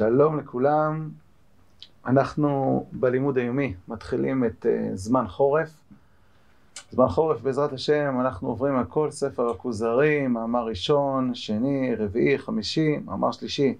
שלום 0.00 0.38
לכולם, 0.38 1.10
אנחנו 2.06 2.84
בלימוד 2.92 3.38
היומי 3.38 3.74
מתחילים 3.88 4.44
את 4.44 4.66
uh, 4.66 4.96
זמן 4.96 5.28
חורף. 5.28 5.70
זמן 6.90 7.08
חורף 7.08 7.40
בעזרת 7.40 7.72
השם 7.72 8.16
אנחנו 8.20 8.48
עוברים 8.48 8.76
על 8.76 8.84
כל 8.84 9.10
ספר 9.10 9.50
הכוזרים, 9.50 10.32
מאמר 10.32 10.64
ראשון, 10.64 11.34
שני, 11.34 11.94
רביעי, 11.94 12.38
חמישי, 12.38 12.98
מאמר 13.04 13.32
שלישי. 13.32 13.74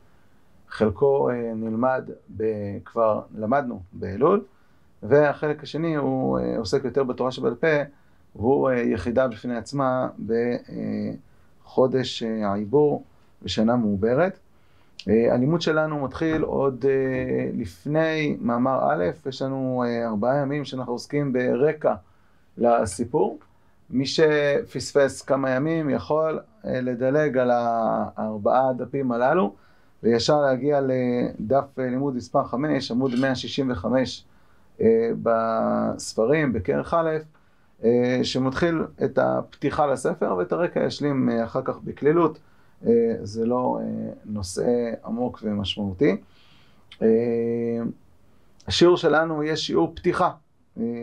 חלקו 0.69 1.31
uh, 1.31 1.35
נלמד, 1.55 2.11
ב, 2.37 2.45
כבר 2.85 3.21
למדנו 3.39 3.81
באלול, 3.93 4.45
והחלק 5.03 5.63
השני 5.63 5.97
הוא 5.97 6.39
uh, 6.39 6.43
עוסק 6.59 6.85
יותר 6.85 7.05
בתורה 7.05 7.31
שבעל 7.31 7.55
פה, 7.55 7.83
והוא 8.37 8.71
uh, 8.71 8.73
יחידה 8.73 9.29
בפני 9.29 9.57
עצמה 9.57 10.09
בחודש 11.67 12.23
העיבור 12.23 13.05
בשנה 13.43 13.77
מעוברת. 13.77 14.39
אה, 15.09 15.35
הלימוד 15.35 15.61
שלנו 15.63 16.05
מתחיל 16.05 16.43
עוד 16.43 16.85
אה, 16.89 17.51
לפני 17.55 18.37
מאמר 18.41 18.93
א', 18.93 19.05
יש 19.29 19.43
לנו 19.43 19.85
אה, 19.87 20.07
ארבעה 20.09 20.37
ימים 20.37 20.65
שאנחנו 20.65 20.93
עוסקים 20.93 21.33
ברקע 21.33 21.95
לסיפור. 22.59 23.39
מי 23.91 24.07
שפספס 24.07 25.23
כמה 25.23 25.51
ימים 25.51 25.91
יכול 25.91 26.41
לדלג 26.65 27.39
על 27.39 27.51
הארבעה 27.51 28.73
דפים 28.73 29.13
הללו 29.13 29.55
וישר 30.03 30.41
להגיע 30.41 30.81
לדף 30.81 31.79
לימוד 31.79 32.17
מספר 32.17 32.45
5, 32.45 32.91
עמוד 32.91 33.11
165 33.21 34.25
בספרים, 35.23 36.53
בכרך 36.53 36.95
א', 36.95 37.19
שמתחיל 38.23 38.83
את 39.05 39.19
הפתיחה 39.19 39.87
לספר 39.87 40.37
ואת 40.37 40.53
הרקע 40.53 40.81
ישלים 40.81 41.29
אחר 41.45 41.63
כך 41.65 41.79
בקלילות. 41.85 42.39
אה, 42.87 43.15
זה 43.23 43.47
לא 43.47 43.79
אה, 43.81 44.13
נושא 44.25 44.93
עמוק 45.05 45.41
ומשמעותי. 45.43 46.17
אה, 47.03 47.09
השיעור 48.67 48.97
שלנו 48.97 49.43
יהיה 49.43 49.57
שיעור 49.57 49.93
פתיחה, 49.95 50.31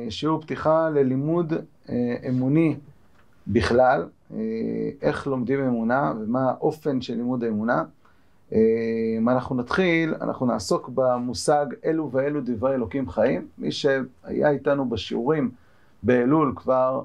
שיעור 0.10 0.42
פתיחה 0.42 0.90
ללימוד 0.90 1.54
אמוני 2.30 2.76
בכלל, 3.48 4.06
איך 5.02 5.28
לומדים 5.28 5.60
אמונה 5.60 6.14
ומה 6.20 6.50
האופן 6.50 7.02
של 7.02 7.16
לימוד 7.16 7.44
האמונה. 7.44 7.84
מה 9.22 9.32
אנחנו 9.34 9.56
נתחיל, 9.56 10.14
אנחנו 10.22 10.46
נעסוק 10.46 10.90
במושג 10.94 11.66
אלו 11.86 12.12
ואלו 12.12 12.42
דברי 12.46 12.76
אלוקים 12.76 13.10
חיים. 13.10 13.48
מי 13.58 13.72
שהיה 13.72 14.50
איתנו 14.50 14.90
בשיעורים 14.90 15.52
באלול 16.04 16.54
כבר 16.56 17.02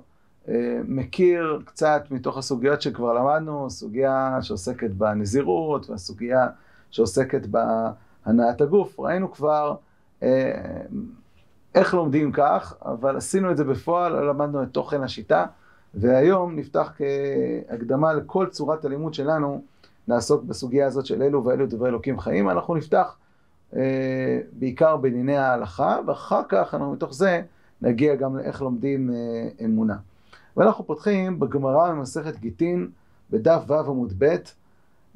מכיר 0.88 1.60
קצת 1.64 2.02
מתוך 2.10 2.38
הסוגיות 2.38 2.82
שכבר 2.82 3.12
למדנו, 3.12 3.70
סוגיה 3.70 4.38
שעוסקת 4.42 4.90
בנזירות 4.90 5.90
והסוגיה 5.90 6.48
שעוסקת 6.90 7.46
בהנעת 7.46 8.60
הגוף. 8.60 9.00
ראינו 9.00 9.32
כבר 9.32 9.74
אה, 10.22 10.82
איך 11.74 11.94
לומדים 11.94 12.32
כך, 12.32 12.76
אבל 12.84 13.16
עשינו 13.16 13.50
את 13.50 13.56
זה 13.56 13.64
בפועל, 13.64 14.12
לא 14.12 14.28
למדנו 14.28 14.62
את 14.62 14.68
תוכן 14.68 15.02
השיטה, 15.02 15.46
והיום 15.94 16.56
נפתח 16.56 16.92
כהקדמה 16.96 18.12
לכל 18.12 18.46
צורת 18.46 18.84
הלימוד 18.84 19.14
שלנו, 19.14 19.62
נעסוק 20.08 20.44
בסוגיה 20.44 20.86
הזאת 20.86 21.06
של 21.06 21.22
אלו 21.22 21.44
ואלו 21.44 21.66
דברי 21.66 21.88
אלוקים 21.88 22.20
חיים. 22.20 22.50
אנחנו 22.50 22.74
נפתח 22.74 23.16
אה, 23.76 24.40
בעיקר 24.52 24.96
בענייני 24.96 25.36
ההלכה, 25.36 25.98
ואחר 26.06 26.42
כך 26.48 26.74
אנחנו 26.74 26.92
מתוך 26.92 27.14
זה 27.14 27.42
נגיע 27.82 28.14
גם 28.14 28.36
לאיך 28.36 28.62
לומדים 28.62 29.10
אמונה. 29.64 29.96
ואנחנו 30.56 30.86
פותחים 30.86 31.40
בגמרא 31.40 31.90
במסכת 31.90 32.36
גיטין, 32.36 32.90
בדף 33.30 33.62
ו' 33.66 33.74
עמוד 33.74 34.12
ב', 34.18 34.36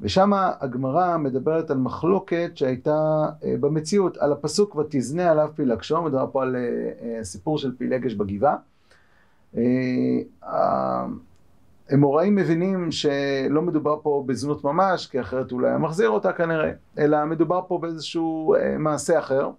ושם 0.01 0.31
הגמרא 0.33 1.17
מדברת 1.17 1.71
על 1.71 1.77
מחלוקת 1.77 2.51
שהייתה 2.55 3.25
אה, 3.43 3.55
במציאות, 3.59 4.17
על 4.17 4.31
הפסוק 4.31 4.75
ותזנה 4.75 5.31
עליו 5.31 5.49
פילגשו, 5.55 6.01
מדובר 6.01 6.25
פה 6.31 6.43
על 6.43 6.55
אה, 6.55 6.61
אה, 7.01 7.23
סיפור 7.23 7.57
של 7.57 7.75
פילגש 7.77 8.13
בגבעה. 8.13 8.55
האמוראים 11.89 12.35
מבינים 12.35 12.91
שלא 12.91 13.61
מדובר 13.61 13.99
פה 14.01 14.23
בזנות 14.25 14.63
ממש, 14.63 15.07
כי 15.07 15.21
אחרת 15.21 15.51
אולי 15.51 15.67
היה 15.67 15.77
מחזיר 15.77 16.09
אותה 16.09 16.33
כנראה, 16.33 16.71
אלא 16.97 17.25
מדובר 17.25 17.61
פה 17.67 17.77
באיזשהו 17.77 18.55
מעשה 18.79 19.19
אחר, 19.19 19.49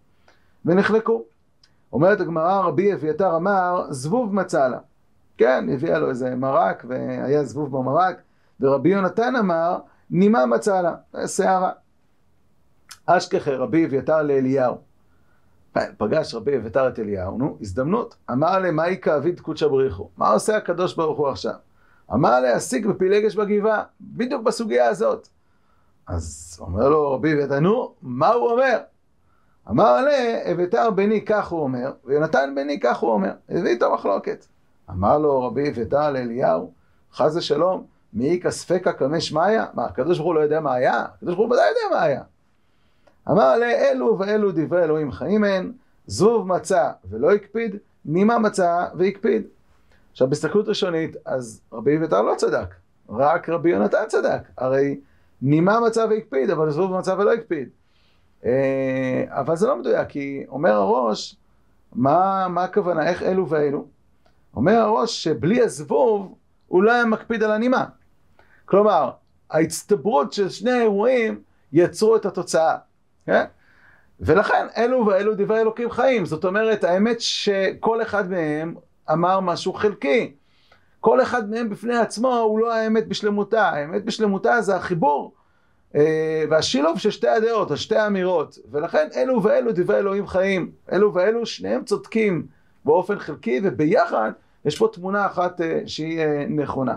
ונחלקו. 0.64 1.22
אומרת 1.92 2.20
הגמרא, 2.20 2.60
רבי 2.60 2.92
אביתר 2.94 3.36
אמר, 3.36 3.86
זבוב 3.91 4.34
מצא 4.34 4.69
לה. 4.69 4.78
כן, 5.38 5.69
הביאה 5.72 5.99
לו 5.99 6.10
איזה 6.10 6.34
מרק, 6.34 6.84
והיה 6.88 7.44
זבוב 7.44 7.78
במרק, 7.78 8.22
ורבי 8.60 8.88
יונתן 8.88 9.37
אמר, 9.37 9.78
נימה 10.10 10.47
מצא 10.47 10.81
לה, 10.81 11.26
שערה. 11.26 11.71
אשכחה 13.06 13.50
רבי 13.50 13.87
אביתר 13.87 14.22
לאליהו. 14.22 14.76
פגש 15.99 16.34
רבי 16.34 16.56
אביתר 16.56 16.88
את 16.88 16.99
אליהו, 16.99 17.38
נו, 17.38 17.56
הזדמנות. 17.60 18.16
אמר 18.31 18.59
לה, 18.59 18.71
מהי 18.71 19.00
כאביד 19.00 19.41
קודשא 19.41 19.69
בריחו? 19.69 20.09
מה 20.16 20.28
עושה 20.28 20.56
הקדוש 20.56 20.94
ברוך 20.94 21.19
הוא 21.19 21.28
עכשיו? 21.28 21.55
אמר 22.12 22.41
לה, 22.41 22.55
השיג 22.55 22.87
בפילגש 22.87 23.34
בגבעה, 23.34 23.82
בדיוק 24.00 24.43
בסוגיה 24.43 24.88
הזאת. 24.88 25.28
אז 26.06 26.59
אומר 26.60 26.88
לו 26.88 27.12
רבי 27.12 27.32
אביתר, 27.32 27.60
נו, 27.60 27.94
מה 28.03 28.28
הוא 28.28 28.50
אומר? 28.50 28.78
אמר 29.70 30.00
לה, 30.00 30.38
אביתר 30.53 30.91
בני 30.91 31.25
כך 31.25 31.49
הוא 31.49 31.60
אומר, 31.60 31.93
ויונתן 32.05 32.53
בני 32.56 32.81
כך 32.81 32.99
הוא 32.99 33.10
אומר. 33.10 33.32
הביא 33.49 33.70
איתו 33.70 33.94
מחלוקת. 33.94 34.47
אמר 34.91 35.19
לו 35.19 35.43
רבי 35.43 35.71
אביתר 35.71 36.10
לאליהו, 36.10 36.72
חס 37.12 37.37
ושלום, 37.37 37.84
מי 38.12 38.31
איכא 38.31 38.50
ספקא 38.50 38.93
קמא 38.93 39.21
שמיא? 39.21 39.60
מה, 39.75 39.84
הקדוש 39.84 40.19
ברוך 40.19 40.26
הוא 40.26 40.34
לא 40.34 40.41
יודע 40.41 40.60
מה 40.60 40.75
היה? 40.75 41.04
הקדוש 41.15 41.34
ברוך 41.34 41.49
הוא 41.49 41.56
ודאי 41.56 41.69
יודע 41.69 41.97
מה 41.97 42.03
היה. 42.03 42.22
אמר 43.31 43.56
לה, 43.56 43.71
אלו 43.71 44.19
ואלו 44.19 44.53
דברי 44.53 44.84
אלוהים 44.84 45.12
חיים 45.12 45.44
הן, 45.44 45.72
זבוב 46.06 46.47
מצא 46.47 46.91
ולא 47.10 47.32
הקפיד, 47.32 47.76
נימה 48.04 48.38
מצא 48.38 48.87
והקפיד. 48.94 49.43
עכשיו, 50.12 50.28
בהסתכלות 50.28 50.69
ראשונית, 50.69 51.16
אז 51.25 51.60
רבי 51.72 51.97
אביתר 51.97 52.22
לא 52.22 52.34
צדק, 52.37 52.75
רק 53.09 53.49
רבי 53.49 53.70
יונתן 53.70 54.05
צדק. 54.09 54.43
הרי 54.59 55.00
נימה 55.43 55.81
מצא 55.81 56.06
והקפיד, 56.10 56.50
אבל 56.50 56.70
זבוב 56.70 56.99
מצא 56.99 57.15
ולא 57.19 57.32
הקפיד. 57.32 57.69
אה, 58.44 59.25
אבל 59.28 59.56
זה 59.56 59.66
לא 59.66 59.76
מדויק, 59.76 60.09
כי 60.09 60.44
אומר 60.49 60.72
הראש, 60.72 61.37
מה, 61.93 62.49
מה 62.49 62.65
הכוונה, 62.65 63.09
איך 63.09 63.22
אלו 63.22 63.49
ואלו? 63.49 63.87
אומר 64.58 64.72
הראש 64.72 65.24
שבלי 65.24 65.62
הזבוב 65.62 66.34
הוא 66.69 66.82
לא 66.82 66.92
היה 66.92 67.04
מקפיד 67.04 67.42
על 67.42 67.50
הנימה. 67.50 67.84
כלומר, 68.64 69.10
ההצטברות 69.50 70.32
של 70.32 70.48
שני 70.48 70.70
האירועים 70.70 71.41
יצרו 71.72 72.16
את 72.16 72.26
התוצאה, 72.26 72.76
כן? 73.26 73.44
ולכן 74.20 74.66
אלו 74.76 75.06
ואלו 75.06 75.34
דברי 75.34 75.60
אלוקים 75.60 75.91
חיים. 75.91 76.26
זאת 76.26 76.44
אומרת, 76.44 76.84
האמת 76.84 77.20
שכל 77.20 78.02
אחד 78.02 78.30
מהם 78.30 78.74
אמר 79.12 79.41
משהו 79.41 79.72
חלקי. 79.72 80.32
כל 81.00 81.22
אחד 81.22 81.50
מהם 81.50 81.70
בפני 81.70 81.96
עצמו 81.96 82.36
הוא 82.36 82.60
לא 82.60 82.75
האמת 82.75 83.08
בשלמותה. 83.08 83.69
האמת 83.69 84.04
בשלמותה 84.04 84.60
זה 84.60 84.76
החיבור 84.76 85.34
אה, 85.94 86.44
והשילוב 86.50 86.98
של 86.98 87.10
שתי 87.10 87.28
הדעות, 87.28 87.70
או 87.70 87.76
שתי 87.76 87.96
האמירות. 87.96 88.58
ולכן 88.70 89.08
אלו 89.16 89.42
ואלו 89.42 89.72
דברי 89.75 89.98
אלוהים 89.98 90.26
חיים. 90.26 90.70
אלו 90.92 91.14
ואלו 91.14 91.46
שניהם 91.46 91.84
צודקים 91.84 92.46
באופן 92.84 93.19
חלקי, 93.19 93.60
וביחד 93.64 94.32
יש 94.68 94.78
פה 94.78 94.88
תמונה 94.92 95.26
אחת 95.26 95.60
אה, 95.60 95.80
שהיא 95.86 96.20
אה, 96.20 96.44
נכונה. 96.48 96.96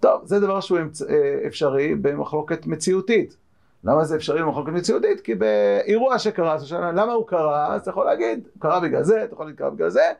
טוב, 0.00 0.20
זה 0.24 0.40
דבר 0.40 0.60
שהוא 0.60 0.78
אה, 0.78 0.84
אפשרי 1.46 1.94
במחלוקת 1.94 2.66
מציאותית. 2.66 3.36
למה 3.84 4.04
זה 4.04 4.16
אפשרי 4.16 4.42
במחלוקת 4.42 4.72
מציאותית? 4.72 5.20
כי 5.20 5.34
באירוע 5.34 6.18
שקרה, 6.18 6.56
למה 6.72 7.12
הוא 7.12 7.26
קרה? 7.26 7.74
אז 7.74 7.80
אתה 7.80 7.90
יכול 7.90 8.06
להגיד, 8.06 8.48
הוא 8.54 8.62
קרה 8.62 8.80
בגלל 8.80 9.02
זה, 9.02 9.24
אתה 9.24 9.32
יכול 9.32 9.46
להגיד, 9.46 9.58
קרה 9.58 9.70
בגלל 9.70 9.90
זה, 9.90 10.12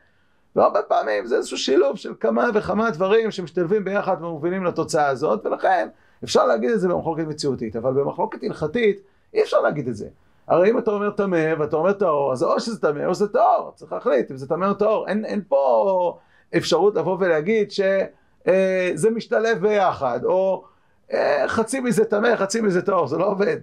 והרבה 0.55 0.81
פעמים 0.81 1.25
זה 1.25 1.35
איזשהו 1.35 1.57
שילוב 1.57 1.97
של 1.97 2.13
כמה 2.19 2.49
וכמה 2.53 2.91
דברים 2.91 3.31
שמשתלבים 3.31 3.85
ביחד 3.85 4.15
ומובילים 4.19 4.65
לתוצאה 4.65 5.07
הזאת, 5.07 5.45
ולכן 5.45 5.87
אפשר 6.23 6.45
להגיד 6.45 6.69
את 6.69 6.79
זה 6.79 6.87
במחלוקת 6.87 7.23
מציאותית, 7.27 7.75
אבל 7.75 7.93
במחלוקת 7.93 8.43
הלכתית 8.43 9.01
אי 9.33 9.41
אפשר 9.41 9.61
להגיד 9.61 9.87
את 9.87 9.95
זה. 9.95 10.07
הרי 10.47 10.69
אם 10.69 10.77
אתה 10.77 10.91
אומר 10.91 11.09
טמא 11.09 11.53
ואתה 11.59 11.75
אומר 11.75 11.93
טהור, 11.93 12.31
אז 12.31 12.43
או 12.43 12.59
שזה 12.59 12.81
טמא 12.81 13.05
או 13.05 13.15
שזה 13.15 13.27
טהור, 13.27 13.71
צריך 13.75 13.93
להחליט 13.93 14.31
אם 14.31 14.37
זה 14.37 14.47
טמא 14.47 14.65
או 14.65 14.73
טהור, 14.73 15.07
אין, 15.07 15.25
אין 15.25 15.41
פה 15.47 16.17
אפשרות 16.57 16.95
לבוא 16.95 17.17
ולהגיד 17.19 17.71
שזה 17.71 18.07
אה, 19.07 19.11
משתלב 19.15 19.61
ביחד, 19.61 20.19
או 20.23 20.63
אה, 21.13 21.43
חצי 21.47 21.79
מזה 21.79 22.05
טמא, 22.05 22.35
חצי 22.35 22.61
מזה 22.61 22.81
טהור, 22.81 23.07
זה 23.07 23.17
לא 23.17 23.31
עובד. 23.31 23.57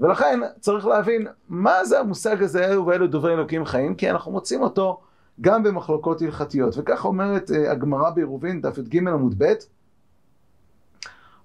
ולכן 0.00 0.40
צריך 0.60 0.86
להבין 0.86 1.26
מה 1.48 1.84
זה 1.84 2.00
המושג 2.00 2.42
הזה, 2.42 2.64
אלו 2.66 2.86
ואלו 2.86 3.06
דוברי 3.06 3.34
אלוקים 3.34 3.64
חיים, 3.64 3.94
כי 3.94 4.10
אנחנו 4.10 4.32
מוצאים 4.32 4.62
אותו 4.62 5.00
גם 5.40 5.62
במחלוקות 5.62 6.22
הלכתיות. 6.22 6.74
וכך 6.78 7.04
אומרת 7.04 7.50
אה, 7.50 7.70
הגמרא 7.70 8.10
בעירובין, 8.10 8.60
דף 8.60 8.78
י"ג 8.78 9.08
עמוד 9.08 9.34
ב', 9.38 9.52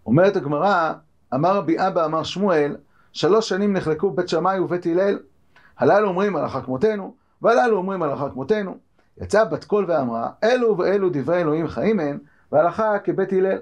אומרת 0.06 0.36
הגמרא, 0.36 0.94
אמר 1.34 1.56
רבי 1.56 1.88
אבא, 1.88 2.06
אמר 2.06 2.24
שמואל, 2.24 2.76
שלוש 3.14 3.50
שנים 3.50 3.74
נחלקו 3.74 4.12
בית 4.12 4.30
שמאי 4.30 4.60
ובית 4.60 4.86
הלל, 4.86 5.20
הללו 5.78 6.08
אומרים 6.08 6.36
הלכה 6.36 6.62
כמותנו, 6.62 7.16
והללו 7.42 7.78
אומרים 7.78 8.04
הלכה 8.04 8.30
כמותנו. 8.30 8.78
יצאה 9.22 9.46
בת 9.46 9.64
קול 9.64 9.86
ואמרה, 9.88 10.30
אלו 10.44 10.78
ואלו 10.78 11.10
דברי 11.14 11.42
אלוהים 11.42 11.68
חיים 11.68 12.00
הן, 12.00 12.18
והלכה 12.52 13.00
כבית 13.00 13.34
הלל. 13.34 13.58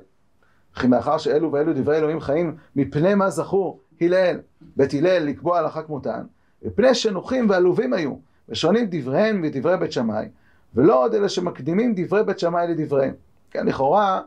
וכי 0.75 0.87
מאחר 0.87 1.17
שאלו 1.17 1.51
ואלו 1.51 1.73
דברי 1.73 1.97
אלוהים 1.97 2.19
חיים, 2.19 2.55
מפני 2.75 3.15
מה 3.15 3.29
זכו, 3.29 3.79
הלל. 4.01 4.39
בית 4.75 4.93
הלל 4.93 5.23
לקבוע 5.23 5.59
הלכה 5.59 5.83
כמותן, 5.83 6.21
מפני 6.63 6.95
שנוחים 6.95 7.49
ועלובים 7.49 7.93
היו, 7.93 8.13
ושונים 8.49 8.87
דבריהם 8.91 9.41
ודברי 9.43 9.77
בית 9.77 9.91
שמאי, 9.91 10.29
ולא 10.75 11.03
עוד 11.03 11.15
אלה 11.15 11.29
שמקדימים 11.29 11.93
דברי 11.95 12.23
בית 12.23 12.39
שמאי 12.39 12.67
לדבריהם. 12.67 13.13
כן, 13.51 13.65
לכאורה, 13.65 14.21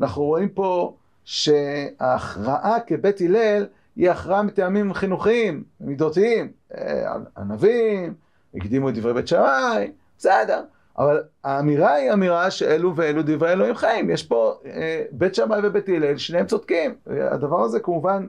אנחנו 0.00 0.22
רואים 0.22 0.48
פה 0.48 0.96
שההכרעה 1.24 2.80
כבית 2.86 3.20
הלל 3.20 3.66
היא 3.96 4.10
הכרעה 4.10 4.42
מטעמים 4.42 4.94
חינוכיים, 4.94 5.64
מידותיים. 5.80 6.48
אה, 6.74 7.14
ענבים, 7.36 8.14
הקדימו 8.54 8.88
את 8.88 8.94
דברי 8.94 9.14
בית 9.14 9.28
שמאי, 9.28 9.92
בסדר. 10.18 10.64
אבל 10.98 11.22
האמירה 11.44 11.92
היא 11.92 12.12
אמירה 12.12 12.50
שאלו 12.50 12.96
ואלו 12.96 13.22
דברי 13.24 13.52
אלוהים 13.52 13.74
חיים. 13.74 14.10
יש 14.10 14.22
פה 14.22 14.54
אה, 14.66 15.04
בית 15.10 15.34
שמאי 15.34 15.58
ובית 15.62 15.88
הלל, 15.88 16.16
שניהם 16.16 16.46
צודקים. 16.46 16.94
הדבר 17.06 17.60
הזה 17.60 17.80
כמובן 17.80 18.26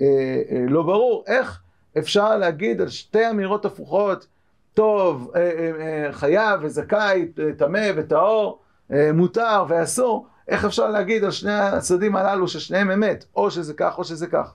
אה, 0.00 0.06
אה, 0.50 0.64
לא 0.68 0.82
ברור. 0.82 1.24
איך 1.26 1.60
אפשר 1.98 2.36
להגיד 2.36 2.80
על 2.80 2.88
שתי 2.88 3.30
אמירות 3.30 3.64
הפוכות, 3.64 4.26
טוב, 4.74 5.30
אה, 5.34 5.40
אה, 5.40 6.06
אה, 6.06 6.12
חייב 6.12 6.60
וזכאי, 6.62 7.28
טמא 7.56 7.90
וטהור, 7.96 8.58
אה, 8.92 9.12
מותר 9.12 9.64
ואסור, 9.68 10.26
איך 10.48 10.64
אפשר 10.64 10.90
להגיד 10.90 11.24
על 11.24 11.30
שני 11.30 11.52
הצדדים 11.52 12.16
הללו 12.16 12.48
ששניהם 12.48 12.90
אמת, 12.90 13.24
או 13.36 13.50
שזה 13.50 13.74
כך 13.74 13.98
או 13.98 14.04
שזה 14.04 14.26
כך. 14.26 14.54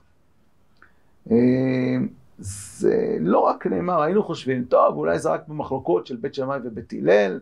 אה, 1.30 1.36
זה 2.38 3.16
לא 3.20 3.38
רק 3.38 3.66
נאמר, 3.66 4.02
היינו 4.02 4.22
חושבים, 4.22 4.64
טוב, 4.64 4.96
אולי 4.96 5.18
זה 5.18 5.28
רק 5.28 5.48
במחלוקות 5.48 6.06
של 6.06 6.16
בית 6.16 6.34
שמאי 6.34 6.58
ובית 6.64 6.92
הלל, 6.92 7.40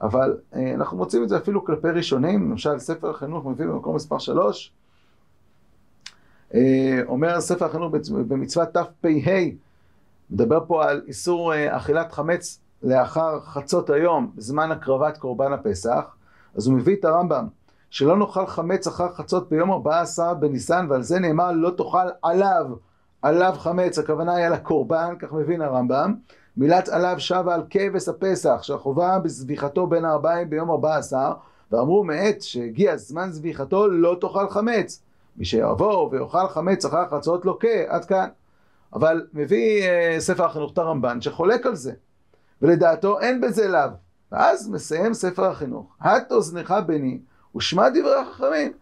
אבל 0.00 0.36
אה, 0.54 0.74
אנחנו 0.74 0.96
מוצאים 0.96 1.22
את 1.22 1.28
זה 1.28 1.36
אפילו 1.36 1.64
כלפי 1.64 1.88
ראשונים, 1.88 2.50
למשל 2.50 2.78
ספר 2.78 3.10
החינוך 3.10 3.46
מביא 3.46 3.66
במקום 3.66 3.96
מספר 3.96 4.18
3, 4.18 4.72
אה, 6.54 7.00
אומר 7.06 7.40
ספר 7.40 7.64
החינוך 7.64 7.92
במצוות 8.28 8.68
תפ"ה, 8.68 9.40
מדבר 10.30 10.64
פה 10.66 10.84
על 10.84 11.02
איסור 11.06 11.54
אה, 11.54 11.76
אכילת 11.76 12.12
חמץ 12.12 12.60
לאחר 12.82 13.40
חצות 13.40 13.90
היום, 13.90 14.32
בזמן 14.34 14.72
הקרבת 14.72 15.18
קורבן 15.18 15.52
הפסח, 15.52 16.16
אז 16.56 16.66
הוא 16.66 16.76
מביא 16.76 16.96
את 16.96 17.04
הרמב"ם, 17.04 17.46
שלא 17.90 18.16
נאכל 18.16 18.46
חמץ 18.46 18.86
אחר 18.86 19.12
חצות 19.14 19.50
ביום 19.50 19.70
14 19.70 20.34
בניסן, 20.34 20.86
ועל 20.90 21.02
זה 21.02 21.18
נאמר 21.18 21.52
לא 21.52 21.70
תאכל 21.70 22.08
עליו, 22.22 22.66
עליו 23.22 23.54
חמץ, 23.58 23.98
הכוונה 23.98 24.34
היא 24.34 24.46
על 24.46 24.52
הקורבן, 24.52 25.14
כך 25.18 25.32
מבין 25.32 25.62
הרמב"ם. 25.62 26.14
מילת 26.56 26.88
עליו 26.88 27.14
שבה 27.18 27.54
על 27.54 27.62
כבש 27.70 28.08
הפסח, 28.08 28.62
שהחובה 28.62 29.18
בזביחתו 29.18 29.86
בין 29.86 30.04
הארבעים 30.04 30.50
ביום 30.50 30.70
14, 30.70 31.32
ואמרו 31.72 32.04
מעת 32.04 32.42
שהגיע 32.42 32.96
זמן 32.96 33.30
זביחתו 33.30 33.88
לא 33.88 34.16
תאכל 34.20 34.48
חמץ. 34.48 35.02
מי 35.36 35.44
שיבוא 35.44 36.08
ויאכל 36.10 36.48
חמץ 36.48 36.84
אחר 36.84 37.08
חצות 37.08 37.44
לוקה, 37.44 37.68
עד 37.88 38.04
כאן. 38.04 38.28
אבל 38.92 39.26
מביא 39.34 39.82
uh, 39.82 40.20
ספר 40.20 40.44
החינוך 40.44 40.72
את 40.72 40.78
הרמב"ן 40.78 41.20
שחולק 41.20 41.66
על 41.66 41.74
זה, 41.74 41.92
ולדעתו 42.62 43.20
אין 43.20 43.40
בזה 43.40 43.68
לאו. 43.68 43.90
ואז 44.32 44.68
מסיים 44.70 45.14
ספר 45.14 45.44
החינוך, 45.44 45.96
הט 46.00 46.32
אוזנך 46.32 46.74
בני 46.86 47.18
ושמע 47.56 47.88
דברי 47.88 48.14
החכמים, 48.14 48.72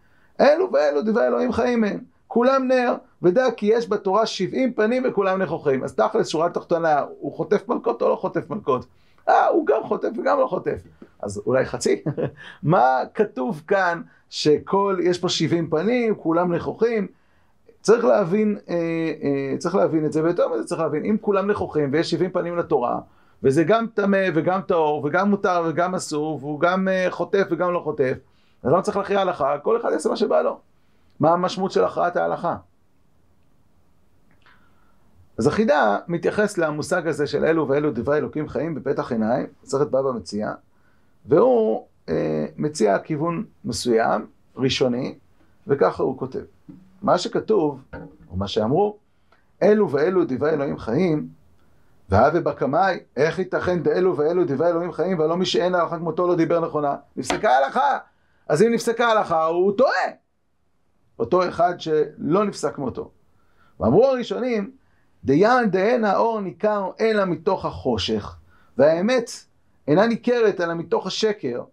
אלו 0.41 0.69
ואלו 0.73 1.01
דברי 1.01 1.27
אלוהים 1.27 1.51
חיים 1.51 1.83
הם, 1.83 1.99
כולם 2.27 2.67
נר, 2.67 2.95
ודע 3.25 3.51
כי 3.57 3.65
יש 3.65 3.89
בתורה 3.89 4.25
שבעים 4.25 4.73
פנים 4.73 5.03
וכולם 5.07 5.41
נכוחים. 5.41 5.83
אז 5.83 5.95
תכלס, 5.95 6.27
שורה 6.27 6.49
תחתונה, 6.49 7.03
הוא 7.19 7.33
חוטף 7.33 7.69
מלכות 7.69 8.01
או 8.01 8.09
לא 8.09 8.15
חוטף 8.15 8.49
מלכות? 8.49 8.85
אה, 9.29 9.47
הוא 9.47 9.65
גם 9.67 9.83
חוטף 9.83 10.09
וגם 10.17 10.39
לא 10.39 10.47
חוטף. 10.47 10.81
אז 11.21 11.41
אולי 11.45 11.65
חצי? 11.65 12.03
מה 12.63 12.99
כתוב 13.13 13.61
כאן 13.67 14.01
שכל, 14.29 14.97
יש 15.03 15.19
פה 15.19 15.29
שבעים 15.29 15.69
פנים, 15.69 16.15
כולם 16.15 16.53
נכוחים? 16.53 17.07
צריך 17.81 18.05
להבין, 18.05 18.57
אה, 18.69 18.75
אה, 19.23 19.57
צריך 19.57 19.75
להבין 19.75 20.05
את 20.05 20.13
זה, 20.13 20.23
ויותר 20.23 20.47
מזה 20.49 20.63
צריך 20.63 20.81
להבין, 20.81 21.05
אם 21.05 21.17
כולם 21.21 21.51
נכוחים 21.51 21.89
ויש 21.93 22.11
שבעים 22.11 22.31
פנים 22.31 22.57
לתורה, 22.57 22.99
וזה 23.43 23.63
גם 23.63 23.85
טמא 23.93 24.27
וגם 24.33 24.61
טהור 24.61 25.05
וגם 25.05 25.29
מותר 25.29 25.63
וגם 25.67 25.95
אסור, 25.95 26.39
והוא 26.41 26.59
גם 26.59 26.87
אה, 26.87 27.07
חוטף 27.09 27.47
וגם 27.51 27.73
לא 27.73 27.79
חוטף, 27.79 28.13
אז 28.63 28.71
לא 28.71 28.81
צריך 28.81 28.97
להכריע 28.97 29.21
הלכה, 29.21 29.57
כל 29.57 29.77
אחד 29.77 29.91
יעשה 29.91 30.09
מה 30.09 30.15
שבא 30.15 30.41
לו. 30.41 30.59
מה 31.19 31.33
המשמעות 31.33 31.71
של 31.71 31.83
הכרעת 31.83 32.17
ההלכה? 32.17 32.55
אז 35.37 35.47
החידה 35.47 35.97
מתייחס 36.07 36.57
למושג 36.57 37.07
הזה 37.07 37.27
של 37.27 37.45
אלו 37.45 37.67
ואלו 37.67 37.91
דברי 37.91 38.17
אלוקים 38.17 38.49
חיים 38.49 38.75
בפתח 38.75 39.11
עיניים, 39.11 39.47
מסכת 39.63 39.87
בבא 39.87 40.11
מציע, 40.11 40.53
והוא 41.25 41.85
אה, 42.09 42.45
מציע 42.57 42.99
כיוון 42.99 43.45
מסוים, 43.65 44.25
ראשוני, 44.57 45.15
וככה 45.67 46.03
הוא 46.03 46.17
כותב. 46.17 46.43
מה 47.01 47.17
שכתוב, 47.17 47.81
או 48.31 48.35
מה 48.37 48.47
שאמרו, 48.47 48.97
אלו 49.63 49.91
ואלו 49.91 50.25
דברי 50.27 50.49
אלוהים 50.49 50.77
חיים, 50.77 51.27
והווה 52.09 52.41
בקמאי, 52.41 52.99
איך 53.17 53.39
ייתכן 53.39 53.83
דאלו 53.83 54.17
ואלו 54.17 54.45
דברי 54.45 54.67
אלוהים 54.67 54.91
חיים, 54.91 55.19
ולא 55.19 55.37
מי 55.37 55.45
שאין 55.45 55.75
הלכה 55.75 55.97
כמותו 55.97 56.27
לא 56.27 56.35
דיבר 56.35 56.59
נכונה? 56.59 56.95
נפסקה 57.15 57.57
הלכה. 57.57 57.97
אז 58.47 58.61
אם 58.61 58.73
נפסקה 58.73 59.07
הלכה, 59.07 59.45
הוא 59.45 59.77
טועה. 59.77 60.11
אותו 61.19 61.49
אחד 61.49 61.79
שלא 61.79 62.43
נפסק 62.45 62.75
כמותו. 62.75 63.11
ואמרו 63.79 64.05
הראשונים, 64.05 64.71
דיין 65.25 65.69
דהן 65.71 66.03
האור 66.03 66.41
ניכר 66.41 66.91
אלא 66.99 67.25
מתוך 67.25 67.65
החושך, 67.65 68.35
והאמת 68.77 69.31
אינה 69.87 70.07
ניכרת 70.07 70.61
אלא 70.61 70.73
מתוך 70.73 71.07
השקר. 71.07 71.63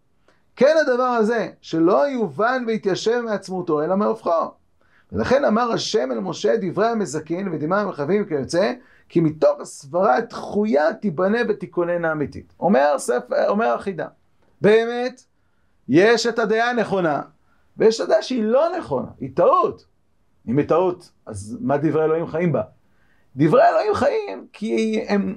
כן 0.56 0.74
הדבר 0.80 1.02
הזה, 1.02 1.48
שלא 1.60 2.08
יובן 2.08 2.64
ויתיישב 2.66 3.20
מעצמותו 3.20 3.82
אלא 3.82 3.96
מהופכו. 3.96 4.30
ולכן 5.12 5.44
אמר 5.44 5.72
השם 5.72 6.12
אל 6.12 6.20
משה 6.20 6.54
דברי 6.60 6.86
המזכין 6.88 7.48
ודמעה 7.48 7.80
המחייבים 7.80 8.24
כיוצא, 8.24 8.72
כי 9.08 9.20
מתוך 9.20 9.60
הסברה 9.60 10.20
דחויה 10.20 10.94
תיבנה 10.94 11.38
ותיכונן 11.48 12.04
אמיתית. 12.04 12.54
אומר, 12.60 12.94
ספר, 12.98 13.48
אומר 13.48 13.66
החידה, 13.66 14.06
באמת, 14.60 15.24
יש 15.88 16.26
את 16.26 16.38
הדעה 16.38 16.70
הנכונה, 16.70 17.22
ויש 17.76 18.00
את 18.00 18.06
הדעה 18.06 18.22
שהיא 18.22 18.44
לא 18.44 18.76
נכונה, 18.78 19.08
היא 19.20 19.30
טעות. 19.34 19.84
אם 20.48 20.58
היא 20.58 20.68
טעות, 20.68 21.10
אז 21.26 21.58
מה 21.60 21.76
דברי 21.76 22.04
אלוהים 22.04 22.26
חיים 22.26 22.52
בה? 22.52 22.62
דברי 23.36 23.68
אלוהים 23.68 23.94
חיים 23.94 24.46
כי 24.52 25.04
הם, 25.08 25.36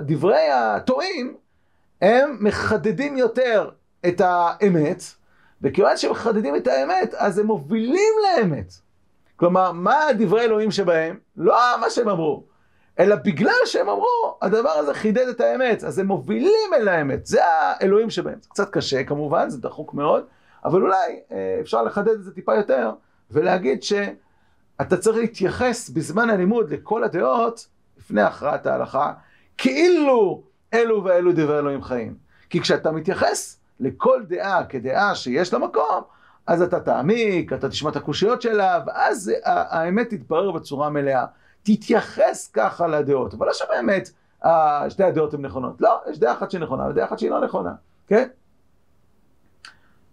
דברי 0.00 0.50
הטועים, 0.50 1.36
הם 2.02 2.36
מחדדים 2.40 3.16
יותר 3.16 3.70
את 4.08 4.20
האמת, 4.24 5.02
וכיוון 5.62 5.96
שהם 5.96 6.10
מחדדים 6.10 6.56
את 6.56 6.66
האמת, 6.66 7.14
אז 7.14 7.38
הם 7.38 7.46
מובילים 7.46 8.14
לאמת. 8.24 8.72
כלומר, 9.36 9.72
מה 9.72 10.00
דברי 10.18 10.40
אלוהים 10.40 10.70
שבהם? 10.70 11.18
לא 11.36 11.56
מה 11.80 11.90
שהם 11.90 12.08
אמרו, 12.08 12.44
אלא 12.98 13.16
בגלל 13.16 13.60
שהם 13.64 13.88
אמרו, 13.88 14.38
הדבר 14.42 14.70
הזה 14.70 14.94
חידד 14.94 15.28
את 15.28 15.40
האמת, 15.40 15.84
אז 15.84 15.98
הם 15.98 16.06
מובילים 16.06 16.74
אל 16.74 16.88
האמת, 16.88 17.26
זה 17.26 17.44
האלוהים 17.44 18.10
שבהם. 18.10 18.38
זה 18.42 18.48
קצת 18.48 18.70
קשה 18.70 19.04
כמובן, 19.04 19.50
זה 19.50 19.58
דחוק 19.58 19.94
מאוד, 19.94 20.24
אבל 20.64 20.82
אולי 20.82 21.20
אה, 21.32 21.58
אפשר 21.60 21.82
לחדד 21.82 22.08
את 22.08 22.24
זה 22.24 22.34
טיפה 22.34 22.54
יותר, 22.54 22.90
ולהגיד 23.30 23.82
שאתה 24.82 24.96
צריך 24.96 25.16
להתייחס 25.16 25.90
בזמן 25.90 26.30
הלימוד 26.30 26.70
לכל 26.70 27.04
הדעות, 27.04 27.66
לפני 27.98 28.22
הכרעת 28.22 28.66
ההלכה, 28.66 29.12
כאילו 29.58 30.42
אלו 30.74 31.04
ואלו 31.04 31.32
דברי 31.32 31.58
אלוהים 31.58 31.82
חיים. 31.82 32.14
כי 32.50 32.60
כשאתה 32.60 32.92
מתייחס 32.92 33.60
לכל 33.80 34.22
דעה 34.28 34.64
כדעה 34.64 35.14
שיש 35.14 35.52
לה 35.52 35.58
מקום, 35.58 36.02
אז 36.46 36.62
אתה 36.62 36.80
תעמיק, 36.80 37.52
אתה 37.52 37.68
תשמע 37.68 37.90
את 37.90 37.96
הקושיות 37.96 38.42
שלה, 38.42 38.80
ואז 38.86 39.32
האמת 39.44 40.10
תתברר 40.10 40.50
בצורה 40.50 40.90
מלאה. 40.90 41.24
תתייחס 41.62 42.50
ככה 42.52 42.86
לדעות, 42.86 43.34
אבל 43.34 43.46
לא 43.46 43.52
שבאמת 43.52 44.10
שתי 44.90 45.04
הדעות 45.04 45.34
הן 45.34 45.40
נכונות. 45.44 45.80
לא, 45.80 46.00
יש 46.10 46.18
דעה 46.18 46.32
אחת 46.32 46.50
שהיא 46.50 46.60
נכונה 46.60 46.88
ודעה 46.88 47.06
אחת 47.06 47.18
שהיא 47.18 47.30
לא 47.30 47.44
נכונה, 47.44 47.72
כן? 48.06 48.28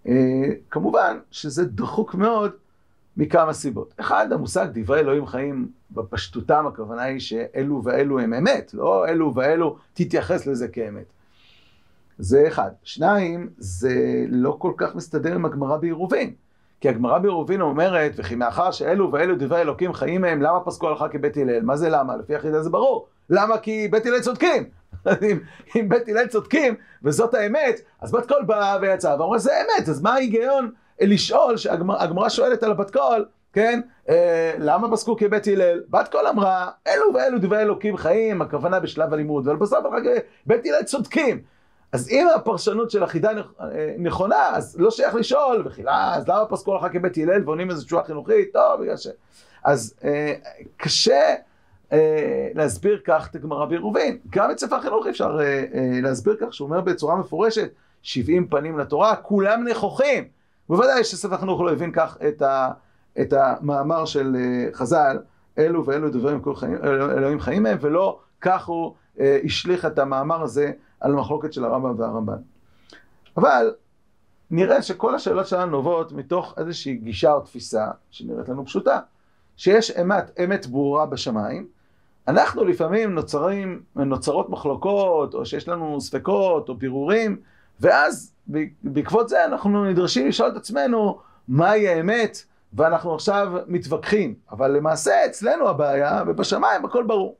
אה, 0.07 0.13
כמובן 0.69 1.19
שזה 1.31 1.65
דחוק 1.65 2.15
מאוד 2.15 2.51
מכמה 3.17 3.53
סיבות. 3.53 3.93
אחד, 3.99 4.33
המושג 4.33 4.67
דברי 4.73 4.99
אלוהים 4.99 5.25
חיים 5.25 5.67
בפשטותם, 5.91 6.67
הכוונה 6.67 7.03
היא 7.03 7.19
שאלו 7.19 7.81
ואלו 7.83 8.19
הם 8.19 8.33
אמת, 8.33 8.73
לא 8.73 9.07
אלו 9.07 9.35
ואלו 9.35 9.77
תתייחס 9.93 10.47
לזה 10.47 10.67
כאמת. 10.67 11.05
זה 12.19 12.47
אחד. 12.47 12.69
שניים, 12.83 13.49
זה 13.57 14.25
לא 14.29 14.55
כל 14.59 14.73
כך 14.77 14.95
מסתדר 14.95 15.35
עם 15.35 15.45
הגמרא 15.45 15.77
בעירובין. 15.77 16.33
כי 16.81 16.89
הגמרא 16.89 17.17
בעירובין 17.17 17.61
אומרת, 17.61 18.11
וכי 18.15 18.35
מאחר 18.35 18.71
שאלו 18.71 19.11
ואלו 19.11 19.35
דברי 19.39 19.61
אלוקים 19.61 19.93
חיים 19.93 20.21
מהם, 20.21 20.41
למה 20.41 20.59
פסקו 20.59 20.87
הלכה 20.87 21.09
כבית 21.09 21.37
הלל? 21.37 21.61
מה 21.61 21.77
זה 21.77 21.89
למה? 21.89 22.17
לפי 22.17 22.35
החידה 22.35 22.63
זה 22.63 22.69
ברור. 22.69 23.07
למה? 23.29 23.57
כי 23.57 23.87
בית 23.87 24.05
הלל 24.05 24.19
צודקים. 24.19 24.63
אם, 25.07 25.39
אם 25.75 25.89
בית 25.89 26.09
הלל 26.09 26.27
צודקים, 26.27 26.75
וזאת 27.03 27.33
האמת, 27.33 27.79
אז 28.01 28.11
בת 28.11 28.27
קול 28.27 28.43
באה 28.45 28.77
ויצאה 28.81 29.21
ואמרה, 29.21 29.37
זה 29.37 29.51
אמת, 29.61 29.89
אז 29.89 30.01
מה 30.01 30.13
ההיגיון 30.13 30.71
לשאול, 31.01 31.57
שהגמרא 31.57 32.29
שואלת 32.29 32.63
על 32.63 32.71
הבת 32.71 32.91
קול, 32.91 33.25
כן, 33.53 33.81
אה, 34.09 34.53
למה 34.59 34.91
פסקו 34.91 35.17
כבית 35.17 35.47
הלל? 35.47 35.81
בת 35.89 36.07
קול 36.11 36.27
אמרה, 36.27 36.69
אלו 36.87 37.13
ואלו 37.13 37.39
דברי 37.39 37.61
אלוקים 37.61 37.97
חיים, 37.97 38.41
הכוונה 38.41 38.79
בשלב 38.79 39.13
הלימוד, 39.13 39.47
אבל 39.47 39.57
בסוף 39.57 39.85
אחר 39.85 40.03
כך 40.03 40.21
בית 40.45 40.65
הלל 40.65 40.83
צודקים. 40.83 41.41
אז 41.91 42.09
אם 42.09 42.27
הפרשנות 42.35 42.91
של 42.91 43.03
החיד"א 43.03 43.31
אה, 43.31 43.95
נכונה, 43.97 44.49
אז 44.53 44.75
לא 44.79 44.91
שייך 44.91 45.15
לשאול, 45.15 45.63
וחילה, 45.65 46.15
אז 46.15 46.27
למה 46.27 46.45
פסקו 46.45 46.75
הלכה 46.75 46.85
כבית 46.93 47.17
הלל 47.17 47.41
ועונים 47.45 47.69
איזו 47.69 47.85
תשובה 47.85 48.03
חינוכית? 48.03 48.53
טוב, 48.53 48.81
בגלל 48.81 48.97
ש... 48.97 49.07
אז 49.63 49.93
אה, 50.03 50.33
קשה 50.77 51.35
אה, 51.91 52.47
להסביר 52.53 53.01
כך 53.05 53.27
את 53.29 53.35
הגמרא 53.35 53.65
בעירובין. 53.65 54.17
גם 54.29 54.51
את 54.51 54.59
ספר 54.59 54.75
החינוך 54.75 55.07
אפשר 55.07 55.39
אה, 55.39 55.63
אה, 55.73 56.01
להסביר 56.01 56.35
כך, 56.41 56.53
שהוא 56.53 56.65
אומר 56.65 56.81
בצורה 56.81 57.15
מפורשת, 57.15 57.69
70 58.01 58.47
פנים 58.47 58.79
לתורה, 58.79 59.15
כולם 59.15 59.67
נכוחים. 59.67 60.36
בוודאי 60.69 61.03
שספר 61.03 61.35
החינוך 61.35 61.61
לא 61.61 61.71
הבין 61.71 61.91
כך 61.91 62.17
את, 62.27 62.41
ה, 62.41 62.71
את 63.21 63.33
המאמר 63.33 64.05
של 64.05 64.35
אה, 64.35 64.69
חז"ל, 64.73 65.17
אלו 65.57 65.85
ואלו 65.85 66.09
דברים 66.09 66.41
חיים, 66.55 66.77
אלוהים 66.83 67.39
חיים 67.39 67.63
מהם, 67.63 67.77
ולא 67.81 68.19
כך 68.41 68.65
הוא 68.65 68.93
אה, 69.19 69.39
השליך 69.43 69.85
את 69.85 69.99
המאמר 69.99 70.41
הזה 70.41 70.71
על 70.99 71.11
המחלוקת 71.11 71.53
של 71.53 71.65
הרמב"ם 71.65 71.99
והרמב"ן. 71.99 72.37
אבל 73.37 73.73
נראה 74.51 74.81
שכל 74.81 75.15
השאלות 75.15 75.47
שלנו 75.47 75.71
נובעות 75.71 76.11
מתוך 76.11 76.53
איזושהי 76.57 76.95
גישה 76.95 77.33
או 77.33 77.39
תפיסה 77.39 77.87
שנראית 78.11 78.49
לנו 78.49 78.65
פשוטה, 78.65 78.99
שיש 79.57 79.91
אמת, 79.91 80.39
אמת 80.43 80.65
ברורה 80.65 81.05
בשמיים, 81.05 81.67
אנחנו 82.27 82.63
לפעמים 82.63 83.15
נוצרים, 83.15 83.81
נוצרות 83.95 84.49
מחלוקות, 84.49 85.33
או 85.33 85.45
שיש 85.45 85.67
לנו 85.67 86.01
ספקות 86.01 86.69
או 86.69 86.79
פירורים, 86.79 87.37
ואז 87.79 88.33
בעקבות 88.83 89.29
זה 89.29 89.45
אנחנו 89.45 89.85
נדרשים 89.85 90.27
לשאול 90.27 90.49
את 90.49 90.55
עצמנו 90.55 91.19
מהי 91.47 91.87
האמת, 91.87 92.37
ואנחנו 92.73 93.15
עכשיו 93.15 93.51
מתווכחים. 93.67 94.35
אבל 94.51 94.71
למעשה 94.71 95.25
אצלנו 95.25 95.69
הבעיה, 95.69 96.23
ובשמיים 96.27 96.85
הכל 96.85 97.03
ברור. 97.03 97.35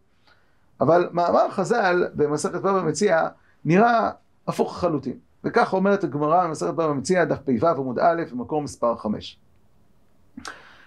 אבל 0.82 1.10
מאמר 1.12 1.50
חז"ל 1.50 2.08
במסכת 2.14 2.62
בבא 2.62 2.82
מציע 2.82 3.28
נראה 3.66 4.12
הפוך 4.48 4.78
לחלוטין. 4.78 5.18
וכך 5.44 5.74
אומרת 5.74 6.04
הגמרא 6.04 6.48
במסכת 6.48 6.74
בבא 6.74 6.94
מציע, 6.94 7.26
דף 7.26 7.40
פ"ו 7.40 7.68
עמוד 7.68 8.00
א', 8.00 8.24
במקור 8.32 8.62
מספר 8.62 8.96
5. 8.96 9.40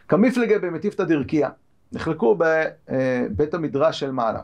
כמפלגה 0.09 0.59
במטיפתא 0.59 1.05
דרכיה, 1.05 1.49
נחלקו 1.93 2.39
בבית 2.39 3.55
המדרש 3.55 4.01
של 4.01 4.11
מעלה. 4.11 4.41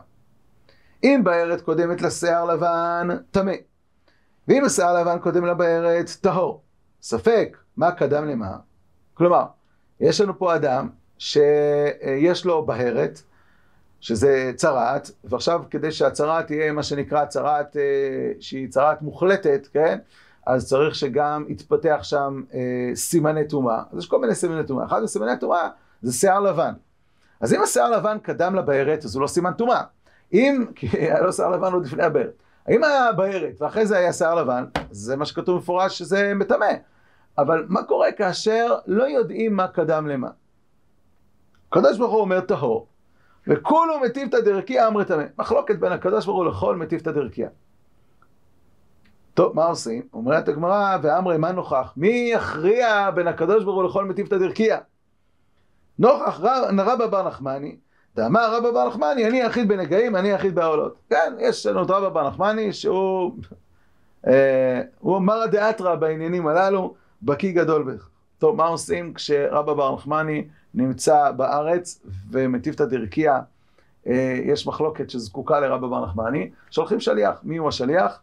אם 1.03 1.21
בארת 1.23 1.61
קודמת 1.61 2.01
לשיער 2.01 2.45
לבן, 2.45 3.07
טמא. 3.31 3.51
ואם 4.47 4.65
השיער 4.65 5.01
לבן 5.01 5.19
קודם 5.19 5.45
לבארת, 5.45 6.09
טהור. 6.21 6.61
ספק, 7.01 7.57
מה 7.77 7.91
קדם 7.91 8.27
למה? 8.27 8.57
כלומר, 9.13 9.45
יש 9.99 10.21
לנו 10.21 10.39
פה 10.39 10.55
אדם 10.55 10.89
שיש 11.17 12.45
לו 12.45 12.65
בהרת, 12.65 13.21
שזה 13.99 14.51
צרעת, 14.55 15.11
ועכשיו 15.23 15.61
כדי 15.69 15.91
שהצרעת 15.91 16.47
תהיה 16.47 16.71
מה 16.71 16.83
שנקרא 16.83 17.25
צרעת 17.25 17.77
אה, 17.77 17.81
שהיא 18.39 18.69
צרעת 18.69 19.01
מוחלטת, 19.01 19.67
כן? 19.73 19.99
אז 20.45 20.67
צריך 20.67 20.95
שגם 20.95 21.45
יתפתח 21.47 21.99
שם 22.01 22.43
אה, 22.53 22.95
סימני 22.95 23.47
טומאה. 23.47 23.83
אז 23.91 23.99
יש 23.99 24.07
כל 24.07 24.21
מיני 24.21 24.35
סימני 24.35 24.63
טומאה. 24.63 24.85
אחד 24.85 25.03
מסימני 25.03 25.37
טומאה 25.39 25.69
זה 26.01 26.13
שיער 26.13 26.39
לבן. 26.39 26.73
אז 27.41 27.53
אם 27.53 27.61
השיער 27.61 27.89
לבן 27.89 28.17
קדם 28.19 28.55
לבארת, 28.55 29.05
אז 29.05 29.15
הוא 29.15 29.21
לא 29.21 29.27
סימן 29.27 29.53
טומאה. 29.53 29.81
אם, 30.33 30.65
כי 30.75 30.87
היה 30.97 31.21
לו 31.21 31.33
שיער 31.33 31.49
לבן 31.49 31.73
עוד 31.73 31.85
לפני 31.85 32.03
הבארת. 32.03 32.33
אם 32.69 32.83
היה 32.83 33.11
בהרת 33.11 33.61
ואחרי 33.61 33.85
זה 33.85 33.97
היה 33.97 34.13
שיער 34.13 34.35
לבן, 34.35 34.65
זה 34.91 35.15
מה 35.15 35.25
שכתוב 35.25 35.57
מפורש 35.57 35.97
שזה 35.97 36.33
מטמא. 36.35 36.73
אבל 37.37 37.65
מה 37.69 37.83
קורה 37.83 38.11
כאשר 38.11 38.75
לא 38.87 39.03
יודעים 39.03 39.55
מה 39.55 39.67
קדם 39.67 40.07
למה? 40.07 40.29
הקדוש 41.71 41.97
ברוך 41.97 42.11
הוא 42.11 42.21
אומר 42.21 42.41
טהור, 42.41 42.87
וכולו 43.47 43.99
מטיבתא 43.99 44.39
דרכיה 44.39 44.87
אמרי 44.87 45.05
טמא. 45.05 45.23
מחלוקת 45.39 45.79
בין 45.79 45.91
הקדוש 45.91 46.25
ברוך 46.25 46.37
הוא 46.37 46.45
לכל 46.45 46.75
מטיבתא 46.75 47.11
דרכיה. 47.11 47.49
טוב, 49.33 49.55
מה 49.55 49.65
עושים? 49.65 50.01
אומרת 50.13 50.47
הגמרא, 50.47 50.97
ואמרי, 51.01 51.37
מה 51.37 51.51
נוכח? 51.51 51.93
מי 51.97 52.29
יכריע 52.33 53.11
בין 53.11 53.27
הקדוש 53.27 53.63
ברוך 53.63 53.75
הוא 53.75 53.89
לכל 53.89 54.05
מטיבתא 54.05 54.37
דרכיה? 54.37 54.77
נוכח 55.99 56.39
רבא 56.79 57.07
בר 57.07 57.27
נחמני, 57.27 57.77
דאמר 58.17 58.55
רבא 58.57 58.71
בר 58.71 58.87
נחמני, 58.87 59.27
אני 59.27 59.39
יחיד 59.39 59.67
בנגעים, 59.67 60.15
אני 60.15 60.29
יחיד 60.29 60.55
בעולות. 60.55 60.95
כן, 61.09 61.33
יש 61.39 61.65
לנו 61.65 61.83
את 61.83 61.89
רבא 61.89 62.09
בר 62.09 62.27
נחמני, 62.27 62.73
שהוא 62.73 63.31
אה, 64.27 64.81
הוא 64.99 65.19
מרא 65.19 65.45
דאתרא 65.45 65.95
בעניינים 65.95 66.47
הללו, 66.47 66.93
בקיא 67.21 67.51
גדול 67.51 67.83
בך. 67.83 68.09
טוב, 68.37 68.55
מה 68.55 68.65
עושים 68.65 69.13
כשרבא 69.13 69.73
בר 69.73 69.95
נחמני 69.95 70.47
נמצא 70.73 71.31
בארץ 71.31 72.05
ומטיבתא 72.31 72.85
דרכיה, 72.85 73.39
אה, 74.07 74.39
יש 74.45 74.67
מחלוקת 74.67 75.09
שזקוקה 75.09 75.59
לרבא 75.59 75.87
בר 75.87 76.05
נחמני, 76.05 76.49
שולחים 76.71 76.99
שליח. 76.99 77.39
מי 77.43 77.57
הוא 77.57 77.69
השליח? 77.69 78.21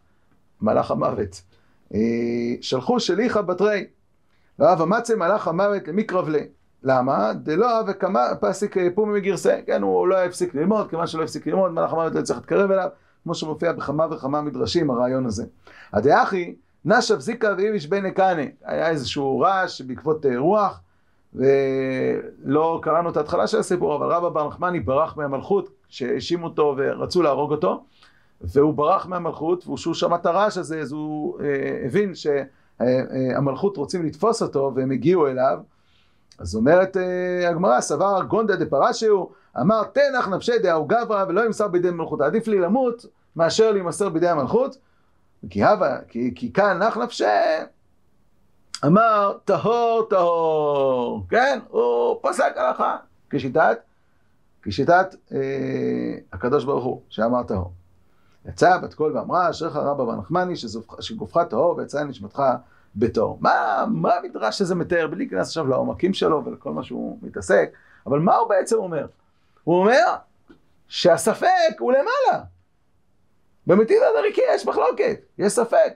מלאך 0.61 0.91
המוות. 0.91 1.41
אה, 1.93 1.99
שלחו 2.61 2.99
שליחא 2.99 3.41
בתרי, 3.41 3.85
ואב 4.59 4.81
אמצה 4.81 5.15
מלאך 5.15 5.47
המוות 5.47 5.87
למקרב 5.87 6.29
ליה. 6.29 6.45
למה? 6.85 7.33
דלא 7.33 7.81
וכמה 7.87 8.19
פסיק 8.39 8.75
פומי 8.95 9.19
מגרסי, 9.19 9.49
כן, 9.65 9.81
הוא 9.81 10.07
לא 10.07 10.17
הפסיק 10.17 10.55
ללמוד, 10.55 10.89
כיוון 10.89 11.07
שלא 11.07 11.23
הפסיק 11.23 11.47
ללמוד, 11.47 11.71
מלאך 11.71 11.93
המוות 11.93 12.15
לא 12.15 12.21
צריך 12.21 12.39
להתקרב 12.39 12.71
אליו, 12.71 12.89
כמו 13.23 13.35
שמופיע 13.35 13.71
בכמה 13.71 14.07
וכמה 14.11 14.41
מדרשים, 14.41 14.89
הרעיון 14.89 15.25
הזה. 15.25 15.45
הדאחי, 15.93 16.55
נשב 16.85 17.19
זיקה 17.19 17.53
ואיביש 17.57 17.87
בני 17.87 18.11
קאנה, 18.11 18.41
היה 18.63 18.89
איזשהו 18.89 19.39
רעש 19.39 19.81
בעקבות 19.81 20.25
אה, 20.25 20.37
רוח, 20.37 20.81
ולא 21.33 22.79
קראנו 22.81 23.09
את 23.09 23.17
ההתחלה 23.17 23.47
של 23.47 23.59
הסיפור, 23.59 23.95
אבל 23.95 24.07
רבא 24.07 24.29
בר 24.29 24.47
נחמני 24.47 24.79
ברח 24.79 25.17
מהמלכות, 25.17 25.69
שהאשימו 25.89 26.47
אותו 26.47 26.75
ורצו 26.77 27.21
להרוג 27.21 27.51
אותו, 27.51 27.83
והוא 28.41 28.73
ברח 28.73 29.05
מהמלכות, 29.05 29.67
וכשהוא 29.67 29.93
שמע 29.93 30.15
את 30.15 30.25
הרעש 30.25 30.57
הזה, 30.57 30.79
אז 30.79 30.91
הוא 30.91 31.39
אה, 31.39 31.85
הבין 31.85 32.11
שהמלכות 32.15 33.77
רוצים 33.77 34.05
לתפוס 34.05 34.41
אותו, 34.41 34.71
והם 34.75 34.91
הגיעו 34.91 35.27
אליו, 35.27 35.59
אז 36.39 36.55
אומרת 36.55 36.97
אה, 36.97 37.49
הגמרא, 37.49 37.81
סבר 37.81 38.23
גונדה 38.27 38.55
דפרשיו, 38.55 39.25
אמר 39.61 39.83
תנח 39.83 40.27
נפשי 40.27 40.59
דאו 40.59 40.85
גברא 40.85 41.25
ולא 41.27 41.45
ימסר 41.45 41.67
בידי 41.67 41.91
מלכות. 41.91 42.21
עדיף 42.21 42.47
לי 42.47 42.59
למות 42.59 43.05
מאשר 43.35 43.71
להימסר 43.71 44.09
בידי 44.09 44.27
המלכות. 44.27 44.77
כי 45.49 45.63
הווה, 45.63 45.97
כי, 46.07 46.31
כי 46.35 46.53
כאן 46.53 46.83
נח 46.83 46.97
נפשי, 46.97 47.23
אמר 48.85 49.37
טהור 49.45 50.07
טהור, 50.09 51.25
כן? 51.29 51.59
הוא 51.69 52.19
פסק 52.21 52.53
הלכה 52.55 52.97
כשיטת, 53.29 53.77
כשיטת 54.61 55.15
אה, 55.31 55.37
הקדוש 56.33 56.65
ברוך 56.65 56.83
הוא, 56.83 57.01
שאמר 57.09 57.43
טהור. 57.43 57.71
יצאה 58.45 58.77
בת 58.77 58.93
קול 58.93 59.17
ואמרה, 59.17 59.49
אשריך 59.49 59.75
רבא 59.75 60.03
בר 60.03 60.15
נחמני 60.15 60.53
שגופך 60.99 61.41
טהור 61.49 61.77
ויצאה 61.77 62.03
נשמתך 62.03 62.41
בתור. 62.95 63.37
מה, 63.41 63.85
מה 63.91 64.13
המדרש 64.13 64.61
הזה 64.61 64.75
מתאר, 64.75 65.07
בלי 65.07 65.17
להיכנס 65.17 65.47
עכשיו 65.47 65.67
לעומקים 65.67 66.13
שלו 66.13 66.45
ולכל 66.45 66.71
מה 66.71 66.83
שהוא 66.83 67.17
מתעסק, 67.21 67.69
אבל 68.07 68.19
מה 68.19 68.35
הוא 68.35 68.49
בעצם 68.49 68.75
אומר? 68.75 69.05
הוא 69.63 69.79
אומר 69.79 70.15
שהספק 70.87 71.79
הוא 71.79 71.91
למעלה. 71.91 72.43
במטיב 73.67 73.97
הדריקי 74.09 74.41
יש 74.53 74.65
מחלוקת, 74.65 75.19
יש 75.37 75.53
ספק. 75.53 75.93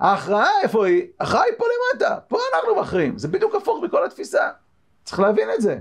ההכרעה 0.00 0.48
איפה 0.62 0.86
היא? 0.86 1.06
ההכרעה 1.20 1.42
היא 1.44 1.52
פה 1.58 1.64
למטה, 1.64 2.18
פה 2.28 2.38
אנחנו 2.54 2.76
מכריעים. 2.76 3.18
זה 3.18 3.28
בדיוק 3.28 3.54
הפוך 3.54 3.84
מכל 3.84 4.04
התפיסה. 4.04 4.50
צריך 5.04 5.20
להבין 5.20 5.48
את 5.54 5.60
זה. 5.60 5.78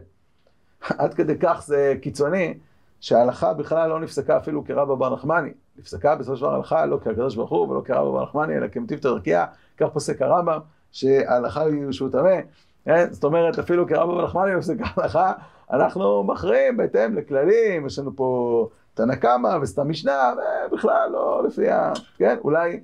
עד 0.90 1.14
כדי 1.14 1.40
כך 1.40 1.64
זה 1.66 1.94
קיצוני, 2.02 2.58
שההלכה 3.00 3.54
בכלל 3.54 3.90
לא 3.90 4.00
נפסקה 4.00 4.38
אפילו 4.38 4.66
כרבא 4.66 4.96
בר 4.96 5.14
נחמני. 5.14 5.52
נפסקה 5.78 6.16
בסופו 6.16 6.38
של 6.38 6.42
דבר 6.42 6.56
הלכה 6.56 6.86
לא 6.86 6.98
כקדוש 6.98 7.36
ברוך 7.36 7.50
הוא 7.50 7.70
ולא 7.70 7.82
כרבא 7.86 8.12
בר 8.12 8.24
נחמני, 8.24 8.58
אלא 8.58 8.68
כמטיב 8.68 9.00
תרקיע, 9.00 9.46
כך 9.82 9.94
פוסק 9.94 10.22
הרמב"ם, 10.22 10.60
שההלכה 10.92 11.64
היא 11.64 11.92
שהוא 11.92 12.10
טמא. 12.12 12.40
כן? 12.86 13.08
זאת 13.12 13.24
אומרת, 13.24 13.60
אפילו 13.60 13.86
בר 13.86 14.26
נחמני 14.26 14.56
נפסקה 14.56 14.84
ההלכה, 14.96 15.32
אנחנו 15.72 16.24
מכריעים 16.24 16.78
בהתאם 16.78 17.16
לכללים, 17.16 17.86
יש 17.86 18.00
לנו 18.00 18.16
פה 18.16 18.68
תנא 18.94 19.16
קמא 19.16 19.58
וסתם 19.62 19.90
משנה, 19.90 20.34
ובכלל 20.72 21.10
לא 21.12 21.44
לפי 21.48 21.70
ה... 21.70 21.94
כן? 22.18 22.36
אולי 22.44 22.80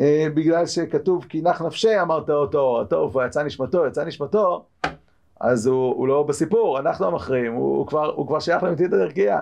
אה, 0.00 0.26
בגלל 0.34 0.66
שכתוב 0.66 1.24
כי 1.28 1.40
נח 1.42 1.62
נפשי 1.62 2.00
אמרת 2.00 2.30
אותו, 2.30 2.84
טוב, 2.84 3.16
יצא 3.26 3.42
נשמתו, 3.42 3.86
יצא 3.86 4.04
נשמתו, 4.04 4.64
אז 5.40 5.66
הוא, 5.66 5.94
הוא 5.94 6.08
לא 6.08 6.22
בסיפור, 6.22 6.78
אנחנו 6.78 7.06
המכריעים, 7.06 7.52
הוא, 7.52 7.78
הוא, 7.78 7.86
כבר, 7.86 8.12
הוא 8.16 8.26
כבר 8.26 8.40
שייך 8.40 8.62
למתית 8.62 8.92
הדרכייה. 8.92 9.40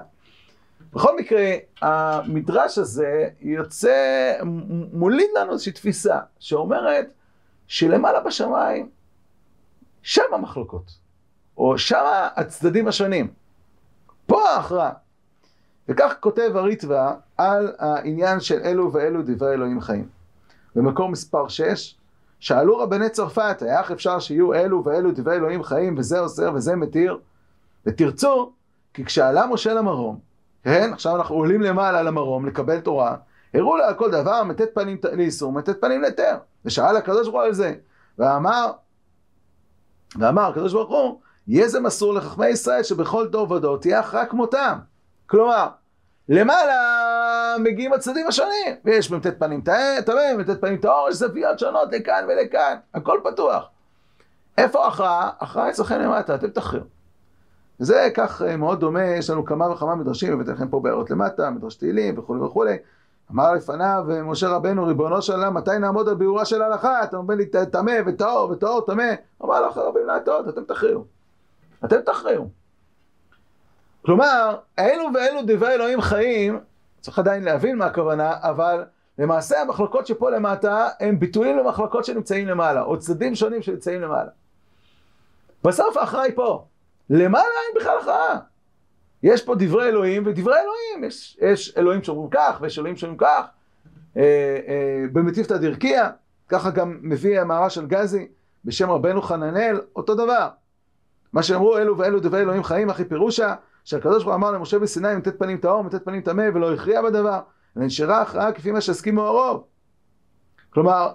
בכל 0.95 1.17
מקרה, 1.17 1.51
המדרש 1.83 2.79
הזה 2.79 3.29
יוצא, 3.41 4.33
מוליד 4.93 5.31
לנו 5.41 5.53
איזושהי 5.53 5.73
תפיסה 5.73 6.19
שאומרת 6.39 7.13
שלמעלה 7.67 8.21
בשמיים, 8.21 8.89
שם 10.03 10.23
המחלוקות, 10.33 10.91
או 11.57 11.79
שם 11.79 12.05
הצדדים 12.37 12.89
השונים. 12.89 13.33
פה 14.27 14.49
ההכרעה. 14.49 14.93
וכך 15.89 16.15
כותב 16.21 16.51
הריטב"א 16.55 17.13
על 17.37 17.73
העניין 17.79 18.41
של 18.41 18.61
אלו 18.65 18.93
ואלו 18.93 19.23
דברי 19.23 19.53
אלוהים 19.53 19.81
חיים. 19.81 20.09
במקור 20.75 21.09
מספר 21.09 21.49
6, 21.49 21.95
שאלו 22.41 22.79
רבני 22.79 23.11
צרפת, 23.11 23.63
איך 23.67 23.91
אפשר 23.91 24.19
שיהיו 24.19 24.55
אלו 24.55 24.85
ואלו 24.85 25.13
דברי 25.13 25.37
אלוהים 25.37 25.63
חיים, 25.63 25.99
וזה 25.99 26.21
אוסר 26.21 26.53
וזה 26.55 26.77
מתיר? 26.77 27.19
ותרצו, 27.87 28.53
כי 28.95 29.05
כשעלה 29.05 29.47
משה 29.47 29.75
למרום, 29.75 30.19
כן, 30.65 30.91
עכשיו 30.93 31.17
אנחנו 31.17 31.35
עולים 31.35 31.61
למעלה 31.61 32.03
למרום 32.03 32.47
לקבל 32.47 32.81
תורה, 32.81 33.17
הראו 33.55 33.77
לה 33.77 33.95
כל 33.95 34.11
דבר, 34.11 34.43
מתת 34.43 34.75
פנים 34.75 34.99
לאיסור, 35.13 35.53
מתת 35.53 35.81
פנים 35.81 36.01
להיתר. 36.01 36.37
ושאל 36.65 36.97
הקדוש 36.97 37.29
ברוך 37.29 37.35
הוא 37.35 37.43
על 37.43 37.55
זה, 37.55 37.75
ואמר, 38.19 38.73
ואמר 40.19 40.43
הקדוש 40.43 40.73
ברוך 40.73 40.91
הוא, 40.91 41.21
יהיה 41.49 41.69
זה 41.69 41.81
מסור 41.81 42.15
לחכמי 42.15 42.49
ישראל 42.49 42.83
שבכל 42.83 43.29
דור 43.29 43.53
ודור 43.53 43.79
תהיה 43.79 43.99
הכרעה 44.01 44.27
כמותם. 44.27 44.79
כלומר, 45.27 45.69
למעלה 46.29 46.75
מגיעים 47.59 47.93
הצדדים 47.93 48.27
השונים, 48.27 48.77
ויש 48.85 49.11
מ"ט 49.11 49.27
פנים 49.39 49.61
טמא, 50.07 50.37
מ"ט 50.39 50.61
פנים 50.61 50.77
טהור, 50.77 51.09
יש 51.09 51.15
זוויות 51.15 51.59
שונות 51.59 51.89
לכאן 51.93 52.25
ולכאן, 52.29 52.77
הכל 52.95 53.21
פתוח. 53.25 53.65
איפה 54.59 54.85
ההכרעה? 54.85 55.31
ההכרעה 55.41 55.71
אצלכם 55.71 56.01
למטה, 56.01 56.35
אתם 56.35 56.49
תכריעו. 56.49 56.85
וזה 57.85 58.09
כך 58.15 58.43
אה, 58.43 58.57
מאוד 58.57 58.81
דומה, 58.81 59.05
יש 59.05 59.31
לנו 59.31 59.45
כמה 59.45 59.71
וכמה 59.71 59.95
מדרשים, 59.95 60.33
הבאתי 60.33 60.51
לכם 60.51 60.69
פה 60.69 60.81
בהערות 60.81 61.11
למטה, 61.11 61.51
מדרש 61.51 61.75
תהילים 61.75 62.19
וכולי 62.19 62.41
וכולי. 62.41 62.77
אמר 63.33 63.53
לפניו 63.53 64.05
אה, 64.11 64.23
משה 64.23 64.49
רבנו, 64.49 64.87
ריבונו 64.87 65.23
של 65.23 65.33
עולם, 65.33 65.55
מתי 65.55 65.79
נעמוד 65.79 66.09
על 66.09 66.15
ביאורה 66.15 66.45
של 66.45 66.63
ההלכה? 66.63 67.05
אתה 67.05 67.17
אומר 67.17 67.35
לי 67.35 67.47
טמא 67.73 67.93
וטהור 68.07 68.51
וטהור 68.51 68.81
טמא. 68.81 69.13
אמר 69.45 69.67
לך 69.69 69.79
רבים 69.79 70.07
להטעות, 70.07 70.49
אתם 70.49 70.65
תכריעו. 70.65 71.05
אתם 71.85 72.01
תכריעו. 72.01 72.49
כלומר, 74.05 74.57
אלו 74.79 75.05
ואלו 75.15 75.41
דברי 75.47 75.75
אלוהים 75.75 76.01
חיים, 76.01 76.59
צריך 77.01 77.19
עדיין 77.19 77.45
להבין 77.45 77.79
מה 77.79 77.87
הכוונה, 77.87 78.33
אבל 78.41 78.85
למעשה 79.19 79.61
המחלוקות 79.61 80.07
שפה 80.07 80.31
למטה 80.31 80.89
הם 81.01 81.19
ביטויים 81.19 81.59
למחלוקות 81.59 82.05
שנמצאים 82.05 82.49
למעלה, 82.49 82.83
או 82.83 82.99
צדדים 82.99 83.35
שונים 83.35 83.63
שנמצאים 83.63 84.01
למעלה. 84.01 84.31
בסוף 85.65 85.97
היא 85.97 86.33
פה. 86.35 86.65
למעלה 87.11 87.45
אין 87.45 87.81
בכלל 87.81 87.99
הכרעה. 88.01 88.39
יש 89.23 89.43
פה 89.43 89.55
דברי 89.59 89.89
אלוהים 89.89 90.23
ודברי 90.27 90.55
אלוהים, 90.55 91.05
יש, 91.05 91.39
יש 91.41 91.75
אלוהים 91.77 92.03
שאומרים 92.03 92.31
כך 92.31 92.59
ויש 92.61 92.79
אלוהים 92.79 92.97
שאומרים 92.97 93.19
כך. 93.19 93.45
אה, 94.17 94.23
אה, 94.69 95.05
במטיפתא 95.13 95.57
דרכיה, 95.57 96.11
ככה 96.49 96.71
גם 96.71 96.99
מביא 97.03 97.41
המערה 97.41 97.71
של 97.71 97.87
גזי 97.87 98.29
בשם 98.65 98.91
רבנו 98.91 99.23
חננאל, 99.23 99.81
אותו 99.97 100.15
דבר. 100.15 100.49
מה 101.33 101.43
שאמרו 101.43 101.79
אלו 101.79 101.99
ואלו 101.99 102.21
דברי 102.21 102.41
אלוהים 102.41 102.65
חיים, 102.65 102.91
אחי 102.91 103.05
פירושה, 103.05 103.55
שהקדוש 103.85 104.23
ברוך 104.23 104.27
הוא 104.27 104.35
אמר 104.35 104.51
למשה 104.51 104.79
בסיני, 104.79 105.17
מתת 105.17 105.39
פנים 105.39 105.59
טהור, 105.59 105.85
מתת 105.85 106.05
פנים 106.05 106.21
טמא, 106.21 106.45
ולא 106.55 106.75
הכריע 106.75 107.03
בדבר, 107.03 107.41
ונשארה 107.77 108.23
הכרעה 108.23 108.53
כפי 108.53 108.71
מה 108.71 108.81
שהסכימו 108.81 109.23
הרוב. 109.23 109.65
כלומר, 110.71 111.13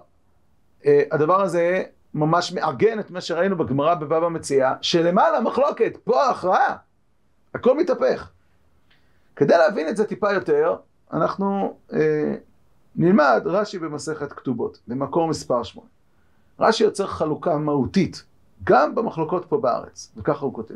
אה, 0.85 1.03
הדבר 1.11 1.41
הזה 1.41 1.83
ממש 2.13 2.51
מעגן 2.51 2.99
את 2.99 3.11
מה 3.11 3.21
שראינו 3.21 3.57
בגמרא 3.57 3.95
בבבא 3.95 4.29
מציאה, 4.29 4.73
שלמעלה 4.81 5.41
מחלוקת, 5.41 5.97
פה 6.03 6.23
ההכרעה. 6.23 6.75
הכל 7.55 7.77
מתהפך. 7.77 8.29
כדי 9.35 9.57
להבין 9.57 9.89
את 9.89 9.97
זה 9.97 10.05
טיפה 10.05 10.33
יותר, 10.33 10.75
אנחנו 11.13 11.77
אה, 11.93 12.35
נלמד 12.95 13.41
רש"י 13.45 13.79
במסכת 13.79 14.33
כתובות, 14.33 14.79
במקור 14.87 15.27
מספר 15.27 15.63
8. 15.63 15.87
רש"י 16.59 16.83
יוצר 16.83 17.07
חלוקה 17.07 17.57
מהותית, 17.57 18.23
גם 18.63 18.95
במחלוקות 18.95 19.45
פה 19.49 19.57
בארץ, 19.57 20.11
וככה 20.17 20.45
הוא 20.45 20.53
כותב. 20.53 20.75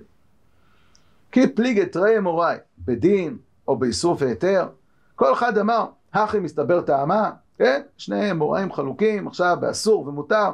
כי 1.32 1.48
פליגת 1.48 1.98
ראה 1.98 2.18
אמוראי, 2.18 2.58
בדין 2.80 3.38
או 3.68 3.78
באיסור 3.78 4.18
והיתר, 4.20 4.68
כל 5.16 5.34
אחד 5.34 5.58
אמר, 5.58 5.86
הכי 6.14 6.40
מסתבר 6.40 6.82
טעמה, 6.82 7.32
כן? 7.58 7.82
שני 7.98 8.32
אמוראים 8.32 8.74
חלוקים, 8.74 9.28
עכשיו 9.28 9.58
באסור 9.60 10.08
ומותר, 10.08 10.52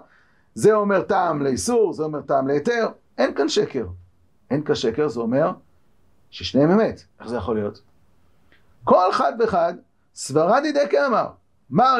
זה 0.53 0.73
אומר 0.73 1.01
טעם 1.01 1.41
לאיסור, 1.41 1.93
זה 1.93 2.03
אומר 2.03 2.21
טעם 2.21 2.47
להיתר, 2.47 2.87
אין 3.17 3.33
כאן 3.33 3.49
שקר. 3.49 3.85
אין 4.51 4.63
כאן 4.63 4.75
שקר, 4.75 5.07
זה 5.07 5.19
אומר 5.19 5.51
ששניהם 6.29 6.71
אמת. 6.71 7.03
איך 7.19 7.29
זה 7.29 7.35
יכול 7.35 7.55
להיות? 7.55 7.81
כל 8.83 9.09
אחד 9.09 9.33
ואחד, 9.39 9.73
סברדי 10.15 10.71
דקה 10.71 11.07
אמר, 11.07 11.27
מר 11.69 11.97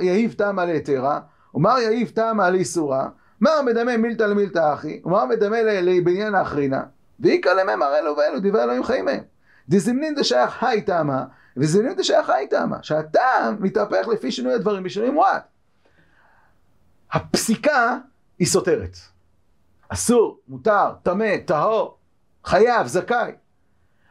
יהיב 0.00 0.32
טעם 0.32 0.58
על 0.58 0.68
היתרה, 0.68 1.20
ומר 1.54 1.78
יהיב 1.78 2.08
טעם 2.08 2.40
על 2.40 2.54
איסורה, 2.54 3.08
מר 3.40 3.62
מדמה 3.62 3.96
מילתא 3.96 4.22
למילתא 4.22 4.74
אחי, 4.74 5.00
ומר 5.04 5.24
מדמה 5.24 5.62
לבניין 5.62 6.34
האחרינה, 6.34 6.82
ואיכא 7.20 7.48
לממר 7.48 7.98
אלו 7.98 8.16
ואלו 8.16 8.38
דברי 8.42 8.62
אלוהים 8.62 8.84
חיים 8.84 9.04
מהם. 9.04 9.22
דזמנין 9.68 10.14
דשייך 10.14 10.62
היי 10.62 10.82
טעמה, 10.82 11.24
וזמנין 11.56 11.94
דשייך 11.94 12.30
היי 12.30 12.48
טעמה, 12.48 12.76
שהטעם 12.82 13.56
מתהפך 13.60 14.08
לפי 14.08 14.30
שינוי 14.30 14.54
הדברים 14.54 14.82
בשינוי 14.82 15.10
מועט. 15.10 15.42
הפסיקה 17.12 17.98
היא 18.38 18.46
סותרת. 18.46 18.96
אסור, 19.88 20.38
מותר, 20.48 20.92
טמא, 21.02 21.36
טהור, 21.46 21.98
חייב, 22.44 22.86
זכאי. 22.86 23.32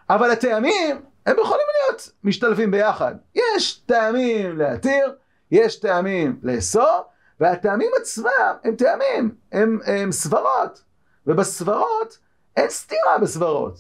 אבל 0.09 0.31
הטעמים, 0.31 1.01
הם 1.25 1.35
יכולים 1.41 1.65
להיות 1.79 2.11
משתלבים 2.23 2.71
ביחד. 2.71 3.15
יש 3.35 3.79
טעמים 3.85 4.57
להתיר, 4.57 5.15
יש 5.51 5.79
טעמים 5.79 6.39
לאסור, 6.43 7.01
והטעמים 7.39 7.91
עצמם 8.01 8.55
הם 8.63 8.75
טעמים, 8.75 9.35
הם, 9.51 9.79
הם 9.85 10.11
סברות. 10.11 10.83
ובסברות, 11.27 12.17
אין 12.57 12.69
סתירה 12.69 13.17
בסברות. 13.21 13.77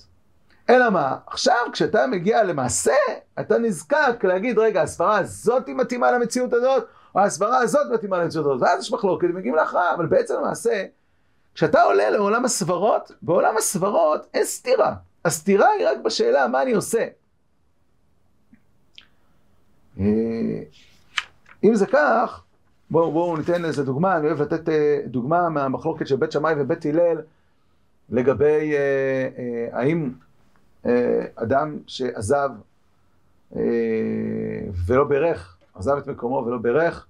אלא 0.69 0.89
מה? 0.89 1.17
עכשיו 1.27 1.67
כשאתה 1.73 2.07
מגיע 2.07 2.43
למעשה, 2.43 2.95
אתה 3.39 3.57
נזקק 3.57 4.23
להגיד, 4.23 4.59
רגע, 4.59 4.81
הסברה 4.81 5.17
הזאת 5.17 5.69
מתאימה 5.69 6.11
למציאות 6.11 6.53
הזאת, 6.53 6.87
או 7.17 7.21
הסברה 7.21 7.57
הזאת 7.57 7.87
מתאימה 7.93 8.17
למציאות 8.17 8.45
הזאת, 8.45 8.61
ואז 8.61 8.83
יש 8.83 8.91
מחלוקת, 8.91 9.27
מגיעים 9.33 9.55
להכרעה, 9.55 9.95
אבל 9.95 10.05
בעצם 10.05 10.33
למעשה, 10.37 10.85
כשאתה 11.55 11.81
עולה 11.81 12.09
לעולם 12.09 12.45
הסברות, 12.45 13.11
בעולם 13.21 13.57
הסברות 13.57 14.27
אין 14.33 14.43
סתירה. 14.43 14.95
הסתירה 15.25 15.69
היא 15.69 15.87
רק 15.87 15.97
בשאלה 16.05 16.47
מה 16.47 16.61
אני 16.61 16.73
עושה. 16.73 17.07
אה, 19.99 20.05
אם 21.63 21.75
זה 21.75 21.85
כך, 21.85 22.43
בואו 22.89 23.11
בוא 23.11 23.37
ניתן 23.37 23.65
איזה 23.65 23.83
דוגמה, 23.83 24.17
אני 24.17 24.27
אוהב 24.27 24.41
לתת 24.41 24.69
אה, 24.69 24.99
דוגמה 25.05 25.49
מהמחלוקת 25.49 26.07
של 26.07 26.15
בית 26.15 26.31
שמאי 26.31 26.53
ובית 26.57 26.85
הלל 26.85 27.21
לגבי 28.09 28.73
אה, 28.73 28.77
אה, 29.37 29.79
האם 29.79 30.11
אה, 30.85 31.25
אדם 31.35 31.77
שעזב 31.87 32.49
אה, 33.55 33.61
ולא 34.87 35.03
בירך, 35.03 35.56
עזב 35.77 35.97
את 35.97 36.07
מקומו 36.07 36.43
ולא 36.45 36.57
בירך, 36.57 37.05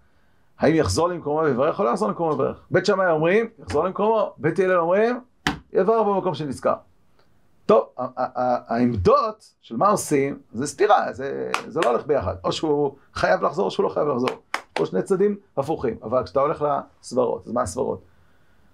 האם 0.59 0.75
יחזור 0.75 1.09
למקומו 1.09 1.39
ויברך 1.39 1.79
או 1.79 1.83
לא 1.83 1.89
יחזור 1.89 2.07
למקומו 2.07 2.29
ויברך? 2.29 2.65
בית 2.71 2.85
שמאי 2.85 3.11
אומרים, 3.11 3.49
יחזור 3.59 3.83
למקומו, 3.83 4.33
בית 4.37 4.59
הלל 4.59 4.77
אומרים, 4.79 5.19
יברך 5.73 6.07
במקום 6.07 6.33
שנזכר. 6.33 6.73
טוב, 7.65 7.85
העמדות 8.67 9.53
של 9.61 9.77
מה 9.77 9.89
עושים, 9.89 10.39
זה 10.53 10.67
סתירה, 10.67 11.13
זה, 11.13 11.51
זה 11.67 11.79
לא 11.79 11.89
הולך 11.89 12.05
ביחד. 12.05 12.35
או 12.43 12.51
שהוא 12.51 12.95
חייב 13.13 13.41
לחזור 13.41 13.65
או 13.65 13.71
שהוא 13.71 13.83
לא 13.83 13.89
חייב 13.89 14.07
לחזור. 14.07 14.29
פה 14.73 14.85
שני 14.85 15.01
צדדים 15.01 15.37
הפוכים. 15.57 15.97
אבל 16.03 16.23
כשאתה 16.23 16.39
הולך 16.39 16.65
לסברות, 17.01 17.47
אז 17.47 17.51
מה 17.51 17.61
הסברות? 17.61 18.01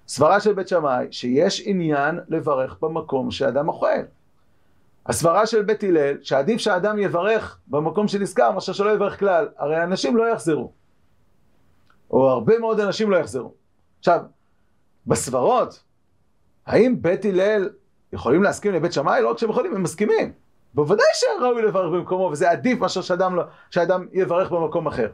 סברה 0.07 0.39
של 0.39 0.53
בית 0.53 0.67
שמאי, 0.67 1.07
שיש 1.11 1.61
עניין 1.65 2.19
לברך 2.27 2.77
במקום 2.81 3.31
שאדם 3.31 3.67
אוכל. 3.67 3.87
הסברה 5.05 5.45
של 5.45 5.61
בית 5.61 5.83
הלל, 5.83 6.17
שעדיף 6.21 6.57
שהאדם 6.57 6.99
יברך 6.99 7.59
במקום 7.67 8.07
שנזכר, 8.07 8.51
מאשר 8.51 8.73
שלא 8.73 8.91
יברך 8.91 9.19
כלל. 9.19 9.47
הרי 9.57 9.83
אנשים 9.83 10.17
לא 10.17 10.29
יחזרו. 10.29 10.71
או 12.11 12.29
הרבה 12.29 12.59
מאוד 12.59 12.79
אנשים 12.79 13.11
לא 13.11 13.17
יחזרו. 13.17 13.53
עכשיו, 13.99 14.19
בסברות, 15.07 15.83
האם 16.65 17.01
בית 17.01 17.25
הלל 17.25 17.69
יכולים 18.13 18.43
להסכים 18.43 18.73
לבית 18.73 18.93
שמאי? 18.93 19.21
לא 19.21 19.31
רק 19.31 19.37
שהם 19.37 19.49
יכולים, 19.49 19.75
הם 19.75 19.83
מסכימים. 19.83 20.31
בוודאי 20.73 21.05
שראוי 21.13 21.61
לברך 21.61 21.91
במקומו, 21.91 22.29
וזה 22.31 22.51
עדיף 22.51 22.79
מאשר 22.79 23.01
שאדם, 23.01 23.35
לא, 23.35 23.43
שאדם 23.69 24.05
יברך 24.13 24.51
במקום 24.51 24.87
אחר. 24.87 25.09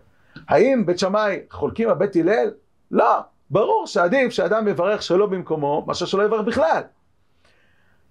האם 0.48 0.86
בית 0.86 1.00
שמאי 1.00 1.40
חולקים 1.50 1.90
על 1.90 1.96
בית 1.96 2.16
הלל? 2.16 2.52
לא. 2.92 3.20
ברור 3.50 3.88
שעדיף 3.88 4.30
שאדם 4.30 4.68
יברך 4.68 5.02
שלא 5.02 5.26
במקומו, 5.26 5.86
מאשר 5.88 6.06
שלא 6.06 6.24
יברך 6.24 6.42
בכלל. 6.42 6.82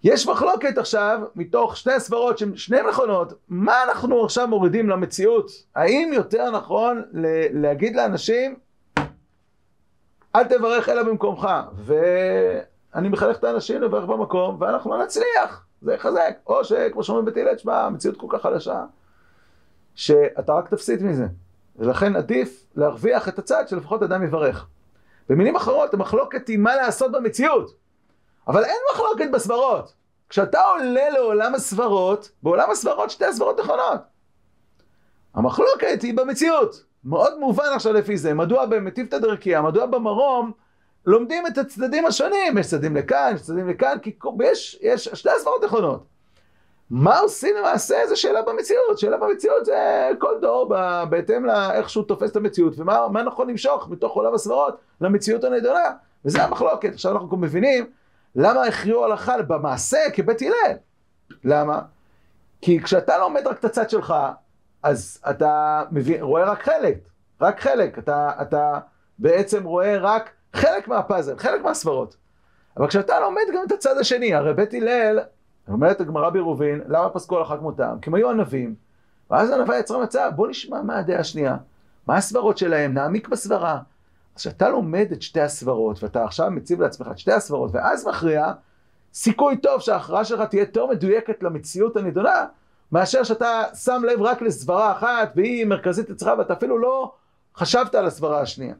יש 0.04 0.26
מחלוקת 0.26 0.78
עכשיו, 0.78 1.20
מתוך 1.36 1.76
שתי 1.76 2.00
סברות 2.00 2.38
שהן 2.38 2.56
שני 2.56 2.78
נכונות, 2.88 3.32
מה 3.48 3.82
אנחנו 3.84 4.24
עכשיו 4.24 4.48
מורידים 4.48 4.88
למציאות? 4.88 5.50
האם 5.74 6.10
יותר 6.12 6.50
נכון 6.50 7.02
להגיד 7.52 7.96
לאנשים, 7.96 8.56
אל 10.36 10.44
תברך 10.44 10.88
אלא 10.88 11.02
במקומך, 11.02 11.48
ואני 11.76 13.08
מחנך 13.08 13.36
את 13.36 13.44
האנשים 13.44 13.82
לברך 13.82 14.04
במקום, 14.04 14.56
ואנחנו 14.60 14.90
לא 14.90 15.04
נצליח, 15.04 15.66
זה 15.82 15.94
יחזק. 15.94 16.38
או 16.46 16.64
שכמו 16.64 17.04
שאומרים 17.04 17.24
בית 17.24 17.36
הלל, 17.36 17.58
שמע, 17.58 17.80
המציאות 17.80 18.16
כל 18.16 18.26
כך 18.30 18.42
חלשה, 18.42 18.84
שאתה 19.94 20.52
רק 20.52 20.68
תפסיד 20.68 21.02
מזה. 21.02 21.26
ולכן 21.76 22.16
עדיף 22.16 22.66
להרוויח 22.76 23.28
את 23.28 23.38
הצד 23.38 23.68
שלפחות 23.68 24.02
אדם 24.02 24.24
יברך. 24.24 24.66
במילים 25.28 25.56
אחרות, 25.56 25.94
המחלוקת 25.94 26.48
היא 26.48 26.58
מה 26.58 26.76
לעשות 26.76 27.12
במציאות. 27.12 27.87
אבל 28.48 28.64
אין 28.64 28.76
מחלוקת 28.92 29.30
בסברות. 29.32 29.92
כשאתה 30.28 30.60
עולה 30.60 31.10
לעולם 31.10 31.54
הסברות, 31.54 32.30
בעולם 32.42 32.70
הסברות 32.70 33.10
שתי 33.10 33.24
הסברות 33.24 33.60
נכונות. 33.60 34.00
המחלוקת 35.34 36.02
היא 36.02 36.16
במציאות. 36.16 36.84
מאוד 37.04 37.38
מובן 37.38 37.64
עכשיו 37.74 37.92
לפי 37.92 38.16
זה, 38.16 38.34
מדוע 38.34 38.66
במטיבתא 38.66 39.18
דרכיה, 39.18 39.62
מדוע 39.62 39.86
במרום, 39.86 40.52
לומדים 41.06 41.46
את 41.46 41.58
הצדדים 41.58 42.06
השונים, 42.06 42.58
יש 42.58 42.66
צדדים 42.66 42.96
לכאן, 42.96 43.32
יש 43.34 43.42
צדדים 43.42 43.68
לכאן, 43.68 43.98
כי 44.02 44.18
יש, 44.40 44.78
יש 44.82 45.08
שתי 45.08 45.30
הסברות 45.30 45.64
נכונות. 45.64 46.04
מה 46.90 47.18
עושים 47.18 47.56
למעשה 47.56 48.06
זה 48.08 48.16
שאלה 48.16 48.42
במציאות, 48.42 48.98
שאלה 48.98 49.16
במציאות 49.16 49.64
זה 49.64 50.08
כל 50.18 50.34
דור 50.40 50.68
בהתאם 51.10 51.44
לאיך 51.44 51.90
שהוא 51.90 52.04
תופס 52.04 52.30
את 52.30 52.36
המציאות 52.36 52.74
ומה 52.76 53.22
נכון 53.22 53.50
למשוך 53.50 53.88
מתוך 53.88 54.12
עולם 54.12 54.34
הסברות 54.34 54.76
למציאות 55.00 55.44
הנדונה 55.44 55.90
וזה 56.24 56.44
המחלוקת. 56.44 56.92
עכשיו 56.92 57.12
אנחנו 57.12 57.36
מבינים 57.36 57.86
למה 58.36 58.62
הכריעו 58.62 59.04
הלכה 59.04 59.42
במעשה 59.42 59.98
כבית 60.14 60.42
הלל? 60.42 60.76
למה? 61.44 61.80
כי 62.60 62.82
כשאתה 62.82 63.18
לומד 63.18 63.46
רק 63.46 63.58
את 63.58 63.64
הצד 63.64 63.90
שלך, 63.90 64.14
אז 64.82 65.20
אתה 65.30 65.82
מבין, 65.90 66.22
רואה 66.22 66.44
רק 66.44 66.62
חלק, 66.62 66.98
רק 67.40 67.60
חלק, 67.60 67.98
אתה, 67.98 68.30
אתה 68.42 68.78
בעצם 69.18 69.64
רואה 69.64 69.98
רק 69.98 70.30
חלק 70.52 70.88
מהפאזל, 70.88 71.38
חלק 71.38 71.62
מהסברות. 71.62 72.16
אבל 72.76 72.88
כשאתה 72.88 73.20
לומד 73.20 73.42
גם 73.54 73.62
את 73.66 73.72
הצד 73.72 73.98
השני, 73.98 74.34
הרי 74.34 74.54
בית 74.54 74.74
הלל, 74.74 75.20
אומרת 75.68 76.00
הגמרא 76.00 76.30
בעירובין, 76.30 76.80
למה 76.88 77.10
פסקו 77.10 77.38
הלכה 77.38 77.56
כמותם? 77.56 77.96
כי 78.02 78.10
הם 78.10 78.14
היו 78.14 78.30
ענבים, 78.30 78.74
ואז 79.30 79.50
הנביא 79.50 79.76
יצרה 79.76 80.02
מצב, 80.02 80.30
בוא 80.36 80.48
נשמע 80.48 80.82
מה 80.82 80.98
הדעה 80.98 81.20
השנייה, 81.20 81.56
מה 82.06 82.16
הסברות 82.16 82.58
שלהם, 82.58 82.94
נעמיק 82.94 83.28
בסברה. 83.28 83.80
כשאתה 84.38 84.68
לומד 84.68 85.06
את 85.12 85.22
שתי 85.22 85.40
הסברות, 85.40 86.02
ואתה 86.02 86.24
עכשיו 86.24 86.50
מציב 86.50 86.80
לעצמך 86.80 87.08
את 87.10 87.18
שתי 87.18 87.32
הסברות, 87.32 87.70
ואז 87.74 88.06
מכריע, 88.06 88.52
סיכוי 89.14 89.56
טוב 89.56 89.80
שההכרעה 89.80 90.24
שלך 90.24 90.40
תהיה 90.40 90.60
יותר 90.60 90.86
מדויקת 90.86 91.42
למציאות 91.42 91.96
הנידונה, 91.96 92.46
מאשר 92.92 93.22
שאתה 93.22 93.62
שם 93.74 94.02
לב 94.04 94.22
רק 94.22 94.42
לסברה 94.42 94.92
אחת, 94.92 95.32
והיא 95.36 95.66
מרכזית 95.66 96.10
אצלך, 96.10 96.30
ואתה 96.38 96.52
אפילו 96.52 96.78
לא 96.78 97.14
חשבת 97.56 97.94
על 97.94 98.06
הסברה 98.06 98.40
השנייה. 98.40 98.74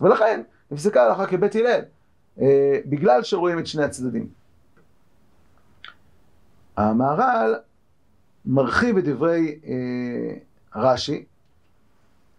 ולכן, 0.00 0.42
נפסקה 0.70 1.02
הלכה 1.02 1.26
כבית 1.26 1.54
הלל, 1.54 1.80
אה, 2.40 2.78
בגלל 2.86 3.22
שרואים 3.22 3.58
את 3.58 3.66
שני 3.66 3.84
הצדדים. 3.84 4.28
המהר"ל 6.76 7.54
מרחיב 8.46 8.96
את 8.96 9.04
דברי 9.04 9.58
אה, 9.66 10.34
רש"י 10.76 11.24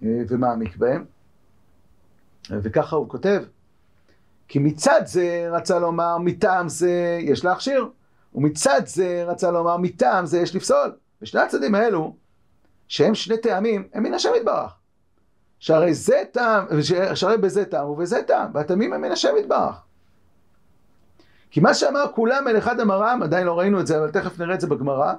אה, 0.03 0.09
ומעמיק 0.29 0.77
בהם, 0.77 1.05
וככה 2.49 2.95
הוא 2.95 3.09
כותב, 3.09 3.43
כי 4.47 4.59
מצד 4.59 5.01
זה 5.05 5.47
רצה 5.51 5.79
לומר, 5.79 6.17
מטעם 6.17 6.69
זה 6.69 7.17
יש 7.21 7.45
להכשיר, 7.45 7.89
ומצד 8.35 8.81
זה 8.85 9.23
רצה 9.27 9.51
לומר, 9.51 9.77
מטעם 9.77 10.25
זה 10.25 10.39
יש 10.39 10.55
לפסול. 10.55 10.95
ושני 11.21 11.41
הצדדים 11.41 11.75
האלו, 11.75 12.15
שהם 12.87 13.15
שני 13.15 13.37
טעמים, 13.37 13.87
הם 13.93 14.03
מן 14.03 14.13
השם 14.13 14.29
יתברך. 14.37 14.75
שהרי 15.59 15.93
זה 15.93 16.23
טעם, 16.31 16.65
שהרי 17.15 17.37
בזה 17.37 17.65
טעם 17.65 17.89
ובזה 17.89 18.23
טעם, 18.23 18.51
והטעמים 18.53 18.93
הם 18.93 19.01
מן 19.01 19.11
השם 19.11 19.33
יתברך. 19.39 19.75
כי 21.51 21.59
מה 21.59 21.73
שאמר 21.73 22.05
כולם 22.15 22.47
אל 22.47 22.57
אחד 22.57 22.79
אמרם, 22.79 23.23
עדיין 23.23 23.47
לא 23.47 23.59
ראינו 23.59 23.79
את 23.79 23.87
זה, 23.87 23.97
אבל 23.97 24.11
תכף 24.11 24.39
נראה 24.39 24.55
את 24.55 24.61
זה 24.61 24.67
בגמרא, 24.67 25.13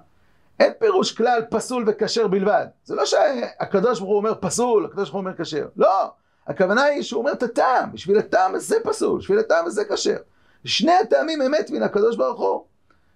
אין 0.61 0.73
פירוש 0.79 1.13
כלל 1.13 1.43
פסול 1.51 1.85
וכשר 1.87 2.29
בלבד. 2.29 2.67
זה 2.85 2.95
לא 2.95 3.07
שהקדוש 3.07 3.99
ברוך 3.99 4.11
הוא 4.11 4.19
אומר 4.19 4.35
פסול, 4.41 4.85
הקדוש 4.85 5.11
ברוך 5.11 5.15
הוא 5.15 5.21
אומר 5.21 5.37
כשר. 5.37 5.67
לא, 5.77 6.13
הכוונה 6.47 6.83
היא 6.83 7.03
שהוא 7.03 7.21
אומר 7.21 7.33
את 7.33 7.43
הטעם, 7.43 7.93
בשביל 7.93 8.19
הטעם 8.19 8.55
הזה 8.55 8.77
פסול, 8.85 9.19
בשביל 9.19 9.39
הטעם 9.39 9.67
הזה 9.67 9.85
כשר. 9.85 10.17
שני 10.65 10.93
הטעמים 10.93 11.43
אמת 11.43 11.71
מן 11.71 11.83
הקדוש 11.83 12.17
ברוך 12.17 12.41
הוא, 12.41 12.65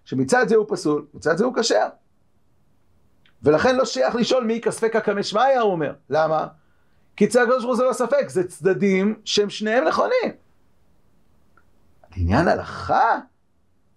שמצד 0.04 0.48
זה 0.48 0.56
הוא 0.56 0.66
פסול, 0.68 1.06
מצד 1.14 1.36
זה 1.36 1.44
הוא 1.44 1.54
כשר. 1.56 1.88
ולכן 3.42 3.76
לא 3.76 3.84
שייך 3.84 4.14
לשאול 4.14 4.44
מי 4.44 4.60
כספקא 4.60 5.00
כמשמעיה, 5.00 5.60
הוא 5.60 5.72
אומר. 5.72 5.92
למה? 6.10 6.46
כי 7.16 7.24
אצל 7.24 7.42
הקדוש 7.42 7.64
ברוך 7.64 7.66
הוא 7.66 7.76
זה 7.76 7.84
לא 7.84 7.92
ספק, 7.92 8.28
זה 8.28 8.48
צדדים 8.48 9.20
שהם 9.24 9.50
שניהם 9.50 9.84
נכונים. 9.84 10.32
לעניין 12.16 12.48
הלכה, 12.48 13.18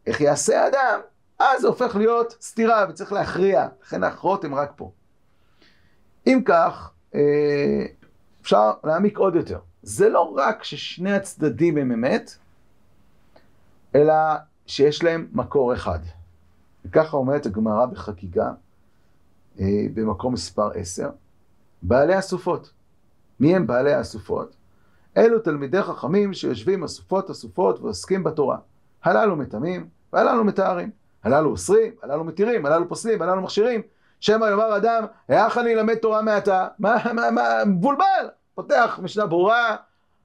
איך 0.07 0.21
יעשה 0.21 0.63
האדם, 0.63 0.99
אז 1.39 1.61
זה 1.61 1.67
הופך 1.67 1.95
להיות 1.95 2.37
סתירה 2.41 2.85
וצריך 2.89 3.13
להכריע, 3.13 3.67
לכן 3.83 4.03
ההכרעות 4.03 4.43
הן 4.43 4.53
רק 4.53 4.71
פה. 4.75 4.91
אם 6.27 6.41
כך, 6.45 6.91
אה, 7.15 7.85
אפשר 8.41 8.71
להעמיק 8.84 9.17
עוד 9.17 9.36
יותר. 9.36 9.60
זה 9.84 10.10
לא 10.10 10.34
רק 10.38 10.63
ששני 10.63 11.13
הצדדים 11.13 11.77
הם 11.77 11.91
אמת, 11.91 12.32
אלא 13.95 14.13
שיש 14.65 15.04
להם 15.04 15.27
מקור 15.32 15.73
אחד. 15.73 15.99
וככה 16.86 17.17
אומרת 17.17 17.45
הגמרא 17.45 17.86
בחגיגה, 17.86 18.51
אה, 19.60 19.65
במקום 19.93 20.34
מספר 20.34 20.71
10, 20.75 21.10
בעלי 21.82 22.15
הסופות. 22.15 22.71
מי 23.39 23.56
הם 23.56 23.67
בעלי 23.67 23.93
הסופות? 23.93 24.56
אלו 25.17 25.39
תלמידי 25.39 25.82
חכמים 25.82 26.34
שיושבים 26.34 26.84
אסופות 26.84 27.30
אסופות 27.30 27.80
ועוסקים 27.80 28.23
בתורה. 28.23 28.58
הללו 29.04 29.36
מטמאים 29.36 29.88
והללו 30.13 30.43
מטהרים. 30.43 30.91
הללו 31.23 31.49
אוסרים, 31.49 31.93
הללו 32.04 32.23
מתירים, 32.23 32.65
הללו 32.65 32.89
פוסלים, 32.89 33.21
הללו 33.21 33.41
מכשירים. 33.41 33.82
שמא 34.21 34.45
יאמר 34.45 34.77
אדם, 34.77 35.05
היכ 35.27 35.57
אני 35.57 35.73
אלמד 35.73 35.95
תורה 35.95 36.21
מעתה? 36.21 36.67
מה, 36.79 36.97
מה, 37.13 37.31
מה, 37.31 37.65
מבולבל. 37.65 38.29
פותח 38.55 38.99
משנה 39.03 39.25
ברורה, 39.25 39.75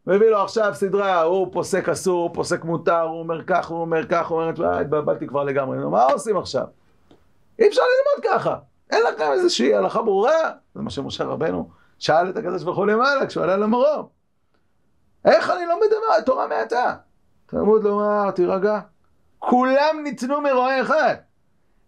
מביא 0.07 0.31
לו 0.31 0.43
עכשיו 0.43 0.75
סדרה, 0.75 1.23
הוא 1.23 1.53
פוסק 1.53 1.89
אסור, 1.89 2.23
הוא 2.23 2.35
פוסק 2.35 2.65
מותר, 2.65 3.01
הוא 3.01 3.19
אומר 3.19 3.45
כך, 3.45 3.67
הוא 3.69 3.81
אומר 3.81 4.07
כך, 4.07 4.27
הוא 4.27 4.43
אומר, 4.43 4.81
התבלבלתי 4.81 5.27
כבר 5.27 5.45
לגמרי, 5.45 5.79
מה 5.79 6.05
עושים 6.05 6.37
עכשיו? 6.37 6.65
אי 7.59 7.69
אפשר 7.69 7.83
ללמוד 7.83 8.35
ככה. 8.35 8.57
אין 8.91 9.03
לכם 9.03 9.33
איזושהי 9.33 9.75
הלכה 9.75 10.03
ברורה? 10.03 10.51
זה 10.75 10.83
מה 10.83 10.91
שמשה 10.91 11.25
רבנו 11.25 11.71
שאל 11.99 12.31
את 12.31 12.37
הקדוש 12.37 12.63
ברוך 12.63 12.79
הוא 12.79 12.87
למעלה 12.87 13.27
כשהוא 13.27 13.45
עלה 13.45 13.57
למרום. 13.57 14.09
איך 15.25 15.51
אני 15.51 15.65
דבר 15.87 16.21
תורה 16.27 16.47
מעתה? 16.47 16.95
תלמוד 17.47 17.85
לומר, 17.85 18.31
תירגע. 18.31 18.81
כולם 19.39 20.01
ניתנו 20.03 20.41
מרועה 20.41 20.81
אחד. 20.81 21.15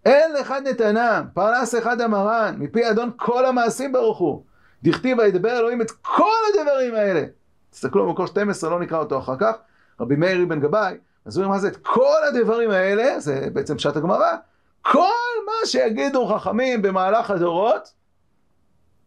אין 0.09 0.37
אחד 0.41 0.63
נתנם, 0.69 1.25
פרנס 1.35 1.75
אחד 1.75 2.01
המרן, 2.01 2.55
מפי 2.59 2.91
אדון 2.91 3.11
כל 3.17 3.47
המעשים 3.47 3.93
ברוך 3.93 4.19
הוא. 4.19 4.43
דכתיב 4.83 5.19
וידבר 5.19 5.59
אלוהים 5.59 5.83
את 5.83 5.91
כל 5.91 6.39
הדברים 6.49 6.95
האלה. 6.95 7.25
תסתכלו 7.71 8.07
במקור 8.07 8.27
12, 8.27 8.71
לא 8.71 8.81
נקרא 8.81 8.99
אותו 8.99 9.19
אחר 9.19 9.37
כך, 9.39 9.57
רבי 10.01 10.17
מאיר 10.17 10.45
אבן 10.45 10.61
גבאי, 10.61 10.97
אז 11.25 11.37
הוא 11.37 11.45
אומר 11.45 11.55
מה 11.55 11.61
זה 11.61 11.69
את 11.69 11.77
כל 11.77 12.19
הדברים 12.29 12.71
האלה, 12.71 13.21
זה 13.21 13.49
בעצם 13.53 13.77
פשט 13.77 13.97
הגמרא, 13.97 14.37
כל 14.83 15.01
מה 15.47 15.67
שיגידו 15.67 16.27
חכמים 16.27 16.83
במהלך 16.83 17.31
הדורות, 17.31 17.93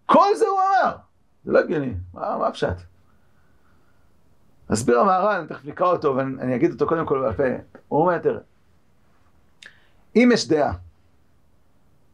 כל 0.06 0.36
זה 0.36 0.48
הוא 0.48 0.60
אמר. 0.60 0.96
זה 1.46 1.52
לא 1.52 1.60
הגיוני, 1.60 1.94
מה, 2.14 2.38
מה 2.38 2.48
הפשט? 2.48 2.76
מסביר 4.70 5.00
המהר"ל, 5.00 5.36
אני 5.36 5.48
תכף 5.48 5.66
נקרא 5.66 5.88
אותו 5.88 6.16
ואני 6.16 6.56
אגיד 6.56 6.72
אותו 6.72 6.88
קודם 6.88 7.06
כל 7.06 7.20
בעל 7.22 7.34
פה. 7.34 7.44
הוא 7.88 8.02
אומר, 8.02 8.18
תראה, 8.18 8.40
אם 10.16 10.30
יש 10.34 10.48
דעה 10.48 10.74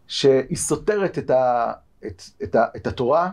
שהיא 0.07 0.57
סותרת 0.57 1.17
את, 1.17 1.29
ה, 1.29 1.73
את, 2.05 2.21
את, 2.43 2.55
ה, 2.55 2.65
את 2.75 2.87
התורה, 2.87 3.29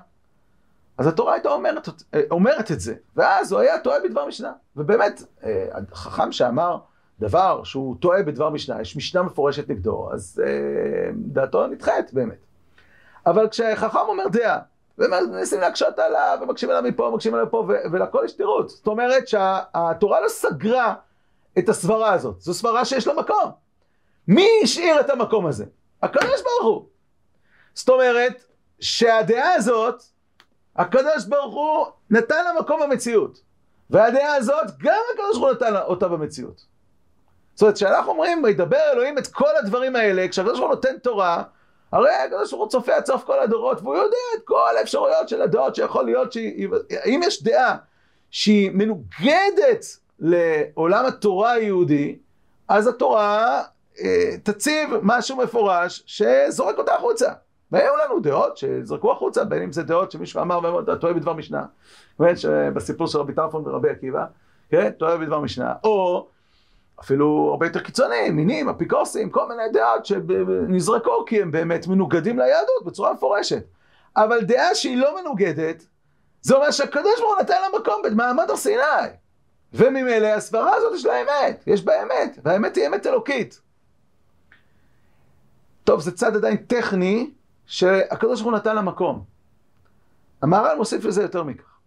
אז 0.99 1.07
התורה 1.07 1.33
הייתה 1.33 1.49
אומרת, 1.49 1.89
אומרת 2.31 2.71
את 2.73 2.81
זה, 2.81 2.95
ואז 3.17 3.53
הוא 3.53 3.61
היה 3.61 3.79
טועה 3.79 3.97
בדבר 4.05 4.27
משנה. 4.27 4.53
ובאמת, 4.77 5.23
החכם 5.93 6.33
שאמר 6.33 6.79
דבר 7.21 7.65
שהוא 7.65 7.97
טועה 8.01 8.23
בדבר 8.23 8.51
משנה, 8.51 8.81
יש 8.81 8.97
משנה 8.97 9.23
מפורשת 9.23 9.69
נגדו, 9.69 10.09
אז 10.13 10.43
דעתו 11.15 11.67
נדחית 11.67 12.13
באמת. 12.13 12.39
אבל 13.27 13.49
כשחכם 13.49 13.99
אומר 13.99 14.29
דעה, 14.29 14.59
ומנסים 14.99 15.61
להקשות 15.61 15.99
עליו, 15.99 16.39
ומקשים 16.43 16.71
עליו 16.71 16.83
מפה, 16.83 17.11
מקשים 17.15 17.35
עליו 17.35 17.51
פה, 17.51 17.69
ולכל 17.93 18.23
יש 18.25 18.33
תירוץ. 18.33 18.77
זאת 18.77 18.87
אומרת 18.87 19.29
שהתורה 19.29 20.21
לא 20.21 20.29
סגרה 20.29 20.95
את 21.59 21.69
הסברה 21.69 22.13
הזאת, 22.13 22.41
זו 22.41 22.55
סברה 22.55 22.85
שיש 22.85 23.07
לה 23.07 23.15
מקום. 23.15 23.51
מי 24.29 24.49
השאיר 24.63 25.01
את 25.01 25.11
המקום 25.11 25.47
הזה? 25.47 25.65
הקדוש 26.05 26.43
ברוך 26.43 26.64
הוא. 26.64 26.87
זאת 27.75 27.88
אומרת 27.88 28.45
שהדעה 28.81 29.55
הזאת, 29.55 30.03
הקדוש 30.77 31.25
ברוך 31.29 31.55
הוא 31.55 31.87
נתן 32.11 32.45
לה 32.45 32.61
מקום 32.61 32.81
במציאות. 32.83 33.40
והדעה 33.90 34.35
הזאת, 34.35 34.67
גם 34.79 35.01
הקדוש 35.14 35.38
ברוך 35.38 35.45
הוא 35.45 35.53
נתן 35.53 35.77
אותה 35.77 36.09
במציאות. 36.09 36.64
זאת 37.55 37.62
אומרת, 37.62 37.75
כשאנחנו 37.75 38.12
אומרים, 38.12 38.45
וידבר 38.45 38.93
אלוהים 38.93 39.19
את 39.19 39.27
כל 39.27 39.57
הדברים 39.59 39.97
האלה, 39.97 40.29
כשהקדוש 40.29 40.59
ברוך 40.59 40.71
הוא 40.71 40.77
נותן 40.77 40.99
תורה, 40.99 41.43
הרי 41.93 42.14
הקדוש 42.14 42.51
ברוך 42.51 42.62
הוא 42.62 42.71
צופה 42.71 42.95
עד 42.95 43.07
סוף 43.07 43.25
כל 43.25 43.40
הדורות, 43.40 43.81
והוא 43.83 43.97
יודע 43.97 44.17
את 44.37 44.43
כל 44.45 44.77
האפשרויות 44.79 45.29
של 45.29 45.43
הדעות 45.43 45.75
שיכול 45.75 46.05
להיות 46.05 46.33
שהיא... 46.33 46.69
אם 47.07 47.21
יש 47.25 47.43
דעה 47.43 47.77
שהיא 48.31 48.71
מנוגדת 48.75 49.85
לעולם 50.19 51.07
התורה 51.07 51.53
היהודי, 51.53 52.19
אז 52.69 52.87
התורה 52.87 53.62
תציב 54.43 54.91
משהו 55.03 55.37
מפורש 55.37 56.03
שזורק 56.07 56.79
אותה 56.79 56.95
החוצה. 56.95 57.33
והיו 57.73 57.93
לנו 57.97 58.21
דעות 58.21 58.57
שזרקו 58.57 59.13
החוצה, 59.13 59.45
בין 59.45 59.63
אם 59.63 59.73
זה 59.73 59.83
דעות 59.83 60.11
שמישהו 60.11 60.41
אמר 60.41 60.75
ואתה 60.75 60.97
טועה 60.97 61.13
בדבר 61.13 61.33
משנה, 61.33 61.63
באמת 62.19 62.39
שבסיפור 62.39 63.07
של 63.07 63.19
רבי 63.19 63.33
טרפון 63.33 63.69
ורבי 63.69 63.91
עקיבא, 63.91 64.25
כן, 64.71 64.91
טועה 64.91 65.17
בדבר 65.17 65.41
משנה, 65.41 65.75
או 65.85 66.27
אפילו 67.01 67.49
הרבה 67.51 67.67
יותר 67.67 67.81
קיצוני, 67.81 68.31
מינים, 68.31 68.69
אפיקורסים, 68.69 69.31
כל 69.31 69.49
מיני 69.49 69.63
דעות 69.73 70.07
שנזרקו 70.07 71.25
כי 71.27 71.43
הם 71.43 71.51
באמת 71.51 71.87
מנוגדים 71.87 72.39
ליהדות 72.39 72.85
בצורה 72.85 73.13
מפורשת. 73.13 73.65
אבל 74.17 74.41
דעה 74.41 74.75
שהיא 74.75 74.97
לא 74.97 75.21
מנוגדת, 75.21 75.87
זה 76.43 76.55
אומר 76.55 76.71
שהקדוש 76.71 77.21
ברוך 77.21 77.35
הוא 77.35 77.43
נתן 77.43 77.61
לה 77.61 77.79
מקום 77.79 78.03
במעמד 78.05 78.51
הר 78.51 78.57
סיני. 78.57 78.83
וממילא 79.73 80.27
הסברה 80.27 80.75
הזאת 80.75 80.95
יש 80.95 81.07
לה 81.07 81.23
אמת, 81.23 81.65
יש 81.67 81.85
בה 81.85 82.03
אמת, 82.03 82.39
והאמת 82.43 82.77
היא 82.77 82.87
אמת 82.87 83.07
אלוקית. 83.07 83.61
טוב, 85.85 86.01
זה 86.01 86.12
צד 86.12 86.37
עדיין 86.37 86.57
טכני 86.57 87.31
שהקדוש 87.66 88.40
ברוך 88.40 88.53
הוא 88.53 88.59
נתן 88.59 88.77
לה 88.77 88.83
מקום. 88.83 89.25
המהר"ל 90.42 90.77
מוסיף 90.77 91.05
לזה 91.05 91.23
יותר 91.23 91.42
מכך. 91.42 91.79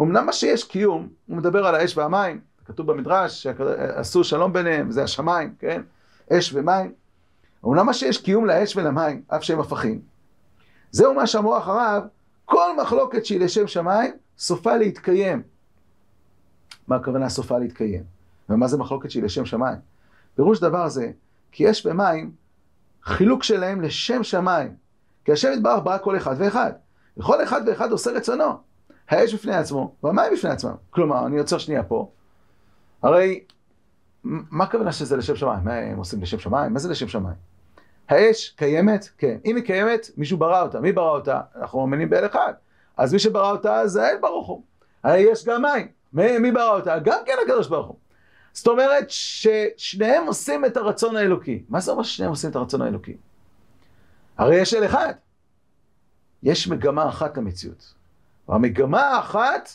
אמנם 0.00 0.26
מה 0.26 0.32
שיש 0.32 0.64
קיום, 0.64 1.08
הוא 1.26 1.36
מדבר 1.36 1.66
על 1.66 1.74
האש 1.74 1.96
והמים, 1.96 2.40
כתוב 2.64 2.92
במדרש 2.92 3.42
שעשו 3.42 4.24
שלום 4.24 4.52
ביניהם, 4.52 4.90
זה 4.90 5.02
השמיים, 5.02 5.54
כן? 5.58 5.82
אש 6.32 6.52
ומים. 6.54 6.92
אמנם 7.64 7.86
מה 7.86 7.94
שיש 7.94 8.18
קיום 8.18 8.46
לאש 8.46 8.76
ולמים, 8.76 9.22
אף 9.28 9.42
שהם 9.42 9.60
הפכים. 9.60 10.00
זהו 10.90 11.14
מה 11.14 11.26
שאמרו 11.26 11.58
אחריו, 11.58 12.02
כל 12.44 12.76
מחלוקת 12.82 13.26
שהיא 13.26 13.40
לשם 13.40 13.66
שמיים, 13.66 14.12
סופה 14.38 14.76
להתקיים. 14.76 15.42
מה 16.88 16.96
הכוונה 16.96 17.28
סופה 17.28 17.58
להתקיים? 17.58 18.02
ומה 18.48 18.68
זה 18.68 18.78
מחלוקת 18.78 19.10
שהיא 19.10 19.22
לשם 19.22 19.46
שמיים? 19.46 19.78
פירוש 20.36 20.60
דבר 20.60 20.88
זה, 20.88 21.10
כי 21.52 21.70
אש 21.70 21.86
ומים, 21.86 22.32
חילוק 23.04 23.42
שלהם 23.42 23.80
לשם 23.80 24.22
שמיים. 24.22 24.74
כי 25.24 25.32
השם 25.32 25.52
יתברך 25.52 25.80
ברא 25.84 25.98
כל 25.98 26.16
אחד 26.16 26.34
ואחד. 26.38 26.72
וכל 27.16 27.44
אחד 27.44 27.60
ואחד 27.66 27.92
עושה 27.92 28.10
רצונו. 28.10 28.52
האש 29.08 29.34
בפני 29.34 29.54
עצמו, 29.54 29.94
והמים 30.02 30.32
בפני 30.32 30.50
עצמם. 30.50 30.74
כלומר, 30.90 31.26
אני 31.26 31.38
עוצר 31.38 31.58
שנייה 31.58 31.82
פה. 31.82 32.10
הרי, 33.02 33.44
מה 34.24 34.64
הכוונה 34.64 34.92
שזה 34.92 35.16
לשם 35.16 35.36
שמיים? 35.36 35.64
מה 35.64 35.74
הם 35.74 35.98
עושים 35.98 36.22
לשם 36.22 36.38
שמיים? 36.38 36.72
מה 36.72 36.78
זה 36.78 36.88
לשם 36.88 37.08
שמיים? 37.08 37.36
האש 38.08 38.48
קיימת? 38.48 39.08
כן. 39.18 39.36
אם 39.44 39.56
היא 39.56 39.64
קיימת, 39.64 40.10
מישהו 40.16 40.38
ברא 40.38 40.62
אותה. 40.62 40.80
מי 40.80 40.92
ברא 40.92 41.10
אותה? 41.10 41.40
אנחנו 41.56 41.80
מאמינים 41.80 42.10
באל 42.10 42.26
אחד. 42.26 42.52
אז 42.96 43.12
מי 43.12 43.18
שברא 43.18 43.50
אותה 43.50 43.86
זה 43.86 44.06
האל 44.06 44.16
ברוך 44.20 44.48
הוא. 44.48 44.62
הרי 45.04 45.18
יש 45.18 45.44
גם 45.44 45.62
מים. 45.62 45.88
מי, 46.12 46.38
מי 46.38 46.52
ברא 46.52 46.76
אותה? 46.76 46.98
גם 46.98 47.18
כן 47.26 47.32
הקדוש 47.42 47.68
ברוך 47.68 47.86
הוא. 47.86 47.96
זאת 48.54 48.66
אומרת 48.66 49.06
ששניהם 49.08 50.26
עושים 50.26 50.64
את 50.64 50.76
הרצון 50.76 51.16
האלוקי. 51.16 51.64
מה 51.68 51.80
זה 51.80 51.90
אומר 51.90 52.02
ששניהם 52.02 52.30
עושים 52.30 52.50
את 52.50 52.56
הרצון 52.56 52.82
האלוקי? 52.82 53.16
הרי 54.38 54.56
יש 54.56 54.74
אל 54.74 54.86
אחד. 54.86 55.14
יש 56.42 56.68
מגמה 56.68 57.08
אחת 57.08 57.36
למציאות. 57.36 57.94
והמגמה 58.48 59.00
האחת, 59.00 59.68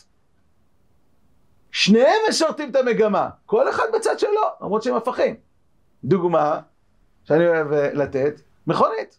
שניהם 1.70 2.18
משרתים 2.28 2.70
את 2.70 2.76
המגמה. 2.76 3.28
כל 3.46 3.70
אחד 3.70 3.84
בצד 3.94 4.18
שלו, 4.18 4.42
למרות 4.60 4.82
שהם 4.82 4.94
הפכים. 4.94 5.36
דוגמה 6.04 6.60
שאני 7.24 7.48
אוהב 7.48 7.72
אה, 7.72 7.92
לתת, 7.94 8.40
מכונית. 8.66 9.18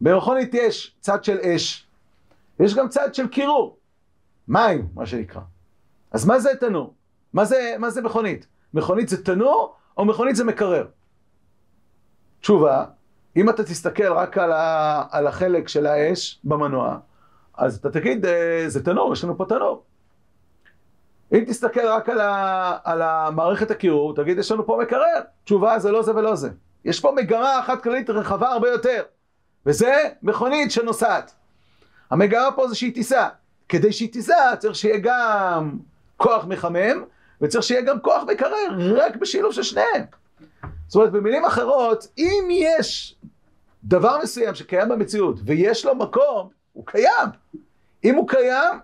במכונית 0.00 0.54
יש 0.54 0.96
צד 1.00 1.24
של 1.24 1.38
אש, 1.38 1.86
יש 2.60 2.74
גם 2.74 2.88
צד 2.88 3.14
של 3.14 3.28
קירור. 3.28 3.78
מים, 4.48 4.88
מה 4.94 5.06
שנקרא. 5.06 5.40
אז 6.10 6.26
מה 6.26 6.38
זה 6.38 6.50
תנור? 6.60 6.94
מה 7.36 7.44
זה, 7.44 7.74
מה 7.78 7.90
זה 7.90 8.02
מכונית? 8.02 8.46
מכונית 8.74 9.08
זה 9.08 9.24
תנור 9.24 9.74
או 9.96 10.04
מכונית 10.04 10.36
זה 10.36 10.44
מקרר? 10.44 10.86
תשובה, 12.40 12.84
אם 13.36 13.50
אתה 13.50 13.64
תסתכל 13.64 14.12
רק 14.12 14.38
על, 14.38 14.52
ה, 14.52 15.02
על 15.10 15.26
החלק 15.26 15.68
של 15.68 15.86
האש 15.86 16.40
במנוע, 16.44 16.98
אז 17.54 17.76
אתה 17.76 17.90
תגיד, 17.90 18.26
אה, 18.26 18.64
זה 18.66 18.84
תנור, 18.84 19.12
יש 19.12 19.24
לנו 19.24 19.36
פה 19.36 19.44
תנור. 19.48 19.82
אם 21.32 21.44
תסתכל 21.46 21.86
רק 21.86 22.08
על, 22.08 22.20
ה, 22.20 22.78
על 22.84 23.02
המערכת 23.02 23.70
הקירור, 23.70 24.14
תגיד, 24.14 24.38
יש 24.38 24.52
לנו 24.52 24.66
פה 24.66 24.78
מקרר. 24.82 25.20
תשובה, 25.44 25.78
זה 25.78 25.92
לא 25.92 26.02
זה 26.02 26.14
ולא 26.14 26.34
זה. 26.34 26.50
יש 26.84 27.00
פה 27.00 27.12
מגמה 27.16 27.60
אחת 27.60 27.82
כללית 27.82 28.10
רחבה 28.10 28.48
הרבה 28.48 28.68
יותר, 28.70 29.02
וזה 29.66 29.94
מכונית 30.22 30.70
שנוסעת. 30.70 31.34
המגמה 32.10 32.48
פה 32.56 32.68
זה 32.68 32.74
שהיא 32.74 32.94
תיסע. 32.94 33.28
כדי 33.68 33.92
שהיא 33.92 34.12
תיסע, 34.12 34.56
צריך 34.58 34.74
שיהיה 34.74 34.98
גם 35.02 35.78
כוח 36.16 36.44
מחמם, 36.44 37.04
וצריך 37.40 37.64
שיהיה 37.64 37.82
גם 37.82 38.00
כוח 38.00 38.22
מקרר, 38.22 38.96
רק 38.96 39.16
בשילוב 39.16 39.52
של 39.52 39.62
שניהם. 39.62 40.02
זאת 40.88 40.96
אומרת, 40.96 41.12
במילים 41.12 41.44
אחרות, 41.44 42.06
אם 42.18 42.48
יש 42.50 43.16
דבר 43.84 44.18
מסוים 44.22 44.54
שקיים 44.54 44.88
במציאות 44.88 45.36
ויש 45.44 45.84
לו 45.84 45.94
מקום, 45.94 46.48
הוא 46.72 46.86
קיים. 46.86 47.28
אם 48.04 48.14
הוא 48.14 48.28
קיים, 48.28 48.78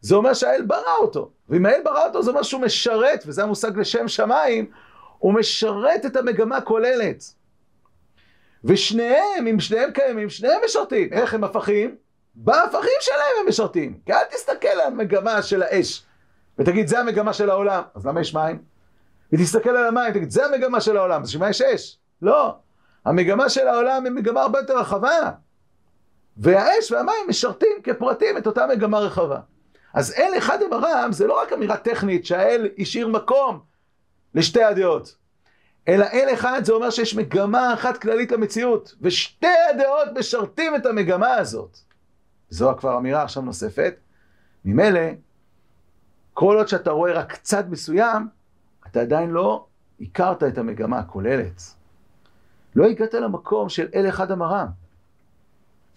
זה 0.00 0.14
אומר 0.14 0.34
שהאל 0.34 0.62
ברא 0.62 0.96
אותו. 0.98 1.30
ואם 1.48 1.66
האל 1.66 1.80
ברא 1.84 2.06
אותו, 2.06 2.22
זה 2.22 2.30
אומר 2.30 2.42
שהוא 2.42 2.60
משרת, 2.60 3.24
וזה 3.26 3.42
המושג 3.42 3.78
לשם 3.78 4.08
שמיים, 4.08 4.70
הוא 5.18 5.34
משרת 5.34 6.06
את 6.06 6.16
המגמה 6.16 6.56
הכוללת. 6.56 7.24
ושניהם, 8.64 9.46
אם 9.50 9.60
שניהם 9.60 9.90
קיימים, 9.90 10.30
שניהם 10.30 10.60
משרתים. 10.64 11.12
איך 11.12 11.34
הם 11.34 11.44
הפכים? 11.44 11.96
בהפכים 12.34 12.98
שלהם 13.00 13.32
הם 13.40 13.48
משרתים. 13.48 13.98
כי 14.06 14.12
אל 14.12 14.24
תסתכל 14.30 14.68
על 14.68 14.80
המגמה 14.80 15.42
של 15.42 15.62
האש, 15.62 16.02
ותגיד, 16.58 16.86
זה 16.86 17.00
המגמה 17.00 17.32
של 17.32 17.50
העולם. 17.50 17.82
אז 17.94 18.06
למה 18.06 18.20
יש 18.20 18.34
מים? 18.34 18.62
ותסתכל 19.32 19.70
על 19.70 19.86
המים, 19.86 20.12
תגיד, 20.12 20.30
זה 20.30 20.46
המגמה 20.46 20.80
של 20.80 20.96
העולם, 20.96 21.22
אז 21.22 21.30
שמה 21.30 21.50
יש 21.50 21.62
אש? 21.62 21.98
לא. 22.22 22.56
המגמה 23.04 23.48
של 23.48 23.68
העולם 23.68 24.04
היא 24.04 24.12
מגמה 24.12 24.42
הרבה 24.42 24.58
יותר 24.58 24.78
רחבה. 24.78 25.30
והאש 26.36 26.92
והמים 26.92 27.28
משרתים 27.28 27.76
כפרטים 27.82 28.38
את 28.38 28.46
אותה 28.46 28.66
מגמה 28.66 28.98
רחבה. 28.98 29.40
אז 29.94 30.14
אל 30.18 30.38
אחד 30.38 30.62
עם 30.62 30.72
הרם 30.72 31.08
זה 31.12 31.26
לא 31.26 31.42
רק 31.42 31.52
אמירה 31.52 31.76
טכנית 31.76 32.26
שהאל 32.26 32.68
השאיר 32.78 33.08
מקום 33.08 33.60
לשתי 34.34 34.62
הדעות, 34.62 35.16
אלא 35.88 36.04
אל 36.12 36.28
אחד 36.32 36.60
זה 36.64 36.72
אומר 36.72 36.90
שיש 36.90 37.14
מגמה 37.14 37.74
אחת 37.74 37.98
כללית 37.98 38.32
למציאות, 38.32 38.94
ושתי 39.00 39.46
הדעות 39.70 40.08
משרתים 40.18 40.76
את 40.76 40.86
המגמה 40.86 41.34
הזאת. 41.34 41.78
זו 42.50 42.74
כבר 42.78 42.96
אמירה 42.96 43.22
עכשיו 43.22 43.42
נוספת. 43.42 43.94
ממילא, 44.64 45.00
כל 46.34 46.56
עוד 46.56 46.68
שאתה 46.68 46.90
רואה 46.90 47.12
רק 47.12 47.36
צד 47.36 47.70
מסוים, 47.70 48.28
אתה 48.86 49.00
עדיין 49.00 49.30
לא 49.30 49.66
הכרת 50.00 50.42
את 50.42 50.58
המגמה 50.58 50.98
הכוללת. 50.98 51.62
לא 52.76 52.84
הגעת 52.84 53.14
למקום 53.14 53.68
של 53.68 53.88
אל 53.94 54.08
אחד 54.08 54.30
המרם. 54.30 54.66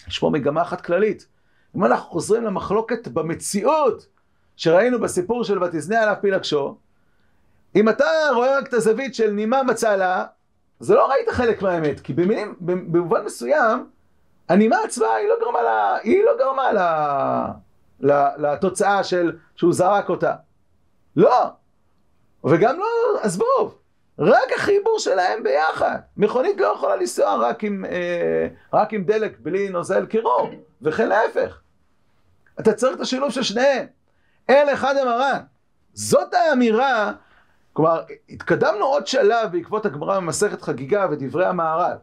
יש 0.08 0.19
פה 0.19 0.30
מגמה 0.30 0.62
אחת 0.62 0.82
כללית. 0.82 1.28
אם 1.76 1.86
אנחנו 1.86 2.12
חוזרים 2.12 2.43
למחלוקת 2.43 3.08
במציאות 3.08 4.08
שראינו 4.56 5.00
בסיפור 5.00 5.43
של 5.43 5.63
ותזנה 5.63 6.02
עליו 6.02 6.15
פילגשו, 6.21 6.78
אם 7.76 7.89
אתה 7.89 8.06
רואה 8.36 8.58
רק 8.58 8.67
את 8.67 8.73
הזווית 8.73 9.15
של 9.15 9.32
נימה 9.32 9.63
מצא 9.63 9.95
לה, 9.95 10.26
זה 10.80 10.95
לא 10.95 11.10
ראית 11.10 11.30
חלק 11.30 11.62
מהאמת, 11.62 12.00
כי 12.00 12.13
במילים, 12.13 12.56
במובן 12.60 13.26
מסוים, 13.26 13.89
הנימה 14.50 14.78
עצמה 14.86 15.08
היא 15.08 15.28
לא 15.28 15.36
גרמה 15.41 15.62
לה, 15.62 15.97
היא 15.97 16.23
לא 16.23 16.32
גרמה 16.38 16.71
לה, 16.71 17.52
לתוצאה 18.38 19.03
של 19.03 19.38
שהוא 19.55 19.73
זרק 19.73 20.10
אותה. 20.10 20.36
לא. 21.15 21.45
וגם 22.43 22.79
לא, 22.79 22.86
עזבו, 23.21 23.71
רק 24.19 24.51
החיבור 24.55 24.99
שלהם 24.99 25.43
ביחד. 25.43 25.99
מכונית 26.17 26.62
לא 26.62 26.73
יכולה 26.75 26.95
לנסוע 26.95 27.36
רק 27.36 27.63
אה, 27.63 28.47
רק 28.73 28.93
עם 28.93 29.03
דלק 29.03 29.39
בלי 29.39 29.69
נוזל 29.69 30.05
קירור, 30.05 30.49
וכן 30.81 31.10
להפך. 31.10 31.62
אתה 32.60 32.73
צריך 32.73 32.95
את 32.95 33.01
השילוב 33.01 33.29
של 33.29 33.43
שניהם. 33.43 33.86
אל 34.49 34.73
אחד 34.73 34.95
המרן. 34.97 35.39
זאת 35.93 36.33
האמירה, 36.33 37.12
כלומר, 37.73 38.03
התקדמנו 38.29 38.86
עוד 38.86 39.07
שלב 39.07 39.51
בעקבות 39.51 39.86
הגמרא 39.86 40.17
במסכת 40.17 40.62
חגיגה 40.62 41.07
ודברי 41.12 41.45
המהר"ל. 41.45 41.97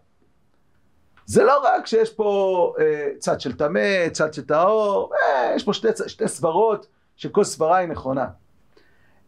זה 1.26 1.44
לא 1.44 1.60
רק 1.64 1.86
שיש 1.86 2.10
פה 2.10 2.74
אה, 2.78 3.08
צד 3.18 3.40
של 3.40 3.56
טמא, 3.56 4.08
צד 4.12 4.34
של 4.34 4.44
טהור, 4.44 5.12
אה, 5.14 5.52
יש 5.56 5.64
פה 5.64 5.72
שתי, 5.72 5.88
שתי 6.06 6.28
סברות 6.28 6.86
שכל 7.16 7.44
סברה 7.44 7.76
היא 7.76 7.88
נכונה. 7.88 8.26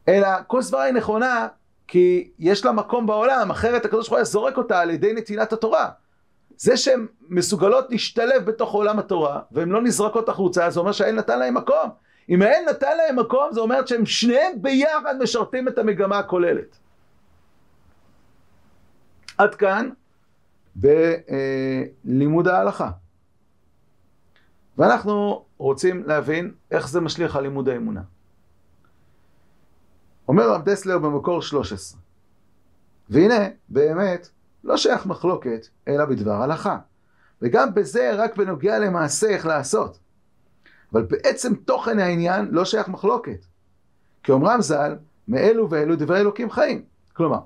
אלא 0.08 0.28
כל 0.46 0.62
סברה 0.62 0.82
היא 0.82 0.94
נכונה 0.94 1.48
כי 1.88 2.30
יש 2.38 2.64
לה 2.64 2.72
מקום 2.72 3.06
בעולם, 3.06 3.50
אחרת 3.50 3.84
הקדוש 3.84 4.08
ברוך 4.08 4.18
הוא 4.18 4.24
זורק 4.24 4.56
אותה 4.56 4.80
על 4.80 4.90
ידי 4.90 5.12
נתינת 5.12 5.52
התורה. 5.52 5.90
זה 6.56 6.76
שהן 6.76 7.06
מסוגלות 7.28 7.90
להשתלב 7.90 8.44
בתוך 8.44 8.72
עולם 8.72 8.98
התורה, 8.98 9.40
והן 9.52 9.68
לא 9.68 9.82
נזרקות 9.82 10.28
החוצה, 10.28 10.70
זה 10.70 10.80
אומר 10.80 10.92
שהאל 10.92 11.14
נתן 11.14 11.38
להם 11.38 11.54
מקום. 11.54 11.90
אם 12.28 12.42
האל 12.42 12.64
נתן 12.70 12.96
להם 12.96 13.18
מקום, 13.18 13.48
זה 13.52 13.60
אומר 13.60 13.86
שהם 13.86 14.06
שניהם 14.06 14.52
ביחד 14.62 15.18
משרתים 15.20 15.68
את 15.68 15.78
המגמה 15.78 16.18
הכוללת. 16.18 16.76
עד 19.38 19.54
כאן 19.54 19.90
בלימוד 20.76 22.48
ההלכה. 22.48 22.90
ואנחנו 24.78 25.44
רוצים 25.58 26.04
להבין 26.06 26.54
איך 26.70 26.88
זה 26.88 27.00
משליך 27.00 27.36
על 27.36 27.42
לימוד 27.42 27.68
האמונה. 27.68 28.02
אומר 30.28 30.50
רב 30.50 30.64
דסלר 30.64 30.98
במקור 30.98 31.42
13, 31.42 32.00
והנה, 33.10 33.48
באמת, 33.68 34.28
לא 34.64 34.76
שייך 34.76 35.06
מחלוקת, 35.06 35.66
אלא 35.88 36.04
בדבר 36.04 36.42
הלכה. 36.42 36.78
וגם 37.42 37.74
בזה 37.74 38.14
רק 38.14 38.36
בנוגע 38.36 38.78
למעשה 38.78 39.26
איך 39.26 39.46
לעשות. 39.46 39.98
אבל 40.92 41.02
בעצם 41.02 41.54
תוכן 41.54 41.98
העניין 41.98 42.48
לא 42.50 42.64
שייך 42.64 42.88
מחלוקת. 42.88 43.44
כי 44.22 44.32
אומרם 44.32 44.60
ז"ל, 44.60 44.96
מאלו 45.28 45.70
ואלו 45.70 45.96
דברי 45.96 46.20
אלוקים 46.20 46.50
חיים. 46.50 46.84
כלומר, 47.12 47.40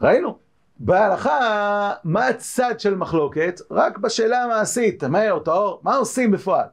ראינו, 0.00 0.38
בהלכה, 0.78 1.92
מה 2.04 2.26
הצד 2.26 2.80
של 2.80 2.94
מחלוקת? 2.94 3.60
רק 3.70 3.98
בשאלה 3.98 4.42
המעשית, 4.44 5.00
טמא 5.00 5.38
טהור, 5.44 5.80
מה 5.82 5.96
עושים 5.96 6.30
בפועל? 6.30 6.66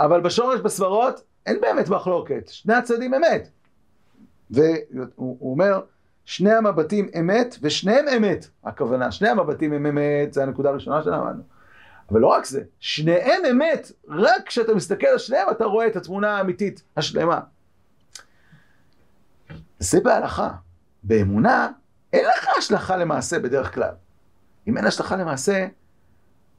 אבל 0.00 0.20
בשורש 0.20 0.60
בסברות, 0.60 1.22
אין 1.46 1.60
באמת 1.60 1.88
מחלוקת, 1.88 2.48
שני 2.48 2.74
הצדדים 2.74 3.14
אמת. 3.14 3.48
והוא 4.50 5.52
אומר, 5.52 5.80
שני 6.24 6.52
המבטים 6.52 7.08
אמת, 7.20 7.56
ושניהם 7.62 8.04
אמת, 8.16 8.46
הכוונה, 8.64 9.12
שני 9.12 9.28
המבטים 9.28 9.72
הם 9.72 9.86
אמת, 9.86 10.32
זה 10.32 10.42
הנקודה 10.42 10.68
הראשונה 10.68 11.02
שלמדנו. 11.02 11.42
אבל 12.10 12.20
לא 12.20 12.26
רק 12.26 12.44
זה, 12.44 12.62
שניהם 12.80 13.42
אמת, 13.50 13.92
רק 14.08 14.46
כשאתה 14.46 14.74
מסתכל 14.74 15.06
על 15.06 15.18
שניהם 15.18 15.50
אתה 15.50 15.64
רואה 15.64 15.86
את 15.86 15.96
התמונה 15.96 16.36
האמיתית, 16.36 16.82
השלמה. 16.96 17.40
זה 19.78 20.00
בהלכה. 20.00 20.50
באמונה, 21.02 21.68
אין 22.18 22.26
לך 22.38 22.48
השלכה 22.58 22.96
למעשה 22.96 23.38
בדרך 23.38 23.74
כלל. 23.74 23.92
אם 24.68 24.76
אין 24.76 24.86
השלכה 24.86 25.16
למעשה, 25.16 25.66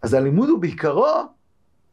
אז 0.01 0.13
הלימוד 0.13 0.49
הוא 0.49 0.59
בעיקרו 0.59 1.23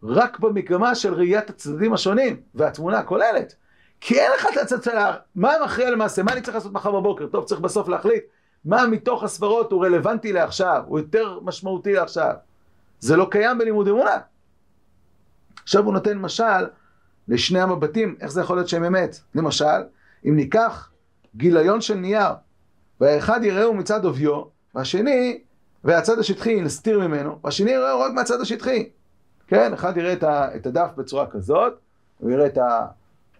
רק 0.02 0.38
במגמה 0.38 0.94
של 0.94 1.14
ראיית 1.14 1.50
הצדדים 1.50 1.92
השונים 1.92 2.40
והתמונה 2.54 2.98
הכוללת. 2.98 3.54
כי 4.00 4.20
אין 4.20 4.30
לך 4.38 4.46
את 4.52 4.72
הצד 4.72 4.90
מה 5.34 5.52
מכריע 5.64 5.90
למעשה, 5.90 6.22
מה 6.22 6.32
אני 6.32 6.40
צריך 6.40 6.54
לעשות 6.54 6.72
מחר 6.72 6.90
בבוקר? 6.90 7.26
טוב, 7.26 7.44
צריך 7.44 7.60
בסוף 7.60 7.88
להחליט 7.88 8.24
מה 8.64 8.86
מתוך 8.86 9.22
הספרות 9.22 9.72
הוא 9.72 9.84
רלוונטי 9.84 10.32
לעכשיו, 10.32 10.82
הוא 10.86 10.98
יותר 10.98 11.40
משמעותי 11.42 11.92
לעכשיו. 11.92 12.34
זה 13.00 13.16
לא 13.16 13.28
קיים 13.30 13.58
בלימוד 13.58 13.88
אמונה. 13.88 14.18
עכשיו 15.62 15.84
הוא 15.84 15.92
נותן 15.92 16.18
משל 16.18 16.66
לשני 17.28 17.60
המבטים, 17.60 18.16
איך 18.20 18.30
זה 18.30 18.40
יכול 18.40 18.56
להיות 18.56 18.68
שהם 18.68 18.84
אמת. 18.84 19.16
למשל, 19.34 19.64
אם 20.28 20.36
ניקח 20.36 20.90
גיליון 21.36 21.80
של 21.80 21.94
נייר, 21.94 22.32
והאחד 23.00 23.44
יראהו 23.44 23.74
מצד 23.74 24.04
עוביו, 24.04 24.42
והשני, 24.74 25.38
והצד 25.84 26.18
השטחי 26.18 26.60
נסתיר 26.60 26.98
ממנו, 26.98 27.38
והשני 27.44 27.70
יראהו 27.70 28.00
רק 28.00 28.12
מהצד 28.12 28.40
השטחי. 28.40 28.88
כן, 29.46 29.72
אחד 29.72 29.96
יראה 29.96 30.12
את 30.56 30.66
הדף 30.66 30.90
בצורה 30.96 31.26
כזאת, 31.26 31.72
הוא 32.18 32.30
יראה 32.30 32.46
את, 32.46 32.58
ה, 32.58 32.86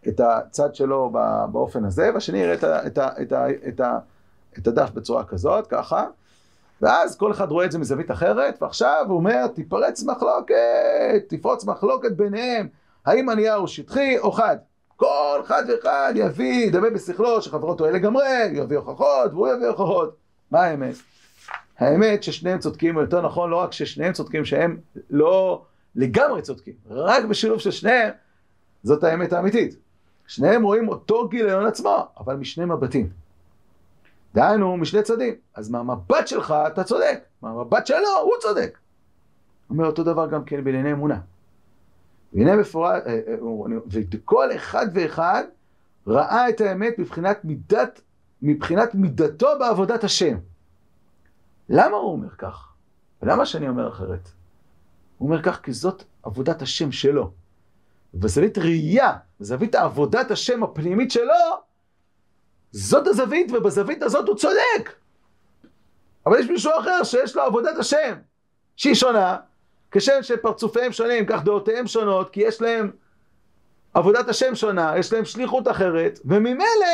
את 0.09 0.21
הצד 0.21 0.75
שלו 0.75 1.13
באופן 1.53 1.85
הזה, 1.85 2.11
והשני 2.15 2.39
יראה 2.39 2.55
את, 2.55 2.65
ה, 2.65 2.87
את, 2.87 2.99
ה, 2.99 3.09
את, 3.23 3.33
ה, 3.33 3.47
את, 3.69 3.81
ה, 3.81 3.99
את 4.59 4.67
הדף 4.67 4.91
בצורה 4.91 5.25
כזאת, 5.25 5.67
ככה, 5.67 6.07
ואז 6.83 7.17
כל 7.17 7.33
אחד 7.33 7.51
רואה 7.51 7.65
את 7.65 7.73
זה 7.73 7.79
מזווית 7.79 8.11
אחרת, 8.11 8.63
ועכשיו 8.63 9.05
הוא 9.09 9.17
אומר, 9.17 9.47
תיפרץ 9.47 10.03
מחלוקת, 10.03 10.57
תפרוץ 11.29 11.65
מחלוקת 11.65 12.13
ביניהם, 12.13 12.69
האם 13.07 13.29
הנייר 13.29 13.55
הוא 13.55 13.67
שטחי 13.67 14.19
או 14.19 14.33
חד. 14.33 14.57
כל 14.97 15.41
אחד 15.45 15.63
ואחד 15.69 16.13
יביא, 16.17 16.67
ידמה 16.67 16.91
בשכלו 16.91 17.43
שחברו 17.43 17.75
טועה 17.75 17.91
לגמרי, 17.91 18.45
יביא 18.53 18.77
הוכחות 18.77 19.33
והוא 19.33 19.49
יביא 19.49 19.67
הוכחות. 19.67 20.17
מה 20.51 20.63
האמת? 20.63 20.95
האמת 21.79 22.23
ששניהם 22.23 22.59
צודקים, 22.59 22.97
או 22.97 23.01
יותר 23.01 23.23
נכון, 23.23 23.51
לא 23.51 23.57
רק 23.57 23.73
ששניהם 23.73 24.13
צודקים, 24.13 24.45
שהם 24.45 24.77
לא 25.11 25.65
לגמרי 25.97 26.43
צודקים, 26.43 26.75
רק 26.91 27.25
בשילוב 27.25 27.59
של 27.59 27.71
שניהם, 27.71 28.11
זאת 28.83 29.05
האמת 29.05 29.33
האמיתית. 29.33 29.77
שניהם 30.27 30.63
רואים 30.63 30.89
אותו 30.89 31.29
גיליון 31.29 31.67
עצמו, 31.67 32.07
אבל 32.19 32.35
משני 32.37 32.65
מבטים. 32.65 33.09
דהיינו, 34.35 34.77
משני 34.77 35.03
צדדים. 35.03 35.35
אז 35.55 35.71
מהמבט 35.71 36.29
שלך 36.29 36.55
אתה 36.67 36.85
צודק, 36.85 37.21
מהמבט 37.43 37.87
שלו 37.87 38.19
הוא 38.23 38.33
צודק. 38.41 38.79
אומר 39.71 39.87
אותו 39.87 40.05
דבר 40.05 40.27
גם 40.27 40.45
כן 40.45 40.65
בענייני 40.65 40.93
אמונה. 40.93 41.19
והנה 42.35 42.57
מפורט, 42.57 43.07
אה, 43.07 43.21
אה, 43.29 43.37
וכל 43.91 44.49
אחד 44.57 44.87
ואחד 44.95 45.45
ראה 46.07 46.49
את 46.49 46.61
האמת 46.61 46.99
מבחינת 46.99 47.45
מידת, 47.45 48.01
מבחינת 48.43 48.95
מידתו 48.95 49.49
בעבודת 49.59 50.05
השם. 50.05 50.37
למה 51.69 51.97
הוא 51.97 52.13
אומר 52.13 52.31
כך? 52.39 52.73
ולמה 53.23 53.47
שאני 53.47 53.69
אומר 53.69 53.89
אחרת? 53.89 54.29
הוא 55.19 55.29
אומר 55.29 55.43
כך 55.43 55.61
כי 55.63 55.73
זאת 55.73 56.05
עבודת 56.23 56.63
השם 56.63 56.93
שלו. 56.93 57.33
בזווית 58.15 58.59
ראייה, 58.59 59.13
בזווית 59.41 59.75
עבודת 59.75 60.31
השם 60.31 60.63
הפנימית 60.63 61.11
שלו, 61.11 61.35
זאת 62.73 63.07
הזווית, 63.07 63.53
ובזווית 63.53 64.03
הזאת 64.03 64.29
הוא 64.29 64.37
צודק. 64.37 64.93
אבל 66.27 66.39
יש 66.39 66.51
מישהו 66.51 66.73
אחר 66.81 67.05
שיש 67.05 67.37
לו 67.37 67.43
עבודת 67.43 67.79
השם, 67.79 68.15
שהיא 68.77 68.95
שונה, 68.95 69.37
כשם 69.97 70.23
שפרצופיהם 70.23 70.93
שונים, 70.93 71.27
כך 71.27 71.45
דעותיהם 71.45 71.87
שונות, 71.87 72.31
כי 72.31 72.41
יש 72.41 72.63
להם 72.63 72.91
עבודת 73.95 74.29
השם 74.29 74.55
שונה, 74.55 74.95
יש 74.99 75.13
להם 75.13 75.25
שליחות 75.25 75.69
אחרת, 75.69 76.19
וממילא 76.25 76.87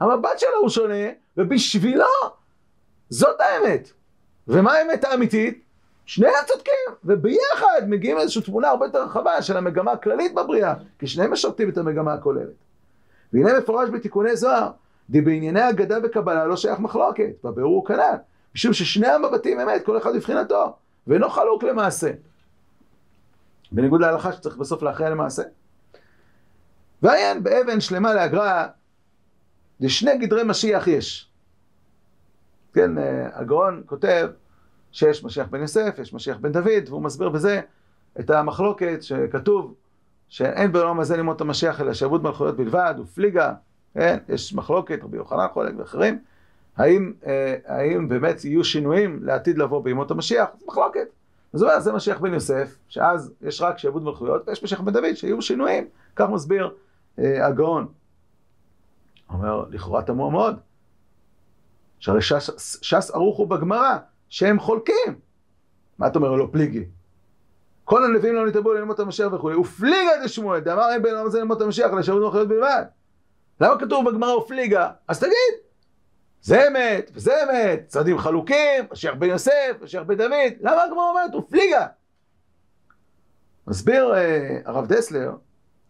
המבט 0.00 0.38
שלו 0.38 0.58
הוא 0.60 0.68
שונה, 0.68 1.04
ובשבילו 1.36 2.04
זאת 3.10 3.40
האמת. 3.40 3.90
ומה 4.48 4.72
האמת 4.72 5.04
האמיתית? 5.04 5.64
שני 6.06 6.28
הצודקים, 6.42 6.74
וביחד 7.04 7.82
מגיעים 7.88 8.16
לאיזושהי 8.16 8.42
תמונה 8.42 8.68
הרבה 8.68 8.86
יותר 8.86 9.02
רחבה 9.04 9.42
של 9.42 9.56
המגמה 9.56 9.92
הכללית 9.92 10.34
בבריאה, 10.34 10.74
כי 10.98 11.06
שניהם 11.06 11.32
משרתים 11.32 11.68
את 11.68 11.78
המגמה 11.78 12.12
הכוללת. 12.12 12.54
והנה 13.32 13.58
מפורש 13.58 13.88
בתיקוני 13.90 14.36
זוהר, 14.36 14.70
די 15.10 15.20
בענייני 15.20 15.68
אגדה 15.70 15.98
וקבלה 16.02 16.46
לא 16.46 16.56
שייך 16.56 16.78
מחלוקת, 16.78 17.30
בבירור 17.44 17.86
כנ"ל, 17.86 18.16
משום 18.54 18.72
ששני 18.72 19.08
המבטים 19.08 19.60
אמת, 19.60 19.84
כל 19.84 19.98
אחד 19.98 20.14
מבחינתו, 20.16 20.76
ואינו 21.06 21.30
חלוק 21.30 21.62
למעשה. 21.62 22.10
בניגוד 23.74 24.00
להלכה 24.00 24.32
שצריך 24.32 24.56
בסוף 24.56 24.82
להכריע 24.82 25.10
למעשה. 25.10 25.42
ועיין 27.02 27.42
באבן 27.42 27.80
שלמה 27.80 28.14
להגרא, 28.14 28.66
לשני 29.80 30.18
גדרי 30.18 30.42
משיח 30.44 30.86
יש. 30.86 31.30
כן, 32.74 32.98
אה, 32.98 33.28
הגאון 33.32 33.82
כותב 33.86 34.28
שיש 34.92 35.24
משיח 35.24 35.46
בן 35.48 35.60
יוסף, 35.60 35.96
יש 35.98 36.14
משיח 36.14 36.36
בן 36.36 36.52
דוד, 36.52 36.88
והוא 36.88 37.02
מסביר 37.02 37.28
בזה 37.28 37.60
את 38.20 38.30
המחלוקת 38.30 39.02
שכתוב 39.02 39.74
שאין 40.28 40.72
בעולם 40.72 41.00
הזה 41.00 41.16
לימוד 41.16 41.40
המשיח 41.40 41.80
אלא 41.80 41.94
שעבוד 41.94 42.22
מלכויות 42.22 42.56
בלבד, 42.56 42.94
ופליגה, 43.02 43.52
כן, 43.94 44.18
יש 44.28 44.54
מחלוקת, 44.54 44.98
רבי 45.02 45.16
יוחנן 45.16 45.46
חולק 45.52 45.74
ואחרים, 45.78 46.18
האם, 46.76 47.12
אה, 47.26 47.56
האם 47.66 48.08
באמת 48.08 48.44
יהיו 48.44 48.64
שינויים 48.64 49.18
לעתיד 49.22 49.58
לבוא 49.58 49.84
בימות 49.84 50.10
המשיח? 50.10 50.48
זו 50.60 50.66
מחלוקת. 50.66 51.06
אז 51.54 51.62
הוא 51.62 51.70
אומר, 51.70 51.80
זה 51.80 51.92
משיח 51.92 52.18
בן 52.18 52.34
יוסף, 52.34 52.78
שאז 52.88 53.32
יש 53.42 53.62
רק 53.62 53.78
שעבוד 53.78 54.02
מלכויות, 54.02 54.48
ויש 54.48 54.62
משיח 54.62 54.80
בן 54.80 54.92
דוד, 54.92 55.14
שיהיו 55.14 55.42
שינויים. 55.42 55.88
כך 56.16 56.28
מסביר 56.28 56.70
אה, 57.18 57.46
הגאון. 57.46 57.86
אומר, 59.32 59.64
לכאורה 59.70 60.02
תמוה 60.02 60.30
מאוד, 60.30 60.56
שהרי 61.98 62.22
ש"ס, 62.22 62.78
ש"ס 62.82 63.10
ערוכו 63.10 63.46
בגמרא, 63.46 63.96
שהם 64.28 64.60
חולקים. 64.60 65.18
מה 65.98 66.06
אתה 66.06 66.18
אומר, 66.18 66.32
לא 66.32 66.48
פליגי? 66.52 66.84
כל 67.84 68.04
הנביאים 68.04 68.34
לא 68.34 68.46
נתרבו 68.46 68.72
ללמוד 68.72 68.94
את 68.94 69.00
המשיח 69.00 69.32
וכולי, 69.32 69.56
ופליגה 69.56 70.10
דשמואל, 70.24 70.60
דאמר 70.60 70.90
אין 70.90 71.02
בין 71.02 71.30
זה 71.30 71.38
ללמוד 71.38 71.56
את 71.56 71.62
המשיח, 71.62 71.92
אלא 71.92 72.02
שעבוד 72.02 72.22
מלכויות 72.22 72.48
בלבד. 72.48 72.84
למה 73.60 73.78
כתוב 73.78 74.10
בגמרא 74.10 74.34
ופליגה? 74.34 74.90
אז 75.08 75.20
תגיד, 75.20 75.63
זה 76.44 76.68
אמת, 76.68 77.10
וזה 77.14 77.34
אמת, 77.44 77.84
צדדים 77.88 78.18
חלוקים, 78.18 78.84
משיח 78.92 79.14
בן 79.14 79.28
יוסף, 79.28 79.76
משיח 79.80 80.02
בן 80.02 80.14
דוד, 80.14 80.52
למה 80.60 80.82
הגמרא 80.82 81.08
אומרת 81.08 81.34
ופליגה? 81.34 81.86
מסביר 83.66 84.14
אה, 84.14 84.58
הרב 84.64 84.86
דסלר, 84.86 85.36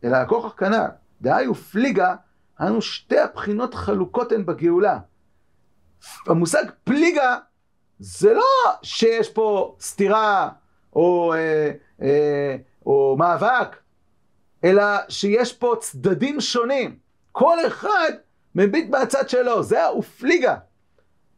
אלא 0.05 0.17
הכוכך 0.17 0.61
כנ"ל, 0.61 0.87
דהי 1.21 1.49
ופליגה, 1.49 2.14
היינו 2.59 2.83
שתי 2.83 3.19
הבחינות 3.19 3.75
חלוקות 3.75 4.33
הן 4.33 4.47
בגאולה. 4.47 4.99
המושג 6.27 6.64
פליגה 6.85 7.38
זה 7.99 8.35
לא 8.35 8.73
שיש 8.83 9.29
פה 9.29 9.77
סתירה 9.81 10.49
או, 10.97 11.35
אה, 11.35 11.71
אה, 12.03 12.57
או 12.87 13.17
מאבק, 13.19 13.77
אלא 14.64 14.85
שיש 15.09 15.53
פה 15.53 15.75
צדדים 15.81 16.40
שונים. 16.40 16.99
כל 17.33 17.67
אחד 17.67 18.12
מביט 18.55 18.90
מהצד 18.90 19.29
שלו, 19.29 19.62
זה 19.62 19.85
האופליגה. 19.85 20.57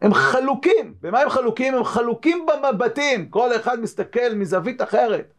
הם 0.01 0.15
חלוקים. 0.15 0.95
במה 1.01 1.21
הם 1.21 1.31
חלוקים? 1.31 1.75
הם 1.75 1.85
חלוקים 1.85 2.47
במבטים. 2.47 3.29
כל 3.29 3.57
אחד 3.57 3.81
מסתכל 3.81 4.35
מזווית 4.35 4.83
אחרת. 4.83 5.33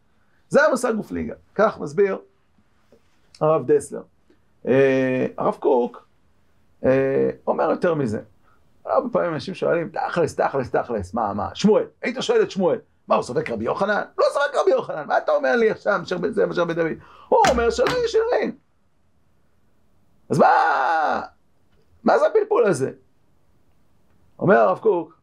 זה 0.48 0.66
המושג 0.66 0.92
אופליגה. 0.98 1.34
כך 1.54 1.80
מסביר 1.80 2.18
הרב 3.40 3.72
דסלר. 3.72 4.02
אה, 4.68 5.26
הרב 5.38 5.56
קוק 5.60 6.06
אה, 6.84 7.30
אומר 7.46 7.70
יותר 7.70 7.94
מזה. 7.94 8.20
הרבה 8.86 9.08
פעמים 9.12 9.34
אנשים 9.34 9.54
שואלים, 9.54 9.88
תכלס, 9.88 10.34
תכלס, 10.34 10.70
תכלס, 10.70 11.14
מה, 11.14 11.34
מה, 11.34 11.48
שמואל, 11.54 11.84
היית 12.02 12.16
שואל 12.20 12.42
את 12.42 12.50
שמואל, 12.50 12.78
מה, 13.08 13.14
הוא 13.14 13.22
סובק 13.22 13.50
רבי 13.50 13.64
יוחנן? 13.64 14.02
לא 14.18 14.24
סובק 14.32 14.54
רבי 14.62 14.70
יוחנן, 14.70 15.06
מה 15.06 15.18
אתה 15.18 15.32
אומר 15.32 15.56
לי 15.56 15.70
עכשיו, 15.70 16.00
אשר 16.02 16.18
בן 16.18 16.32
זה, 16.32 16.44
אשר 16.50 16.64
בן 16.64 16.74
דוד? 16.74 16.92
הוא 17.28 17.38
אומר 17.48 17.70
שלא 17.70 17.90
יהיו 17.90 18.08
שירים. 18.08 18.56
אז 20.30 20.38
מה, 20.38 21.22
מה 22.08 22.18
זה 22.18 22.26
הפלפול 22.26 22.66
הזה? 22.66 22.90
אומר 24.38 24.56
הרב 24.56 24.78
קוק, 24.78 25.20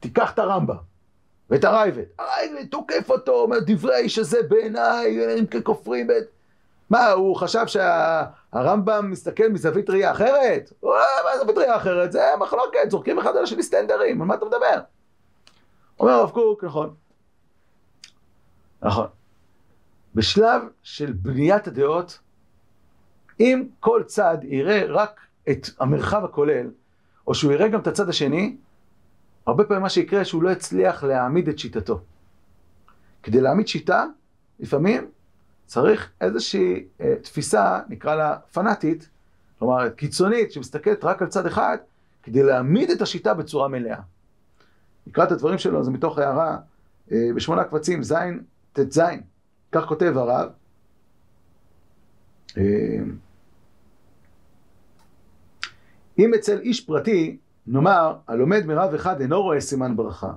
תיקח 0.00 0.32
את 0.32 0.38
הרמב"ם 0.38 0.76
ואת 1.50 1.64
הרייבד, 1.64 2.04
הרייבד 2.18 2.66
תוקף 2.70 3.10
אותו, 3.10 3.32
אומר 3.32 3.56
דברי 3.66 3.94
האיש 3.94 4.18
הזה 4.18 4.42
בעיניי 4.48 5.38
הם 5.38 5.46
ככופרים 5.46 6.06
בית. 6.06 6.24
מה, 6.90 7.10
הוא 7.10 7.36
חשב 7.36 7.66
שהרמב"ם 7.66 9.10
מסתכל 9.10 9.48
מזווית 9.48 9.90
ראייה 9.90 10.10
אחרת? 10.10 10.72
מה 10.82 11.38
זווית 11.38 11.58
ראייה 11.58 11.76
אחרת? 11.76 12.12
זה 12.12 12.22
מחלוקת, 12.40 12.90
זורקים 12.90 13.18
אחד 13.18 13.36
על 13.36 13.42
השני 13.42 13.62
סטנדרים, 13.62 14.22
על 14.22 14.28
מה 14.28 14.34
אתה 14.34 14.44
מדבר? 14.44 14.80
אומר 16.00 16.12
הרב 16.12 16.30
קוק, 16.30 16.64
נכון. 16.64 16.94
נכון. 18.82 19.06
בשלב 20.14 20.62
של 20.82 21.12
בניית 21.12 21.66
הדעות, 21.66 22.18
אם 23.40 23.64
כל 23.80 24.02
צד 24.06 24.38
יראה 24.42 24.84
רק 24.88 25.20
את 25.50 25.66
המרחב 25.80 26.24
הכולל, 26.24 26.70
או 27.26 27.34
שהוא 27.34 27.52
יראה 27.52 27.68
גם 27.68 27.80
את 27.80 27.86
הצד 27.86 28.08
השני, 28.08 28.56
הרבה 29.46 29.64
פעמים 29.64 29.82
מה 29.82 29.88
שיקרה 29.88 30.24
שהוא 30.24 30.42
לא 30.42 30.50
יצליח 30.50 31.04
להעמיד 31.04 31.48
את 31.48 31.58
שיטתו. 31.58 32.00
כדי 33.22 33.40
להעמיד 33.40 33.68
שיטה, 33.68 34.04
לפעמים 34.60 35.06
צריך 35.66 36.10
איזושהי 36.20 36.86
אה, 37.00 37.14
תפיסה, 37.22 37.80
נקרא 37.88 38.14
לה 38.14 38.36
פנאטית, 38.52 39.08
כלומר 39.58 39.88
קיצונית 39.90 40.52
שמסתכלת 40.52 41.04
רק 41.04 41.22
על 41.22 41.28
צד 41.28 41.46
אחד, 41.46 41.76
כדי 42.22 42.42
להעמיד 42.42 42.90
את 42.90 43.02
השיטה 43.02 43.34
בצורה 43.34 43.68
מלאה. 43.68 44.00
נקרא 45.06 45.24
את 45.24 45.32
הדברים 45.32 45.58
שלו, 45.58 45.84
זה 45.84 45.90
מתוך 45.90 46.18
הערה 46.18 46.58
אה, 47.12 47.28
בשמונה 47.36 47.64
קבצים, 47.64 48.02
ז', 48.02 48.14
ט"ז, 48.72 49.00
כך 49.72 49.84
כותב 49.84 50.14
הרב. 50.16 50.48
אה, 52.58 52.62
אם 56.18 56.34
אצל 56.34 56.58
איש 56.58 56.80
פרטי, 56.80 57.36
נאמר, 57.66 58.16
הלומד 58.28 58.66
מרב 58.66 58.94
אחד 58.94 59.20
אינו 59.20 59.42
רואה 59.42 59.60
סימן 59.60 59.96
ברכה, 59.96 60.32